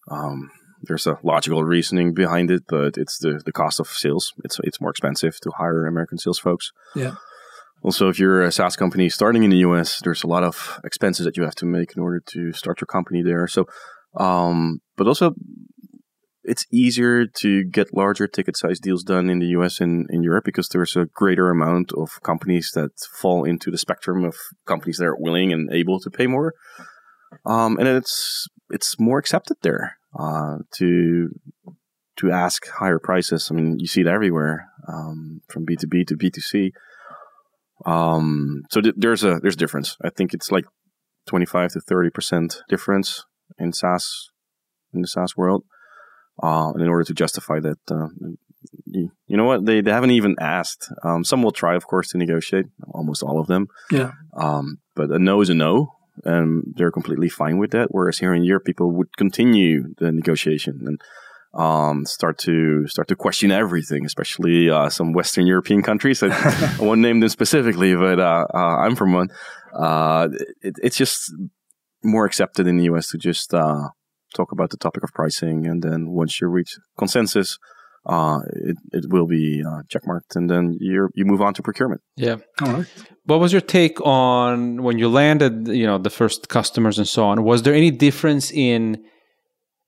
Um, 0.09 0.49
there's 0.83 1.07
a 1.07 1.17
logical 1.23 1.63
reasoning 1.63 2.13
behind 2.13 2.51
it, 2.51 2.63
but 2.67 2.97
it's 2.97 3.17
the, 3.19 3.41
the 3.43 3.51
cost 3.51 3.79
of 3.79 3.87
sales. 3.87 4.33
It's 4.43 4.59
it's 4.63 4.79
more 4.79 4.91
expensive 4.91 5.39
to 5.41 5.51
hire 5.57 5.87
American 5.87 6.17
sales 6.17 6.39
folks. 6.39 6.71
Yeah. 6.95 7.15
Also, 7.83 8.09
if 8.09 8.19
you're 8.19 8.43
a 8.43 8.51
SaaS 8.51 8.75
company 8.75 9.09
starting 9.09 9.43
in 9.43 9.49
the 9.49 9.57
US, 9.57 9.99
there's 10.03 10.23
a 10.23 10.27
lot 10.27 10.43
of 10.43 10.79
expenses 10.83 11.25
that 11.25 11.37
you 11.37 11.43
have 11.43 11.55
to 11.55 11.65
make 11.65 11.95
in 11.95 12.01
order 12.01 12.21
to 12.33 12.51
start 12.51 12.81
your 12.81 12.87
company 12.87 13.21
there. 13.21 13.47
So, 13.47 13.65
um, 14.19 14.79
but 14.95 15.07
also, 15.07 15.33
it's 16.47 16.65
easier 16.71 17.25
to 17.25 17.65
get 17.65 17.93
larger 17.93 18.25
ticket 18.25 18.55
size 18.55 18.79
deals 18.79 19.03
done 19.03 19.29
in 19.29 19.39
the 19.39 19.47
US 19.47 19.81
and 19.81 20.07
in 20.09 20.23
Europe 20.23 20.45
because 20.45 20.69
there's 20.69 20.95
a 20.95 21.05
greater 21.05 21.49
amount 21.49 21.91
of 21.91 22.21
companies 22.23 22.71
that 22.73 22.91
fall 23.19 23.43
into 23.43 23.69
the 23.69 23.77
spectrum 23.77 24.23
of 24.23 24.35
companies 24.65 24.97
that 24.97 25.05
are 25.05 25.17
willing 25.19 25.51
and 25.51 25.71
able 25.71 25.99
to 25.99 26.09
pay 26.09 26.25
more. 26.25 26.53
Um, 27.45 27.77
and 27.77 27.87
it's 27.87 28.47
it's 28.69 28.97
more 28.97 29.19
accepted 29.19 29.57
there 29.61 29.97
uh, 30.17 30.59
to 30.75 31.29
to 32.17 32.31
ask 32.31 32.65
higher 32.67 32.99
prices. 32.99 33.49
I 33.51 33.53
mean, 33.53 33.77
you 33.79 33.87
see 33.87 34.01
it 34.01 34.07
everywhere 34.07 34.69
um, 34.87 35.41
from 35.49 35.65
B 35.65 35.75
two 35.75 35.87
B 35.87 36.05
to 36.05 36.15
B 36.15 36.29
two 36.29 36.41
C. 36.41 36.71
Um, 37.85 38.63
so 38.71 38.79
th- 38.79 38.95
there's 38.97 39.25
a 39.25 39.39
there's 39.41 39.55
a 39.55 39.63
difference. 39.63 39.97
I 40.01 40.09
think 40.09 40.33
it's 40.33 40.49
like 40.49 40.65
twenty 41.25 41.45
five 41.45 41.73
to 41.73 41.81
thirty 41.81 42.09
percent 42.09 42.61
difference 42.69 43.25
in 43.59 43.73
SaaS 43.73 44.29
in 44.93 45.01
the 45.01 45.07
SaaS 45.07 45.35
world. 45.35 45.63
Uh, 46.41 46.71
in 46.75 46.87
order 46.87 47.03
to 47.03 47.13
justify 47.13 47.59
that, 47.59 47.79
uh, 47.89 48.07
you, 48.85 49.11
you, 49.25 49.37
know 49.37 49.45
what 49.45 49.65
they, 49.65 49.81
they 49.81 49.91
haven't 49.91 50.11
even 50.11 50.35
asked. 50.39 50.91
Um, 51.03 51.23
some 51.23 51.41
will 51.41 51.51
try, 51.51 51.75
of 51.75 51.87
course, 51.87 52.09
to 52.09 52.17
negotiate. 52.17 52.65
Almost 52.93 53.23
all 53.23 53.39
of 53.39 53.47
them. 53.47 53.67
Yeah. 53.91 54.11
Um, 54.35 54.77
but 54.95 55.09
a 55.09 55.19
no 55.19 55.41
is 55.41 55.49
a 55.49 55.55
no 55.55 55.97
and 56.25 56.73
they're 56.75 56.91
completely 56.91 57.29
fine 57.29 57.57
with 57.57 57.71
that. 57.71 57.89
Whereas 57.91 58.19
here 58.19 58.33
in 58.33 58.43
Europe, 58.43 58.65
people 58.65 58.91
would 58.91 59.15
continue 59.17 59.93
the 59.97 60.11
negotiation 60.11 60.81
and 60.85 61.01
um, 61.53 62.05
start 62.05 62.37
to 62.39 62.87
start 62.87 63.07
to 63.07 63.15
question 63.15 63.51
everything, 63.51 64.05
especially 64.05 64.69
uh, 64.69 64.89
some 64.89 65.13
Western 65.13 65.47
European 65.47 65.81
countries. 65.81 66.21
I, 66.21 66.27
I 66.29 66.77
won't 66.79 67.01
name 67.01 67.19
them 67.19 67.29
specifically, 67.29 67.95
but 67.95 68.19
uh, 68.19 68.45
uh, 68.53 68.77
I'm 68.77 68.95
from 68.95 69.13
one. 69.13 69.29
Uh, 69.73 70.29
it, 70.61 70.75
it's 70.83 70.97
just 70.97 71.33
more 72.03 72.25
accepted 72.25 72.67
in 72.67 72.77
the 72.77 72.85
US 72.85 73.09
to 73.09 73.17
just 73.17 73.53
uh, 73.53 73.89
talk 74.35 74.51
about 74.51 74.69
the 74.69 74.77
topic 74.77 75.03
of 75.03 75.11
pricing, 75.13 75.67
and 75.67 75.81
then 75.81 76.09
once 76.09 76.39
you 76.41 76.47
reach 76.47 76.77
consensus, 76.97 77.57
uh, 78.05 78.39
it, 78.53 78.77
it 78.91 79.05
will 79.09 79.27
be 79.27 79.63
uh, 79.65 79.81
checkmarked, 79.91 80.35
and 80.35 80.49
then 80.49 80.75
you 80.79 81.09
you 81.13 81.25
move 81.25 81.41
on 81.41 81.53
to 81.53 81.61
procurement. 81.61 82.01
Yeah. 82.15 82.37
All 82.61 82.73
right. 82.73 82.87
What 83.25 83.39
was 83.39 83.51
your 83.51 83.61
take 83.61 83.99
on 84.01 84.83
when 84.83 84.97
you 84.97 85.09
landed? 85.09 85.67
You 85.67 85.85
know, 85.85 85.97
the 85.97 86.09
first 86.09 86.49
customers 86.49 86.97
and 86.97 87.07
so 87.07 87.25
on. 87.25 87.43
Was 87.43 87.63
there 87.63 87.73
any 87.73 87.91
difference 87.91 88.51
in 88.51 89.03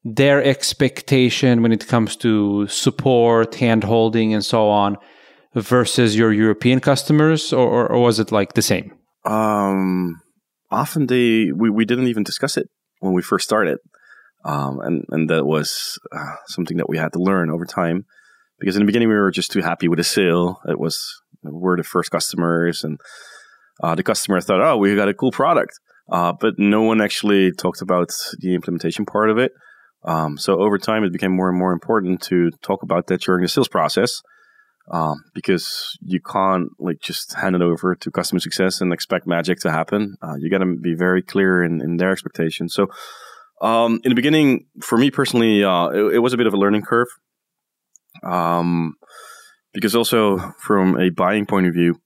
their 0.03 0.43
expectation 0.43 1.61
when 1.61 1.71
it 1.71 1.87
comes 1.87 2.15
to 2.17 2.67
support, 2.67 3.55
hand 3.55 3.83
holding, 3.83 4.33
and 4.33 4.43
so 4.43 4.69
on, 4.69 4.97
versus 5.55 6.15
your 6.15 6.31
European 6.31 6.79
customers, 6.79 7.53
or, 7.53 7.67
or, 7.67 7.91
or 7.91 8.01
was 8.01 8.19
it 8.19 8.31
like 8.31 8.53
the 8.53 8.61
same? 8.61 8.93
Um, 9.25 10.21
often 10.71 11.07
they 11.07 11.51
we, 11.55 11.69
we 11.69 11.85
didn't 11.85 12.07
even 12.07 12.23
discuss 12.23 12.57
it 12.57 12.67
when 12.99 13.13
we 13.13 13.21
first 13.21 13.45
started, 13.45 13.77
um, 14.45 14.79
and 14.81 15.05
and 15.09 15.29
that 15.29 15.45
was 15.45 15.99
uh, 16.11 16.35
something 16.47 16.77
that 16.77 16.89
we 16.89 16.97
had 16.97 17.13
to 17.13 17.19
learn 17.19 17.49
over 17.49 17.65
time 17.65 18.05
because 18.59 18.75
in 18.75 18.81
the 18.81 18.85
beginning 18.85 19.09
we 19.09 19.15
were 19.15 19.31
just 19.31 19.51
too 19.51 19.61
happy 19.61 19.87
with 19.87 19.97
the 19.97 20.03
sale. 20.03 20.59
It 20.67 20.79
was 20.79 21.21
we're 21.43 21.77
the 21.77 21.83
first 21.83 22.11
customers, 22.11 22.83
and 22.83 22.99
uh, 23.81 23.95
the 23.95 24.03
customer 24.03 24.41
thought, 24.41 24.61
oh, 24.61 24.77
we 24.77 24.95
got 24.95 25.09
a 25.09 25.13
cool 25.13 25.31
product, 25.31 25.79
uh, 26.11 26.33
but 26.39 26.55
no 26.57 26.81
one 26.81 27.01
actually 27.01 27.51
talked 27.51 27.81
about 27.81 28.09
the 28.39 28.53
implementation 28.53 29.05
part 29.05 29.29
of 29.29 29.37
it. 29.37 29.53
Um, 30.03 30.37
so 30.37 30.61
over 30.61 30.77
time, 30.77 31.03
it 31.03 31.13
became 31.13 31.35
more 31.35 31.49
and 31.49 31.57
more 31.57 31.73
important 31.73 32.21
to 32.23 32.51
talk 32.61 32.83
about 32.83 33.07
that 33.07 33.21
during 33.21 33.41
the 33.41 33.47
sales 33.47 33.67
process. 33.67 34.21
Um, 34.91 35.17
because 35.35 35.95
you 36.01 36.19
can't 36.19 36.69
like 36.79 36.99
just 36.99 37.35
hand 37.35 37.55
it 37.55 37.61
over 37.61 37.93
to 37.93 38.09
customer 38.09 38.39
success 38.39 38.81
and 38.81 38.91
expect 38.91 39.27
magic 39.27 39.59
to 39.59 39.71
happen. 39.71 40.15
Uh, 40.19 40.33
you 40.39 40.49
got 40.49 40.59
to 40.59 40.77
be 40.81 40.95
very 40.95 41.21
clear 41.21 41.63
in, 41.63 41.79
in 41.79 41.97
their 41.97 42.11
expectations. 42.11 42.73
So, 42.73 42.87
um, 43.61 43.99
in 44.03 44.09
the 44.09 44.15
beginning, 44.15 44.67
for 44.81 44.97
me 44.97 45.11
personally, 45.11 45.63
uh, 45.63 45.89
it, 45.89 46.15
it, 46.15 46.19
was 46.19 46.33
a 46.33 46.37
bit 46.37 46.47
of 46.47 46.53
a 46.53 46.57
learning 46.57 46.83
curve. 46.83 47.07
Um, 48.23 48.95
because 49.73 49.95
also 49.95 50.39
from 50.59 50.99
a 50.99 51.09
buying 51.09 51.45
point 51.45 51.67
of 51.67 51.73
view, 51.73 52.01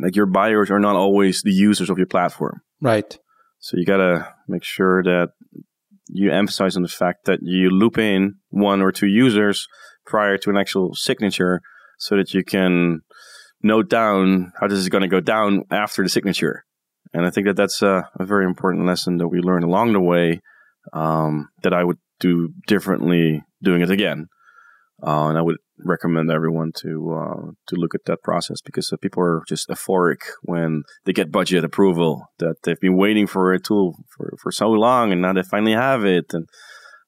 like 0.00 0.16
your 0.16 0.26
buyers 0.26 0.70
are 0.70 0.80
not 0.80 0.96
always 0.96 1.42
the 1.42 1.52
users 1.52 1.90
of 1.90 1.98
your 1.98 2.06
platform. 2.06 2.60
Right. 2.80 3.16
So 3.58 3.76
you 3.76 3.84
got 3.84 3.98
to 3.98 4.34
make 4.48 4.64
sure 4.64 5.02
that 5.02 5.28
you 6.08 6.32
emphasize 6.32 6.76
on 6.76 6.82
the 6.82 6.88
fact 6.88 7.26
that 7.26 7.40
you 7.42 7.70
loop 7.70 7.98
in 7.98 8.36
one 8.50 8.82
or 8.82 8.90
two 8.90 9.06
users 9.06 9.68
prior 10.04 10.36
to 10.38 10.50
an 10.50 10.56
actual 10.56 10.94
signature 10.94 11.60
so 11.98 12.16
that 12.16 12.34
you 12.34 12.42
can 12.42 13.02
note 13.62 13.88
down 13.88 14.52
how 14.58 14.66
this 14.66 14.78
is 14.78 14.88
going 14.88 15.02
to 15.02 15.08
go 15.08 15.20
down 15.20 15.64
after 15.70 16.02
the 16.02 16.08
signature. 16.08 16.64
And 17.12 17.24
I 17.24 17.30
think 17.30 17.46
that 17.46 17.56
that's 17.56 17.82
a, 17.82 18.08
a 18.18 18.24
very 18.24 18.44
important 18.44 18.86
lesson 18.86 19.18
that 19.18 19.28
we 19.28 19.40
learned 19.40 19.64
along 19.64 19.92
the 19.92 20.00
way 20.00 20.40
um, 20.92 21.48
that 21.62 21.72
I 21.72 21.84
would 21.84 21.98
do 22.20 22.50
differently 22.66 23.42
doing 23.62 23.82
it 23.82 23.90
again. 23.90 24.26
Uh, 25.04 25.28
and 25.28 25.38
I 25.38 25.42
would 25.42 25.56
recommend 25.84 26.30
everyone 26.30 26.70
to 26.76 27.12
uh, 27.12 27.50
to 27.66 27.76
look 27.76 27.94
at 27.94 28.04
that 28.06 28.22
process 28.22 28.60
because 28.60 28.92
uh, 28.92 28.96
people 28.96 29.22
are 29.22 29.42
just 29.48 29.68
euphoric 29.68 30.20
when 30.42 30.82
they 31.04 31.12
get 31.12 31.32
budget 31.32 31.64
approval 31.64 32.26
that 32.38 32.54
they've 32.62 32.80
been 32.80 32.96
waiting 32.96 33.26
for 33.26 33.52
a 33.52 33.58
tool 33.58 33.96
for, 34.16 34.32
for 34.40 34.52
so 34.52 34.68
long 34.68 35.10
and 35.10 35.20
now 35.20 35.32
they 35.32 35.42
finally 35.42 35.72
have 35.72 36.04
it 36.04 36.26
and 36.32 36.46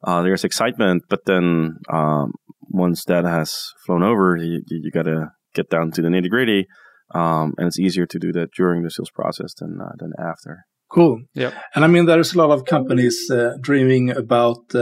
uh, 0.03 0.22
there's 0.22 0.45
excitement 0.45 1.05
but 1.09 1.20
then 1.27 1.77
um, 1.93 2.33
once 2.70 3.05
that 3.05 3.25
has 3.25 3.72
flown 3.87 4.03
over 4.03 4.37
you, 4.37 4.61
you 4.66 4.91
got 4.91 5.05
to 5.05 5.29
get 5.55 5.70
down 5.70 5.93
to 5.93 6.03
the 6.03 6.09
nitty 6.09 6.29
gritty 6.29 6.66
um, 7.14 7.55
and 7.59 7.68
it's 7.68 7.79
easier 7.79 8.07
to 8.07 8.18
do 8.18 8.33
that 8.33 8.49
during 8.57 8.83
the 8.83 8.91
sales 8.91 9.11
process 9.11 9.55
than 9.55 9.79
uh, 9.81 9.93
than 9.99 10.12
after 10.18 10.64
cool 10.95 11.20
yeah 11.34 11.53
and 11.74 11.84
i 11.84 11.88
mean 11.88 12.07
there's 12.07 12.34
a 12.34 12.38
lot 12.38 12.51
of 12.51 12.64
companies 12.64 13.30
uh, 13.30 13.53
dreaming 13.61 14.11
about 14.11 14.74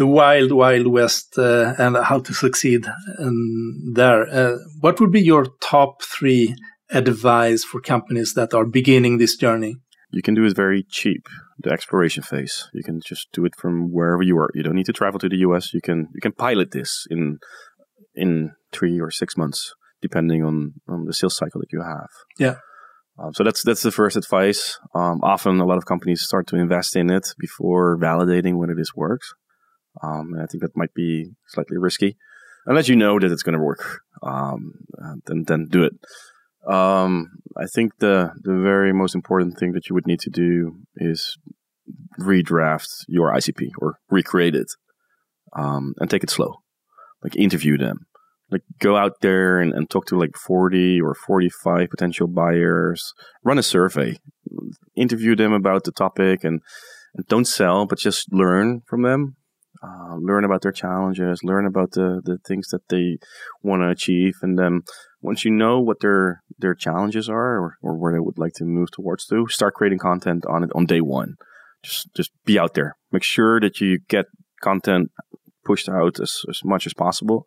the 0.00 0.06
wild, 0.06 0.50
wild 0.50 0.86
west 0.86 1.36
uh, 1.36 1.74
and 1.78 1.94
how 1.96 2.18
to 2.20 2.32
succeed 2.32 2.86
in 3.18 3.92
there. 3.92 4.22
Uh, 4.28 4.56
what 4.80 4.98
would 4.98 5.12
be 5.12 5.20
your 5.20 5.44
top 5.60 6.02
three 6.02 6.56
advice 6.90 7.64
for 7.64 7.82
companies 7.82 8.32
that 8.32 8.54
are 8.54 8.64
beginning 8.64 9.18
this 9.18 9.36
journey? 9.36 9.76
You 10.10 10.22
can 10.22 10.34
do 10.34 10.44
it 10.44 10.56
very 10.56 10.84
cheap. 10.88 11.28
The 11.58 11.70
exploration 11.70 12.22
phase. 12.22 12.70
You 12.72 12.82
can 12.82 13.00
just 13.04 13.28
do 13.32 13.44
it 13.44 13.54
from 13.54 13.92
wherever 13.92 14.22
you 14.22 14.38
are. 14.38 14.48
You 14.54 14.62
don't 14.62 14.74
need 14.74 14.86
to 14.86 14.94
travel 14.94 15.20
to 15.20 15.28
the 15.28 15.36
US. 15.48 15.74
You 15.74 15.82
can 15.82 16.08
you 16.14 16.20
can 16.22 16.32
pilot 16.32 16.70
this 16.70 17.06
in 17.10 17.38
in 18.14 18.52
three 18.72 18.98
or 18.98 19.10
six 19.10 19.36
months, 19.36 19.74
depending 20.00 20.42
on, 20.42 20.72
on 20.88 21.04
the 21.04 21.12
sales 21.12 21.36
cycle 21.36 21.60
that 21.60 21.72
you 21.72 21.82
have. 21.82 22.08
Yeah. 22.38 22.56
Um, 23.20 23.34
so 23.34 23.44
that's 23.44 23.62
that's 23.62 23.82
the 23.82 23.90
first 23.90 24.16
advice. 24.16 24.78
Um, 24.94 25.20
often, 25.22 25.60
a 25.60 25.66
lot 25.66 25.76
of 25.76 25.84
companies 25.84 26.22
start 26.22 26.46
to 26.48 26.56
invest 26.56 26.96
in 26.96 27.10
it 27.10 27.34
before 27.38 27.98
validating 27.98 28.56
whether 28.56 28.74
this 28.74 28.94
works. 28.94 29.34
Um, 30.02 30.32
and 30.32 30.42
I 30.42 30.46
think 30.46 30.62
that 30.62 30.76
might 30.76 30.94
be 30.94 31.32
slightly 31.48 31.76
risky. 31.76 32.16
Unless 32.66 32.88
you 32.88 32.96
know 32.96 33.18
that 33.18 33.30
it's 33.30 33.42
going 33.42 33.58
to 33.58 33.64
work, 33.64 34.00
um, 34.22 34.72
uh, 35.02 35.14
then 35.26 35.44
then 35.46 35.66
do 35.68 35.84
it. 35.84 35.92
Um, 36.66 37.30
I 37.56 37.66
think 37.66 37.98
the 37.98 38.32
the 38.42 38.58
very 38.58 38.92
most 38.92 39.14
important 39.14 39.58
thing 39.58 39.72
that 39.72 39.88
you 39.88 39.94
would 39.94 40.06
need 40.06 40.20
to 40.20 40.30
do 40.30 40.78
is 40.96 41.36
redraft 42.18 42.88
your 43.08 43.32
ICP 43.32 43.70
or 43.78 43.98
recreate 44.10 44.54
it, 44.54 44.70
um, 45.54 45.94
and 45.98 46.08
take 46.08 46.22
it 46.22 46.30
slow. 46.30 46.56
Like 47.22 47.36
interview 47.36 47.76
them, 47.76 48.06
like 48.50 48.62
go 48.78 48.96
out 48.96 49.20
there 49.20 49.60
and, 49.60 49.72
and 49.72 49.88
talk 49.88 50.06
to 50.06 50.18
like 50.18 50.36
forty 50.36 51.00
or 51.00 51.14
forty 51.14 51.48
five 51.48 51.90
potential 51.90 52.26
buyers. 52.26 53.12
Run 53.44 53.58
a 53.58 53.62
survey, 53.62 54.16
interview 54.96 55.36
them 55.36 55.52
about 55.52 55.84
the 55.84 55.92
topic, 55.92 56.44
and, 56.44 56.60
and 57.14 57.26
don't 57.26 57.46
sell, 57.46 57.86
but 57.86 57.98
just 57.98 58.32
learn 58.32 58.82
from 58.86 59.02
them 59.02 59.36
uh, 59.82 60.16
learn 60.16 60.44
about 60.44 60.62
their 60.62 60.72
challenges, 60.72 61.42
learn 61.42 61.66
about 61.66 61.92
the, 61.92 62.20
the 62.24 62.38
things 62.46 62.68
that 62.68 62.88
they 62.88 63.18
want 63.62 63.82
to 63.82 63.88
achieve, 63.88 64.34
and 64.42 64.58
then 64.58 64.82
once 65.22 65.44
you 65.44 65.50
know 65.50 65.80
what 65.80 66.00
their 66.00 66.42
their 66.58 66.74
challenges 66.74 67.28
are 67.28 67.58
or, 67.58 67.76
or 67.82 67.96
where 67.96 68.12
they 68.12 68.18
would 68.18 68.38
like 68.38 68.52
to 68.54 68.64
move 68.64 68.90
towards 68.90 69.26
to, 69.26 69.46
start 69.48 69.74
creating 69.74 69.98
content 69.98 70.44
on 70.46 70.64
it 70.64 70.70
on 70.74 70.86
day 70.86 71.00
one. 71.00 71.36
Just 71.82 72.12
just 72.14 72.30
be 72.44 72.58
out 72.58 72.74
there. 72.74 72.96
Make 73.10 73.22
sure 73.22 73.60
that 73.60 73.80
you 73.80 74.00
get 74.08 74.26
content 74.62 75.10
pushed 75.64 75.88
out 75.88 76.20
as, 76.20 76.42
as 76.48 76.60
much 76.64 76.86
as 76.86 76.94
possible. 76.94 77.46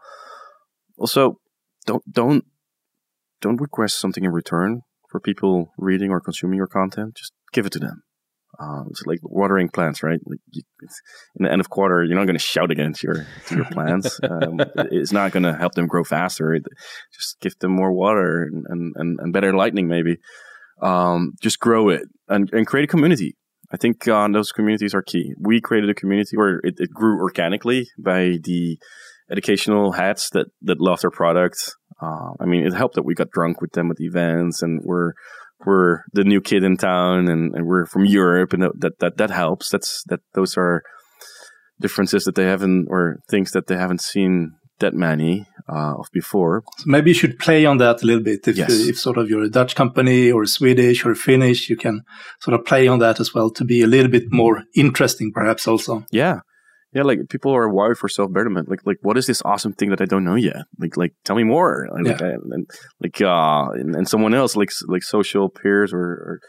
Also, 0.97 1.39
don't 1.85 2.03
don't 2.11 2.45
don't 3.41 3.61
request 3.61 3.99
something 3.99 4.23
in 4.23 4.31
return 4.31 4.81
for 5.09 5.19
people 5.19 5.71
reading 5.77 6.11
or 6.11 6.19
consuming 6.19 6.57
your 6.57 6.67
content. 6.67 7.15
Just 7.15 7.33
give 7.51 7.65
it 7.65 7.71
to 7.73 7.79
them. 7.79 8.03
Um, 8.59 8.87
it's 8.91 9.03
like 9.05 9.19
watering 9.23 9.69
plants, 9.69 10.03
right? 10.03 10.19
Like 10.25 10.39
you, 10.51 10.61
in 11.35 11.45
the 11.45 11.51
end 11.51 11.59
of 11.59 11.69
quarter, 11.69 12.03
you're 12.03 12.17
not 12.17 12.25
going 12.25 12.37
to 12.37 12.43
shout 12.43 12.71
against 12.71 13.01
your 13.01 13.25
to 13.47 13.55
your 13.55 13.65
plants. 13.65 14.19
um, 14.29 14.59
it's 14.91 15.11
not 15.11 15.31
going 15.31 15.43
to 15.43 15.55
help 15.55 15.73
them 15.73 15.87
grow 15.87 16.03
faster. 16.03 16.53
It, 16.53 16.63
just 17.13 17.39
give 17.41 17.57
them 17.59 17.71
more 17.71 17.91
water 17.91 18.43
and, 18.43 18.93
and, 18.95 19.19
and 19.19 19.33
better 19.33 19.53
lighting, 19.53 19.87
maybe. 19.87 20.17
Um, 20.81 21.33
just 21.41 21.59
grow 21.59 21.89
it 21.89 22.03
and, 22.27 22.49
and 22.53 22.67
create 22.67 22.83
a 22.83 22.87
community. 22.87 23.35
I 23.71 23.77
think 23.77 24.07
uh, 24.07 24.27
those 24.27 24.51
communities 24.51 24.93
are 24.93 25.01
key. 25.01 25.33
We 25.39 25.59
created 25.59 25.89
a 25.89 25.95
community 25.95 26.37
where 26.37 26.59
it, 26.63 26.75
it 26.77 26.91
grew 26.91 27.19
organically 27.19 27.87
by 27.97 28.37
the 28.43 28.77
educational 29.33 29.91
hats 29.91 30.29
that 30.31 30.47
that 30.61 30.79
love 30.79 31.01
their 31.01 31.11
product. 31.11 31.57
Uh, 32.01 32.31
I 32.39 32.45
mean, 32.45 32.65
it 32.65 32.73
helped 32.73 32.95
that 32.95 33.05
we 33.05 33.15
got 33.15 33.31
drunk 33.31 33.61
with 33.61 33.73
them 33.73 33.91
at 33.91 33.99
events 33.99 34.61
and 34.61 34.81
we're 34.83 35.13
we're 35.65 36.03
the 36.13 36.23
new 36.23 36.41
kid 36.41 36.63
in 36.63 36.77
town 36.77 37.27
and, 37.29 37.53
and 37.55 37.65
we're 37.65 37.85
from 37.85 38.05
Europe 38.05 38.53
and 38.53 38.63
that, 38.63 38.99
that, 38.99 39.17
that 39.17 39.31
helps. 39.31 39.69
That's 39.69 40.03
that 40.09 40.19
those 40.33 40.57
are 40.57 40.83
differences 41.79 42.23
that 42.25 42.35
they 42.35 42.45
haven't 42.45 42.87
or 42.89 43.17
things 43.29 43.51
that 43.51 43.67
they 43.67 43.75
haven't 43.75 44.01
seen 44.01 44.51
that 44.79 44.93
many 44.93 45.47
uh, 45.69 45.95
of 45.95 46.07
before. 46.11 46.63
So 46.77 46.85
maybe 46.87 47.11
you 47.11 47.15
should 47.15 47.39
play 47.39 47.65
on 47.65 47.77
that 47.77 48.03
a 48.03 48.05
little 48.05 48.23
bit. 48.23 48.47
If, 48.47 48.57
yes. 48.57 48.71
if 48.71 48.99
sort 48.99 49.17
of 49.17 49.29
you're 49.29 49.43
a 49.43 49.49
Dutch 49.49 49.75
company 49.75 50.31
or 50.31 50.45
Swedish 50.45 51.05
or 51.05 51.15
Finnish, 51.15 51.69
you 51.69 51.77
can 51.77 52.01
sort 52.39 52.59
of 52.59 52.65
play 52.65 52.87
on 52.87 52.99
that 52.99 53.19
as 53.19 53.33
well 53.33 53.49
to 53.51 53.63
be 53.63 53.81
a 53.81 53.87
little 53.87 54.11
bit 54.11 54.31
more 54.31 54.63
interesting, 54.75 55.31
perhaps 55.31 55.67
also. 55.67 56.05
Yeah, 56.11 56.39
yeah, 56.93 57.03
like 57.03 57.29
people 57.29 57.55
are 57.55 57.67
wired 57.69 57.97
for 57.97 58.07
self 58.07 58.31
betterment. 58.31 58.69
Like, 58.69 58.85
like 58.85 58.97
what 59.01 59.17
is 59.17 59.27
this 59.27 59.41
awesome 59.43 59.73
thing 59.73 59.89
that 59.89 60.01
I 60.01 60.05
don't 60.05 60.23
know 60.23 60.35
yet? 60.35 60.65
Like, 60.77 60.95
like 60.95 61.13
tell 61.23 61.35
me 61.35 61.43
more. 61.43 61.87
Like, 61.91 62.05
yeah. 62.05 62.27
like, 62.27 62.39
and, 62.51 62.69
like, 63.01 63.21
uh, 63.21 63.71
and, 63.73 63.95
and, 63.95 64.07
someone 64.07 64.33
else, 64.33 64.55
like, 64.55 64.71
like 64.87 65.03
social 65.03 65.49
peers 65.49 65.93
or, 65.93 65.99
or, 65.99 66.39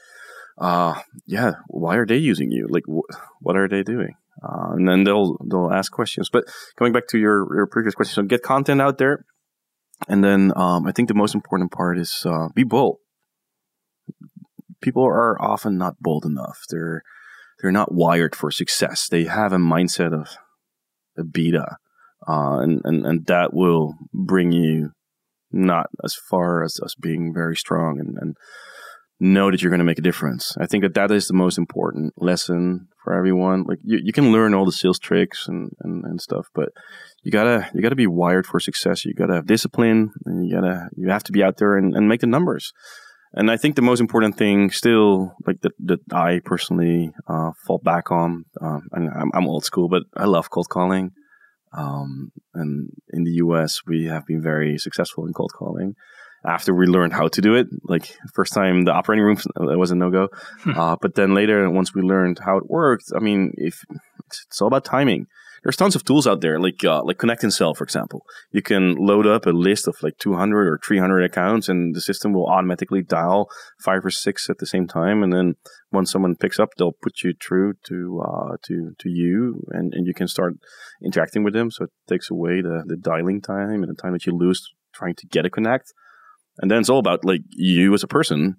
uh, 0.58 1.00
yeah, 1.26 1.52
why 1.68 1.96
are 1.96 2.06
they 2.06 2.16
using 2.16 2.50
you? 2.50 2.66
Like, 2.68 2.84
wh- 2.86 3.14
what 3.40 3.56
are 3.56 3.68
they 3.68 3.82
doing? 3.82 4.14
Uh, 4.42 4.72
and 4.72 4.88
then 4.88 5.04
they'll 5.04 5.36
they'll 5.48 5.72
ask 5.72 5.90
questions. 5.92 6.28
But 6.28 6.44
coming 6.76 6.92
back 6.92 7.06
to 7.08 7.18
your 7.18 7.46
your 7.54 7.66
previous 7.66 7.94
question, 7.94 8.14
so 8.14 8.22
get 8.22 8.42
content 8.42 8.82
out 8.82 8.98
there, 8.98 9.24
and 10.08 10.22
then 10.22 10.52
um, 10.56 10.86
I 10.86 10.92
think 10.92 11.08
the 11.08 11.14
most 11.14 11.34
important 11.34 11.72
part 11.72 11.98
is 11.98 12.24
uh, 12.26 12.48
be 12.54 12.64
bold. 12.64 12.98
People 14.82 15.04
are 15.04 15.40
often 15.40 15.78
not 15.78 15.94
bold 16.00 16.26
enough. 16.26 16.64
They're 16.68 17.02
they're 17.64 17.72
not 17.72 17.94
wired 17.94 18.36
for 18.36 18.50
success. 18.50 19.08
They 19.08 19.24
have 19.24 19.54
a 19.54 19.56
mindset 19.56 20.12
of 20.12 20.28
a 21.16 21.24
beta, 21.24 21.78
uh, 22.28 22.58
and, 22.58 22.82
and 22.84 23.06
and 23.06 23.26
that 23.26 23.54
will 23.54 23.94
bring 24.12 24.52
you 24.52 24.90
not 25.50 25.86
as 26.04 26.14
far 26.14 26.62
as 26.62 26.78
us 26.82 26.94
being 26.94 27.32
very 27.32 27.56
strong 27.56 27.98
and, 27.98 28.18
and 28.20 28.36
know 29.18 29.50
that 29.50 29.62
you're 29.62 29.70
going 29.70 29.78
to 29.78 29.84
make 29.84 29.98
a 29.98 30.02
difference. 30.02 30.54
I 30.60 30.66
think 30.66 30.82
that 30.82 30.92
that 30.92 31.10
is 31.10 31.26
the 31.26 31.32
most 31.32 31.56
important 31.56 32.12
lesson 32.18 32.88
for 33.02 33.14
everyone. 33.14 33.62
Like 33.62 33.78
you, 33.82 33.98
you 34.02 34.12
can 34.12 34.30
learn 34.30 34.52
all 34.52 34.66
the 34.66 34.72
sales 34.72 34.98
tricks 34.98 35.48
and, 35.48 35.70
and, 35.80 36.04
and 36.04 36.20
stuff, 36.20 36.48
but 36.54 36.68
you 37.22 37.32
gotta 37.32 37.70
you 37.72 37.80
gotta 37.80 37.96
be 37.96 38.06
wired 38.06 38.46
for 38.46 38.60
success. 38.60 39.06
You 39.06 39.14
gotta 39.14 39.36
have 39.36 39.46
discipline, 39.46 40.12
and 40.26 40.46
you 40.46 40.54
gotta 40.54 40.90
you 40.98 41.08
have 41.08 41.24
to 41.24 41.32
be 41.32 41.42
out 41.42 41.56
there 41.56 41.78
and, 41.78 41.96
and 41.96 42.08
make 42.10 42.20
the 42.20 42.26
numbers. 42.26 42.74
And 43.36 43.50
I 43.50 43.56
think 43.56 43.74
the 43.74 43.82
most 43.82 44.00
important 44.00 44.36
thing 44.36 44.70
still, 44.70 45.34
like 45.46 45.60
that, 45.62 45.72
that 45.80 46.00
I 46.12 46.40
personally 46.44 47.12
uh, 47.26 47.50
fall 47.66 47.78
back 47.78 48.12
on, 48.12 48.44
um, 48.60 48.88
and 48.92 49.10
I'm, 49.10 49.30
I'm, 49.34 49.48
old 49.48 49.64
school, 49.64 49.88
but 49.88 50.04
I 50.16 50.26
love 50.26 50.50
cold 50.50 50.68
calling. 50.68 51.10
Um, 51.76 52.30
and 52.54 52.90
in 53.10 53.24
the 53.24 53.32
US, 53.44 53.80
we 53.86 54.04
have 54.04 54.24
been 54.24 54.40
very 54.40 54.78
successful 54.78 55.26
in 55.26 55.32
cold 55.32 55.52
calling. 55.52 55.96
after 56.46 56.72
we 56.72 56.86
learned 56.86 57.12
how 57.12 57.26
to 57.26 57.40
do 57.40 57.54
it. 57.56 57.66
Like 57.82 58.16
first 58.34 58.52
time, 58.52 58.84
the 58.84 58.92
operating 58.92 59.24
room 59.24 59.38
it 59.72 59.78
was 59.78 59.90
a 59.90 59.96
no 59.96 60.10
go, 60.10 60.28
uh, 60.76 60.96
but 61.00 61.16
then 61.16 61.34
later, 61.34 61.68
once 61.68 61.92
we 61.92 62.02
learned 62.02 62.38
how 62.38 62.58
it 62.58 62.70
worked, 62.70 63.06
I 63.16 63.18
mean, 63.18 63.52
if 63.56 63.82
it's 64.26 64.60
all 64.60 64.68
about 64.68 64.84
timing 64.84 65.26
there's 65.64 65.76
tons 65.76 65.96
of 65.96 66.04
tools 66.04 66.26
out 66.26 66.42
there, 66.42 66.60
like 66.60 66.84
uh, 66.84 67.02
like 67.02 67.16
ConnectAndSell, 67.18 67.76
for 67.76 67.84
example. 67.84 68.24
You 68.52 68.60
can 68.60 68.94
load 68.96 69.26
up 69.26 69.46
a 69.46 69.50
list 69.50 69.88
of 69.88 69.96
like 70.02 70.18
200 70.18 70.68
or 70.68 70.78
300 70.84 71.24
accounts, 71.24 71.68
and 71.68 71.94
the 71.94 72.02
system 72.02 72.34
will 72.34 72.46
automatically 72.46 73.02
dial 73.02 73.48
five 73.82 74.04
or 74.04 74.10
six 74.10 74.50
at 74.50 74.58
the 74.58 74.66
same 74.66 74.86
time. 74.86 75.22
And 75.22 75.32
then 75.32 75.54
once 75.90 76.12
someone 76.12 76.36
picks 76.36 76.60
up, 76.60 76.68
they'll 76.76 76.92
put 77.02 77.22
you 77.24 77.32
through 77.40 77.74
to 77.86 78.22
uh, 78.22 78.56
to 78.66 78.92
to 78.98 79.08
you, 79.08 79.64
and, 79.70 79.94
and 79.94 80.06
you 80.06 80.12
can 80.12 80.28
start 80.28 80.54
interacting 81.02 81.42
with 81.42 81.54
them. 81.54 81.70
So 81.70 81.84
it 81.84 81.90
takes 82.08 82.30
away 82.30 82.60
the 82.60 82.84
the 82.86 82.96
dialing 82.96 83.40
time 83.40 83.82
and 83.82 83.88
the 83.88 84.00
time 84.00 84.12
that 84.12 84.26
you 84.26 84.36
lose 84.36 84.62
trying 84.94 85.14
to 85.16 85.26
get 85.26 85.46
a 85.46 85.50
connect. 85.50 85.92
And 86.58 86.70
then 86.70 86.78
it's 86.78 86.90
all 86.90 87.00
about 87.00 87.24
like 87.24 87.40
you 87.50 87.94
as 87.94 88.04
a 88.04 88.08
person 88.08 88.56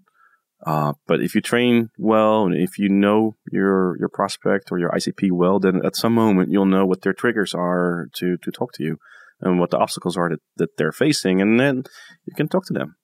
uh, 0.66 0.94
but 1.08 1.22
if 1.22 1.36
you 1.36 1.42
train 1.42 1.90
well, 1.98 2.46
and 2.46 2.56
if 2.56 2.80
you 2.80 2.90
know 2.90 3.36
your 3.52 3.98
your 4.00 4.10
prospect 4.10 4.72
or 4.72 4.80
your 4.80 4.90
ICP 4.90 5.32
well, 5.32 5.60
then 5.60 5.86
at 5.86 5.96
some 5.96 6.14
moment 6.14 6.52
you'll 6.52 6.66
know 6.66 6.86
what 6.86 7.02
their 7.02 7.14
triggers 7.14 7.54
are 7.54 8.08
to 8.16 8.38
to 8.38 8.52
talk 8.52 8.74
to 8.74 8.84
you, 8.84 8.98
and 9.42 9.60
what 9.60 9.70
the 9.70 9.78
obstacles 9.78 10.18
are 10.18 10.30
that, 10.30 10.42
that 10.58 10.78
they're 10.78 10.92
facing, 10.92 11.40
and 11.40 11.60
then 11.60 11.84
you 12.26 12.34
can 12.36 12.48
talk 12.48 12.66
to 12.66 12.74
them, 12.74 12.96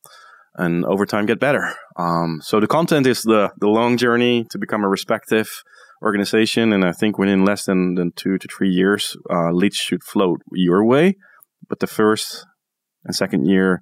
and 0.55 0.83
over 0.85 1.05
time 1.05 1.27
get 1.27 1.39
better. 1.39 1.73
Um, 1.97 2.39
so 2.41 2.59
the 2.59 2.67
content 2.67 3.05
is 3.05 3.21
the 3.21 3.51
the 3.59 3.67
long 3.67 3.95
journey 3.95 4.45
to 4.49 4.57
become 4.57 4.83
a 4.83 4.89
respective 4.89 5.63
organization, 6.01 6.73
and 6.73 6.83
I 6.83 6.91
think 6.91 7.17
within 7.17 7.45
less 7.45 7.65
than, 7.65 7.93
than 7.95 8.11
two 8.15 8.37
to 8.39 8.47
three 8.47 8.69
years, 8.69 9.15
uh, 9.29 9.51
leads 9.51 9.75
should 9.75 10.03
float 10.03 10.41
your 10.51 10.83
way. 10.83 11.17
But 11.69 11.79
the 11.79 11.87
first 11.87 12.45
and 13.05 13.15
second 13.15 13.45
year, 13.45 13.81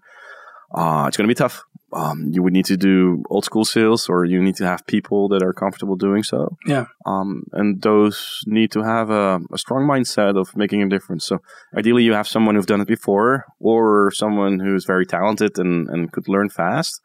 uh, 0.75 1.05
it's 1.07 1.17
going 1.17 1.27
to 1.27 1.33
be 1.33 1.37
tough 1.37 1.63
um, 1.93 2.29
you 2.31 2.43
would 2.43 2.53
need 2.53 2.65
to 2.65 2.77
do 2.77 3.23
old 3.29 3.45
school 3.45 3.65
sales 3.65 4.09
or 4.09 4.25
you 4.25 4.41
need 4.41 4.55
to 4.57 4.65
have 4.65 4.85
people 4.85 5.27
that 5.29 5.41
are 5.41 5.53
comfortable 5.53 5.95
doing 5.95 6.23
so. 6.23 6.57
Yeah. 6.65 6.85
Um, 7.05 7.43
and 7.53 7.81
those 7.81 8.41
need 8.45 8.71
to 8.71 8.83
have 8.83 9.09
a, 9.09 9.39
a, 9.51 9.57
strong 9.57 9.87
mindset 9.87 10.39
of 10.39 10.55
making 10.55 10.83
a 10.83 10.89
difference. 10.89 11.25
So 11.25 11.39
ideally 11.75 12.03
you 12.03 12.13
have 12.13 12.27
someone 12.27 12.55
who's 12.55 12.65
done 12.65 12.81
it 12.81 12.87
before 12.87 13.45
or 13.59 14.11
someone 14.11 14.59
who's 14.59 14.85
very 14.85 15.05
talented 15.05 15.57
and, 15.57 15.89
and 15.89 16.11
could 16.11 16.27
learn 16.27 16.49
fast. 16.49 17.01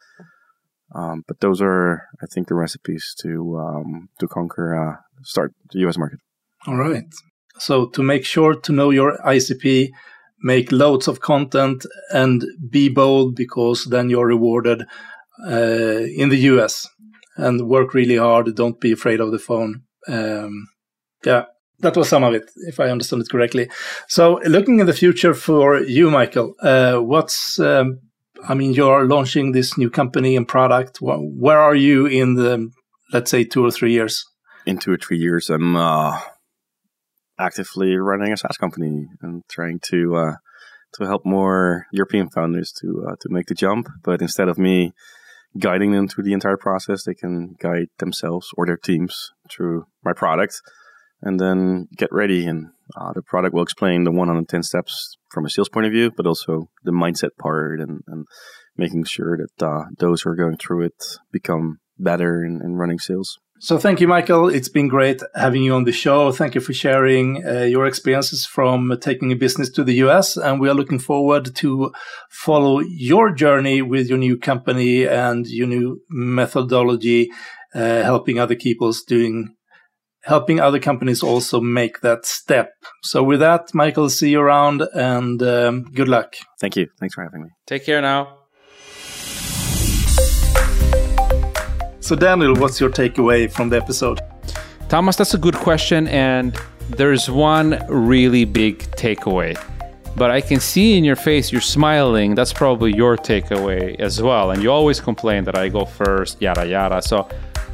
Um, 0.95 1.25
but 1.27 1.41
those 1.41 1.61
are, 1.61 2.07
I 2.23 2.27
think, 2.27 2.49
the 2.49 2.55
recipes 2.55 3.15
to, 3.21 3.59
um, 3.59 4.09
to 4.21 4.29
conquer, 4.29 4.75
uh, 4.75 4.97
start 5.23 5.53
the 5.73 5.81
US 5.89 5.99
market. 5.99 6.21
All 6.67 6.77
right. 6.77 7.05
So 7.59 7.87
to 7.87 8.03
make 8.03 8.25
sure 8.25 8.55
to 8.55 8.73
know 8.73 8.91
your 8.91 9.19
ICP, 9.25 9.91
make 10.45 10.71
loads 10.71 11.09
of 11.09 11.21
content 11.21 11.85
and 12.13 12.45
be 12.71 12.89
bold 12.89 13.35
because 13.35 13.87
then 13.87 14.09
you're 14.09 14.27
rewarded 14.27 14.83
uh, 15.45 16.05
in 16.17 16.29
the 16.29 16.39
US 16.53 16.89
and 17.37 17.69
work 17.69 17.95
really 17.95 18.17
hard. 18.17 18.55
Don't 18.55 18.81
be 18.81 18.93
afraid 18.93 19.21
of 19.21 19.33
the 19.33 19.39
phone. 19.39 19.83
Um, 20.07 20.69
yeah, 21.25 21.47
that 21.81 21.97
was 21.97 22.09
some 22.09 22.23
of 22.23 22.35
it, 22.35 22.51
if 22.69 22.79
I 22.79 22.91
understood 22.91 23.21
it 23.21 23.31
correctly. 23.31 23.71
So, 24.07 24.41
looking 24.45 24.79
in 24.79 24.87
the 24.87 24.93
future 24.93 25.35
for 25.35 25.81
you, 25.81 26.11
Michael, 26.11 26.55
uh, 26.61 26.99
what's 26.99 27.59
um, 27.59 28.01
I 28.47 28.55
mean, 28.55 28.75
you're 28.75 29.07
launching 29.07 29.53
this 29.53 29.79
new 29.79 29.91
company 29.91 30.37
and 30.37 30.47
product. 30.47 30.99
Where 31.01 31.59
are 31.59 31.75
you 31.75 32.07
in 32.07 32.35
the, 32.35 32.71
let's 33.13 33.31
say, 33.31 33.45
two 33.45 33.65
or 33.65 33.71
three 33.71 33.93
years? 33.93 34.25
In 34.67 34.79
two 34.79 34.93
or 34.93 34.97
three 34.99 35.19
years, 35.19 35.51
I'm 35.51 35.77
uh, 35.77 36.21
actively 37.39 37.97
running 37.97 38.33
a 38.33 38.37
SaaS 38.37 38.57
company 38.57 39.07
and 39.23 39.43
trying 39.49 39.81
to 39.91 40.17
uh, 40.17 40.35
to 40.95 41.07
help 41.07 41.23
more 41.25 41.87
European 41.93 42.29
founders 42.31 42.73
to 42.81 43.07
uh, 43.09 43.17
to 43.21 43.29
make 43.29 43.47
the 43.47 43.55
jump. 43.55 43.89
But 44.03 44.23
instead 44.23 44.49
of 44.49 44.59
me 44.59 44.93
guiding 45.59 45.93
them 45.93 46.09
through 46.09 46.25
the 46.25 46.33
entire 46.33 46.57
process, 46.57 47.05
they 47.05 47.15
can 47.15 47.55
guide 47.61 47.87
themselves 47.99 48.49
or 48.57 48.67
their 48.67 48.77
teams 48.77 49.31
through 49.51 49.87
my 50.05 50.13
product, 50.13 50.61
and 51.23 51.39
then 51.41 51.89
get 51.97 52.09
ready. 52.13 52.47
And 52.47 52.69
uh, 52.97 53.13
the 53.13 53.23
product 53.23 53.55
will 53.55 53.63
explain 53.63 54.05
the 54.05 54.11
110 54.11 54.63
steps 54.63 55.17
from 55.31 55.47
a 55.47 55.51
sales 55.51 55.69
point 55.69 55.87
of 55.87 55.93
view, 55.93 56.11
but 56.17 56.27
also 56.27 56.69
the 56.83 56.93
mindset 56.93 57.37
part 57.39 57.81
and, 57.81 58.01
and 58.07 58.27
making 58.77 59.05
sure 59.05 59.39
that 59.39 59.67
uh, 59.67 59.85
those 59.99 60.23
who 60.23 60.31
are 60.31 60.37
going 60.37 60.57
through 60.57 60.83
it 60.87 61.03
become 61.33 61.79
better 61.99 62.45
in, 62.45 62.61
in 62.63 62.75
running 62.75 62.99
sales. 62.99 63.39
So 63.65 63.79
thank 63.79 63.99
you, 63.99 64.07
Michael. 64.07 64.51
It's 64.51 64.69
been 64.69 64.89
great 64.89 65.23
having 65.35 65.63
you 65.63 65.73
on 65.73 65.85
the 65.85 65.91
show. 65.91 66.31
Thank 66.33 66.55
you 66.55 66.61
for 66.61 66.75
sharing 66.75 67.47
uh, 67.47 67.63
your 67.63 67.87
experiences 67.87 68.45
from 68.45 68.95
taking 69.01 69.33
a 69.33 69.37
business 69.37 69.71
to 69.71 69.83
the 69.83 69.95
US. 70.05 70.37
And 70.37 70.61
we 70.61 70.69
are 70.69 70.75
looking 70.75 70.99
forward 70.99 71.57
to 71.57 71.91
follow 72.29 72.81
your 72.81 73.33
journey 73.33 73.81
with 73.81 74.07
your 74.11 74.19
new 74.19 74.37
company 74.37 75.07
and 75.07 75.47
your 75.47 75.67
new 75.67 76.03
methodology, 76.11 77.31
uh, 77.75 78.03
helping 78.03 78.39
other 78.39 78.55
people's 78.55 79.03
doing, 79.03 79.57
helping 80.25 80.61
other 80.61 80.79
companies 80.79 81.23
also 81.23 81.59
make 81.59 82.03
that 82.03 82.27
step. 82.27 82.75
So 83.03 83.23
with 83.23 83.41
that, 83.41 83.73
Michael, 83.73 84.11
see 84.11 84.29
you 84.29 84.43
around 84.43 84.83
and 84.93 85.43
um, 85.43 85.85
good 85.85 86.09
luck. 86.09 86.37
Thank 86.61 86.77
you. 86.77 86.89
Thanks 87.01 87.15
for 87.15 87.25
having 87.25 87.45
me. 87.45 87.49
Take 87.67 87.87
care 87.87 88.03
now. 88.03 88.44
So, 92.05 92.15
Daniel, 92.15 92.55
what's 92.57 92.83
your 92.83 92.91
takeaway 92.91 93.51
from 93.51 93.71
the 93.71 93.79
episode? 93.79 94.21
Thomas, 94.91 95.17
that's 95.17 95.33
a 95.33 95.39
good 95.39 95.55
question. 95.55 96.07
And 96.09 96.55
there's 96.91 97.31
one 97.31 97.83
really 97.89 98.45
big 98.45 98.81
takeaway. 98.91 99.57
But 100.15 100.31
I 100.31 100.43
can 100.43 100.61
see 100.61 100.99
in 100.99 101.05
your 101.05 101.17
face 101.17 101.51
you're 101.51 101.63
smiling. 101.63 102.35
That's 102.35 102.53
probably 102.53 102.95
your 102.95 103.17
takeaway 103.17 103.99
as 104.01 104.21
well. 104.21 104.51
And 104.51 104.63
you 104.63 104.71
always 104.71 105.01
complain 105.01 105.45
that 105.45 105.57
I 105.57 105.71
go 105.71 105.87
first, 105.87 106.43
yada 106.43 106.67
yada. 106.67 107.01
So 107.01 107.27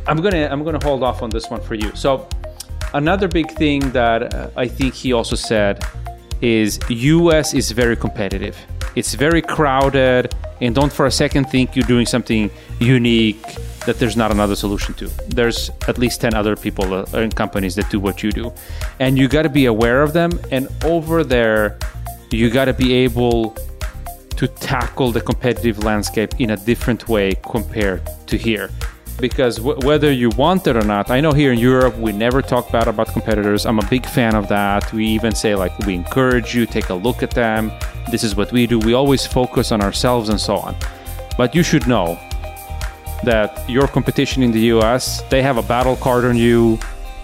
I'm 0.07 0.19
gonna 0.19 0.47
I'm 0.49 0.63
gonna 0.63 0.79
hold 0.81 1.03
off 1.03 1.23
on 1.23 1.31
this 1.31 1.51
one 1.51 1.61
for 1.61 1.75
you. 1.75 1.91
So 1.97 2.29
another 2.95 3.27
big 3.27 3.51
thing 3.51 3.81
that 3.91 4.33
uh, 4.33 4.51
I 4.57 4.69
think 4.69 4.95
he 4.95 5.13
also 5.13 5.35
said 5.35 5.85
is 6.41 6.79
US 6.89 7.53
is 7.53 7.73
very 7.73 7.97
competitive. 7.97 8.57
It's 8.95 9.15
very 9.15 9.43
crowded, 9.43 10.33
and 10.61 10.73
don't 10.73 10.93
for 10.93 11.07
a 11.07 11.11
second 11.11 11.51
think 11.51 11.75
you're 11.75 11.89
doing 11.89 12.07
something 12.07 12.49
unique 12.79 13.45
that 13.87 13.99
there's 13.99 14.17
not 14.17 14.31
another 14.31 14.57
solution 14.57 14.95
to. 14.95 15.09
There's 15.29 15.71
at 15.89 15.99
least 15.99 16.21
10 16.21 16.35
other 16.35 16.57
people 16.57 16.93
uh, 16.93 17.07
and 17.15 17.35
companies 17.35 17.75
that 17.77 17.91
do 17.91 17.99
what 17.99 18.23
you 18.23 18.31
do. 18.31 18.53
And 18.99 19.19
you 19.19 19.29
got 19.29 19.43
to 19.43 19.49
be 19.49 19.67
aware 19.67 20.03
of 20.03 20.13
them. 20.13 20.39
And 20.51 20.69
over 20.85 21.25
there, 21.25 21.79
you 22.31 22.51
got 22.51 22.67
to 22.67 22.75
be 22.75 22.93
able 22.93 23.57
to 24.37 24.47
tackle 24.49 25.13
the 25.13 25.21
competitive 25.21 25.85
landscape 25.85 26.41
in 26.41 26.51
a 26.51 26.57
different 26.57 27.09
way 27.09 27.35
compared 27.43 28.03
to 28.27 28.37
here. 28.37 28.71
Because 29.19 29.57
w- 29.57 29.79
whether 29.87 30.11
you 30.11 30.31
want 30.31 30.67
it 30.67 30.77
or 30.77 30.85
not, 30.85 31.11
I 31.11 31.21
know 31.21 31.33
here 31.33 31.53
in 31.53 31.59
Europe 31.59 31.97
we 31.99 32.13
never 32.13 32.41
talk 32.41 32.73
bad 32.73 32.89
about 32.89 33.09
competitors. 33.09 33.67
I'm 33.67 33.79
a 33.79 33.87
big 33.87 34.07
fan 34.07 34.35
of 34.35 34.49
that. 34.49 34.91
We 34.93 35.07
even 35.07 35.35
say, 35.35 35.55
like, 35.55 35.79
we 35.81 35.95
encourage 35.95 36.55
you, 36.55 36.65
take 36.65 36.89
a 36.89 36.95
look 36.95 37.23
at 37.23 37.33
them. 37.33 37.71
This 38.11 38.25
is 38.25 38.35
what 38.35 38.51
we 38.51 38.67
do. 38.67 38.79
We 38.79 38.95
always 38.95 39.27
focus 39.27 39.73
on 39.73 39.83
ourselves 39.83 40.31
and 40.31 40.41
so 40.41 40.57
on. 40.57 40.75
But 41.37 41.55
you 41.55 41.63
should 41.63 41.87
know 41.87 42.19
that 43.25 43.69
your 43.69 43.87
competition 43.89 44.43
in 44.43 44.53
the 44.53 44.61
US, 44.75 45.23
they 45.31 45.43
have 45.43 45.57
a 45.57 45.63
battle 45.63 45.97
card 45.97 46.25
on 46.25 46.37
you. 46.37 46.79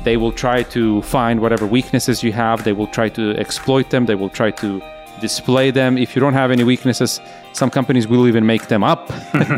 They 0.04 0.16
will 0.16 0.32
try 0.32 0.62
to 0.64 1.02
find 1.02 1.40
whatever 1.40 1.66
weaknesses 1.66 2.22
you 2.22 2.32
have. 2.32 2.64
They 2.64 2.72
will 2.72 2.86
try 2.86 3.08
to 3.10 3.36
exploit 3.36 3.90
them. 3.90 4.06
They 4.06 4.14
will 4.14 4.30
try 4.30 4.50
to 4.52 4.82
display 5.20 5.70
them. 5.70 5.96
If 5.98 6.14
you 6.14 6.20
don't 6.20 6.34
have 6.34 6.50
any 6.50 6.64
weaknesses, 6.64 7.20
some 7.52 7.70
companies 7.70 8.06
will 8.06 8.28
even 8.28 8.44
make 8.46 8.68
them 8.68 8.84
up. 8.84 9.10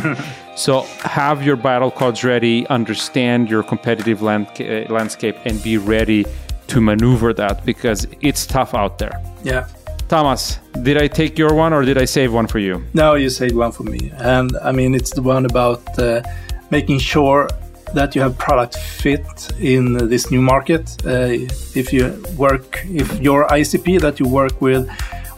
so 0.56 0.82
have 1.00 1.42
your 1.42 1.56
battle 1.56 1.90
cards 1.90 2.24
ready, 2.24 2.66
understand 2.68 3.50
your 3.50 3.62
competitive 3.62 4.22
land- 4.22 4.48
uh, 4.60 4.92
landscape, 4.92 5.36
and 5.44 5.62
be 5.62 5.76
ready 5.76 6.24
to 6.68 6.80
maneuver 6.80 7.32
that 7.32 7.64
because 7.64 8.06
it's 8.20 8.46
tough 8.46 8.74
out 8.74 8.98
there. 8.98 9.20
Yeah. 9.42 9.66
Thomas, 10.08 10.58
did 10.82 10.96
I 10.96 11.06
take 11.06 11.38
your 11.38 11.54
one 11.54 11.74
or 11.74 11.84
did 11.84 11.98
I 11.98 12.06
save 12.06 12.32
one 12.32 12.46
for 12.46 12.58
you? 12.58 12.82
No, 12.94 13.14
you 13.14 13.28
saved 13.28 13.54
one 13.54 13.72
for 13.72 13.82
me. 13.82 14.10
And 14.16 14.56
I 14.62 14.72
mean, 14.72 14.94
it's 14.94 15.10
the 15.10 15.20
one 15.20 15.44
about 15.44 15.98
uh, 15.98 16.22
making 16.70 16.98
sure 16.98 17.46
that 17.94 18.14
you 18.14 18.22
have 18.22 18.36
product 18.38 18.76
fit 18.76 19.52
in 19.60 20.08
this 20.08 20.30
new 20.30 20.40
market. 20.40 20.96
Uh, 21.04 21.46
if 21.74 21.92
you 21.92 22.22
work, 22.36 22.82
if 22.86 23.20
your 23.20 23.46
ICP 23.48 24.00
that 24.00 24.18
you 24.18 24.26
work 24.26 24.60
with 24.62 24.88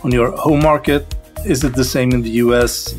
on 0.05 0.12
your 0.12 0.31
home 0.37 0.62
market, 0.62 1.14
is 1.45 1.64
it 1.64 1.75
the 1.75 1.85
same 1.85 2.12
in 2.12 2.23
the 2.23 2.31
US? 2.45 2.95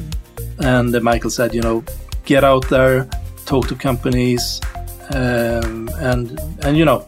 And 0.60 0.94
uh, 0.94 1.00
Michael 1.00 1.30
said, 1.30 1.54
you 1.54 1.62
know, 1.62 1.84
get 2.26 2.44
out 2.44 2.68
there, 2.70 3.10
talk 3.46 3.68
to 3.70 3.76
companies, 3.76 4.60
um, 5.14 5.90
and 6.00 6.38
and 6.64 6.78
you 6.78 6.86
know, 6.86 7.08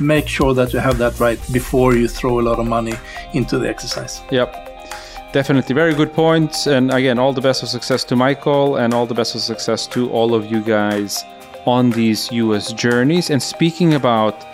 make 0.00 0.26
sure 0.28 0.54
that 0.54 0.72
you 0.72 0.78
have 0.78 0.98
that 0.98 1.18
right 1.20 1.40
before 1.52 1.94
you 1.94 2.08
throw 2.08 2.40
a 2.40 2.42
lot 2.42 2.58
of 2.58 2.66
money 2.66 2.94
into 3.32 3.58
the 3.58 3.68
exercise. 3.68 4.22
Yep. 4.30 4.66
Definitely, 5.32 5.74
very 5.74 5.94
good 5.94 6.12
points. 6.12 6.66
And 6.66 6.90
again, 6.92 7.18
all 7.18 7.32
the 7.32 7.40
best 7.40 7.62
of 7.62 7.68
success 7.68 8.02
to 8.04 8.16
Michael 8.16 8.76
and 8.76 8.92
all 8.92 9.06
the 9.06 9.14
best 9.14 9.34
of 9.36 9.40
success 9.40 9.86
to 9.88 10.10
all 10.10 10.34
of 10.34 10.50
you 10.50 10.60
guys 10.60 11.24
on 11.66 11.90
these 11.90 12.30
US 12.32 12.72
journeys. 12.72 13.30
And 13.30 13.40
speaking 13.40 13.94
about 13.94 14.44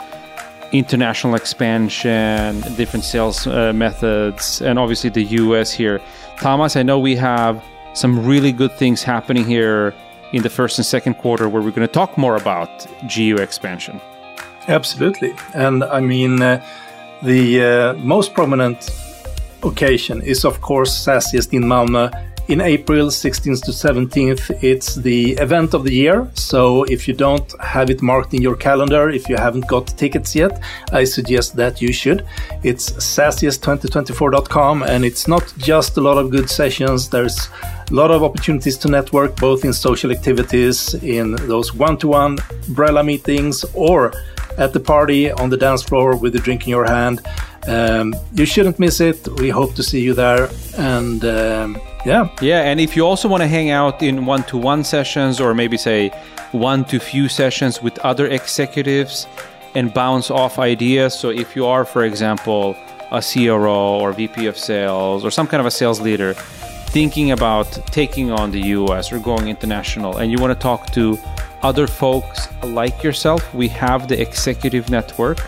international 0.73 1.35
expansion, 1.35 2.61
different 2.77 3.05
sales 3.05 3.47
uh, 3.47 3.73
methods, 3.73 4.61
and 4.61 4.79
obviously 4.79 5.09
the 5.09 5.25
US 5.25 5.73
here, 5.73 6.01
Thomas, 6.39 6.77
I 6.77 6.83
know 6.83 6.99
we 6.99 7.17
have 7.17 7.65
some 7.95 8.27
really 8.27 8.53
good 8.53 8.73
things 8.73 9.03
happening 9.03 9.45
here 9.45 9.95
in 10.33 10.43
the 10.43 10.51
first 10.51 10.79
and 10.79 10.85
second 10.85 11.15
quarter 11.15 11.49
where 11.49 11.63
we're 11.63 11.71
going 11.71 11.87
to 11.87 11.93
talk 11.93 12.19
more 12.19 12.37
about 12.37 12.87
geo 13.07 13.37
expansion. 13.41 14.01
Absolutely. 14.69 15.35
And 15.55 15.85
I 15.85 16.01
mean, 16.01 16.43
uh, 16.43 16.65
the 17.23 17.63
uh, 17.63 17.95
most 17.95 18.35
prominent 18.35 18.91
occasion 19.63 20.23
is, 20.23 20.45
of 20.45 20.61
course, 20.61 20.93
SaaSiest 21.07 21.53
in 21.53 21.63
Malmö 21.63 22.11
in 22.49 22.61
April 22.61 23.09
16th 23.09 23.63
to 23.65 23.73
17th. 23.73 24.63
It's 24.63 24.95
the 24.95 25.33
event 25.33 25.75
of 25.75 25.85
the 25.85 25.93
year. 25.93 26.31
So 26.35 26.85
if 26.85 27.09
you 27.09 27.15
don't 27.15 27.53
have 27.61 27.91
it 27.91 28.03
marked 28.03 28.35
in 28.35 28.43
your 28.43 28.57
calendar, 28.57 29.11
if 29.11 29.29
you 29.29 29.37
haven't 29.37 29.67
got 29.67 29.87
tickets 29.99 30.35
yet, 30.35 30.63
I 30.93 31.05
suggest 31.05 31.57
that 31.57 31.83
you 31.83 31.93
should. 31.93 32.25
It's 32.63 32.91
saasiest2024.com 32.91 34.83
and 34.85 35.05
it's 35.05 35.27
not 35.27 35.53
just 35.59 35.97
a 35.97 36.01
lot 36.01 36.19
of 36.19 36.31
good 36.31 36.49
sessions. 36.49 37.09
There's 37.09 37.49
a 37.91 37.95
lot 37.95 38.11
of 38.11 38.23
opportunities 38.23 38.79
to 38.79 38.89
network 38.89 39.37
both 39.37 39.65
in 39.65 39.73
social 39.73 40.11
activities, 40.11 40.95
in 40.95 41.33
those 41.49 41.75
one 41.75 41.97
to 41.99 42.09
one 42.09 42.37
Brella 42.75 43.05
meetings, 43.05 43.65
or 43.75 44.13
at 44.59 44.73
the 44.73 44.81
party 44.81 45.31
on 45.31 45.51
the 45.51 45.57
dance 45.57 45.83
floor 45.83 46.17
with 46.17 46.35
a 46.35 46.39
drink 46.39 46.65
in 46.65 46.71
your 46.71 46.85
hand. 46.85 47.21
Um, 47.67 48.15
you 48.33 48.47
shouldn't 48.47 48.79
miss 48.79 49.01
it. 49.01 49.27
We 49.41 49.51
hope 49.51 49.75
to 49.75 49.83
see 49.83 50.01
you 50.01 50.15
there. 50.15 50.49
And 50.77 51.25
um, 51.25 51.81
yeah. 52.05 52.29
Yeah. 52.41 52.63
And 52.63 52.81
if 52.81 52.97
you 52.97 53.05
also 53.05 53.29
want 53.29 53.43
to 53.43 53.49
hang 53.49 53.71
out 53.71 54.03
in 54.03 54.27
one 54.27 54.45
to 54.45 54.57
one 54.57 54.85
sessions 54.85 55.41
or 55.41 55.55
maybe 55.55 55.77
say 55.77 56.11
one 56.53 56.85
to 56.87 57.01
few 57.01 57.29
sessions 57.29 57.83
with 57.83 57.99
other 58.01 58.27
executives 58.29 59.27
and 59.75 59.93
bounce 59.93 60.31
off 60.31 60.59
ideas. 60.59 61.19
So 61.19 61.31
if 61.31 61.57
you 61.57 61.67
are, 61.67 61.85
for 61.85 62.05
example, 62.05 62.77
a 63.11 63.23
CRO 63.23 63.99
or 64.01 64.13
VP 64.13 64.47
of 64.47 64.57
sales 64.57 65.25
or 65.25 65.31
some 65.31 65.47
kind 65.47 65.61
of 65.61 65.67
a 65.67 65.71
sales 65.71 66.01
leader 66.01 66.35
thinking 66.97 67.33
about 67.33 67.71
taking 67.93 68.33
on 68.33 68.51
the 68.51 68.69
US 68.79 69.13
or 69.13 69.19
going 69.19 69.49
international 69.49 70.17
and 70.17 70.33
you 70.33 70.39
want 70.39 70.51
to 70.51 70.59
talk 70.59 70.91
to 70.93 71.19
other 71.61 71.87
folks 71.87 72.49
like 72.65 73.03
yourself, 73.03 73.43
we 73.53 73.69
have 73.69 74.09
the 74.09 74.19
executive 74.19 74.89
network 74.89 75.39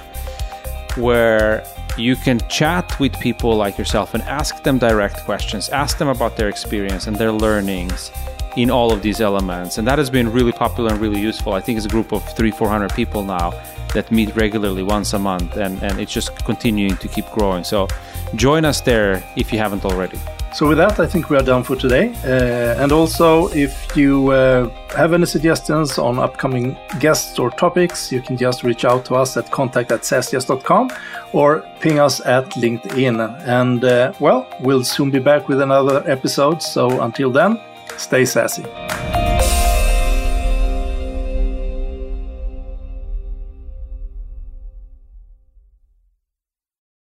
where 0.96 1.64
you 1.96 2.16
can 2.16 2.38
chat 2.50 2.86
with 3.00 3.18
people 3.18 3.56
like 3.56 3.78
yourself 3.78 4.12
and 4.12 4.22
ask 4.24 4.62
them 4.62 4.76
direct 4.76 5.24
questions, 5.24 5.70
ask 5.70 5.96
them 5.96 6.08
about 6.08 6.36
their 6.36 6.50
experience 6.50 7.06
and 7.06 7.16
their 7.16 7.32
learnings 7.32 8.10
in 8.58 8.70
all 8.70 8.92
of 8.92 9.00
these 9.00 9.22
elements. 9.22 9.78
And 9.78 9.88
that 9.88 9.96
has 9.96 10.10
been 10.10 10.30
really 10.30 10.52
popular 10.52 10.92
and 10.92 11.00
really 11.00 11.18
useful. 11.18 11.54
I 11.54 11.62
think 11.62 11.78
it's 11.78 11.86
a 11.86 11.94
group 11.96 12.12
of 12.12 12.22
three, 12.36 12.50
400 12.50 12.92
people 12.92 13.24
now 13.24 13.54
that 13.94 14.12
meet 14.12 14.36
regularly 14.36 14.82
once 14.82 15.14
a 15.14 15.18
month, 15.18 15.56
and, 15.56 15.82
and 15.82 15.98
it's 15.98 16.12
just 16.12 16.44
continuing 16.44 16.98
to 16.98 17.08
keep 17.08 17.24
growing. 17.30 17.64
So 17.64 17.88
join 18.34 18.66
us 18.66 18.82
there 18.82 19.24
if 19.34 19.50
you 19.50 19.58
haven't 19.58 19.86
already. 19.86 20.20
So, 20.52 20.66
with 20.66 20.78
that, 20.78 20.98
I 20.98 21.06
think 21.06 21.30
we 21.30 21.36
are 21.36 21.42
done 21.42 21.62
for 21.62 21.76
today. 21.76 22.12
Uh, 22.24 22.82
and 22.82 22.90
also, 22.90 23.48
if 23.48 23.96
you 23.96 24.32
uh, 24.32 24.68
have 24.96 25.12
any 25.12 25.26
suggestions 25.26 25.98
on 25.98 26.18
upcoming 26.18 26.76
guests 27.00 27.38
or 27.38 27.50
topics, 27.50 28.10
you 28.10 28.22
can 28.22 28.36
just 28.36 28.64
reach 28.64 28.84
out 28.84 29.04
to 29.06 29.14
us 29.14 29.36
at 29.36 29.50
contact 29.50 29.92
at 29.92 30.00
saasiest.com 30.00 30.90
or 31.32 31.64
ping 31.80 31.98
us 31.98 32.20
at 32.26 32.46
LinkedIn. 32.50 33.20
And 33.46 33.84
uh, 33.84 34.12
well, 34.20 34.46
we'll 34.60 34.84
soon 34.84 35.10
be 35.10 35.18
back 35.18 35.48
with 35.48 35.60
another 35.60 36.02
episode. 36.10 36.62
So, 36.62 37.02
until 37.02 37.30
then, 37.30 37.60
stay 37.96 38.24
sassy. 38.24 38.64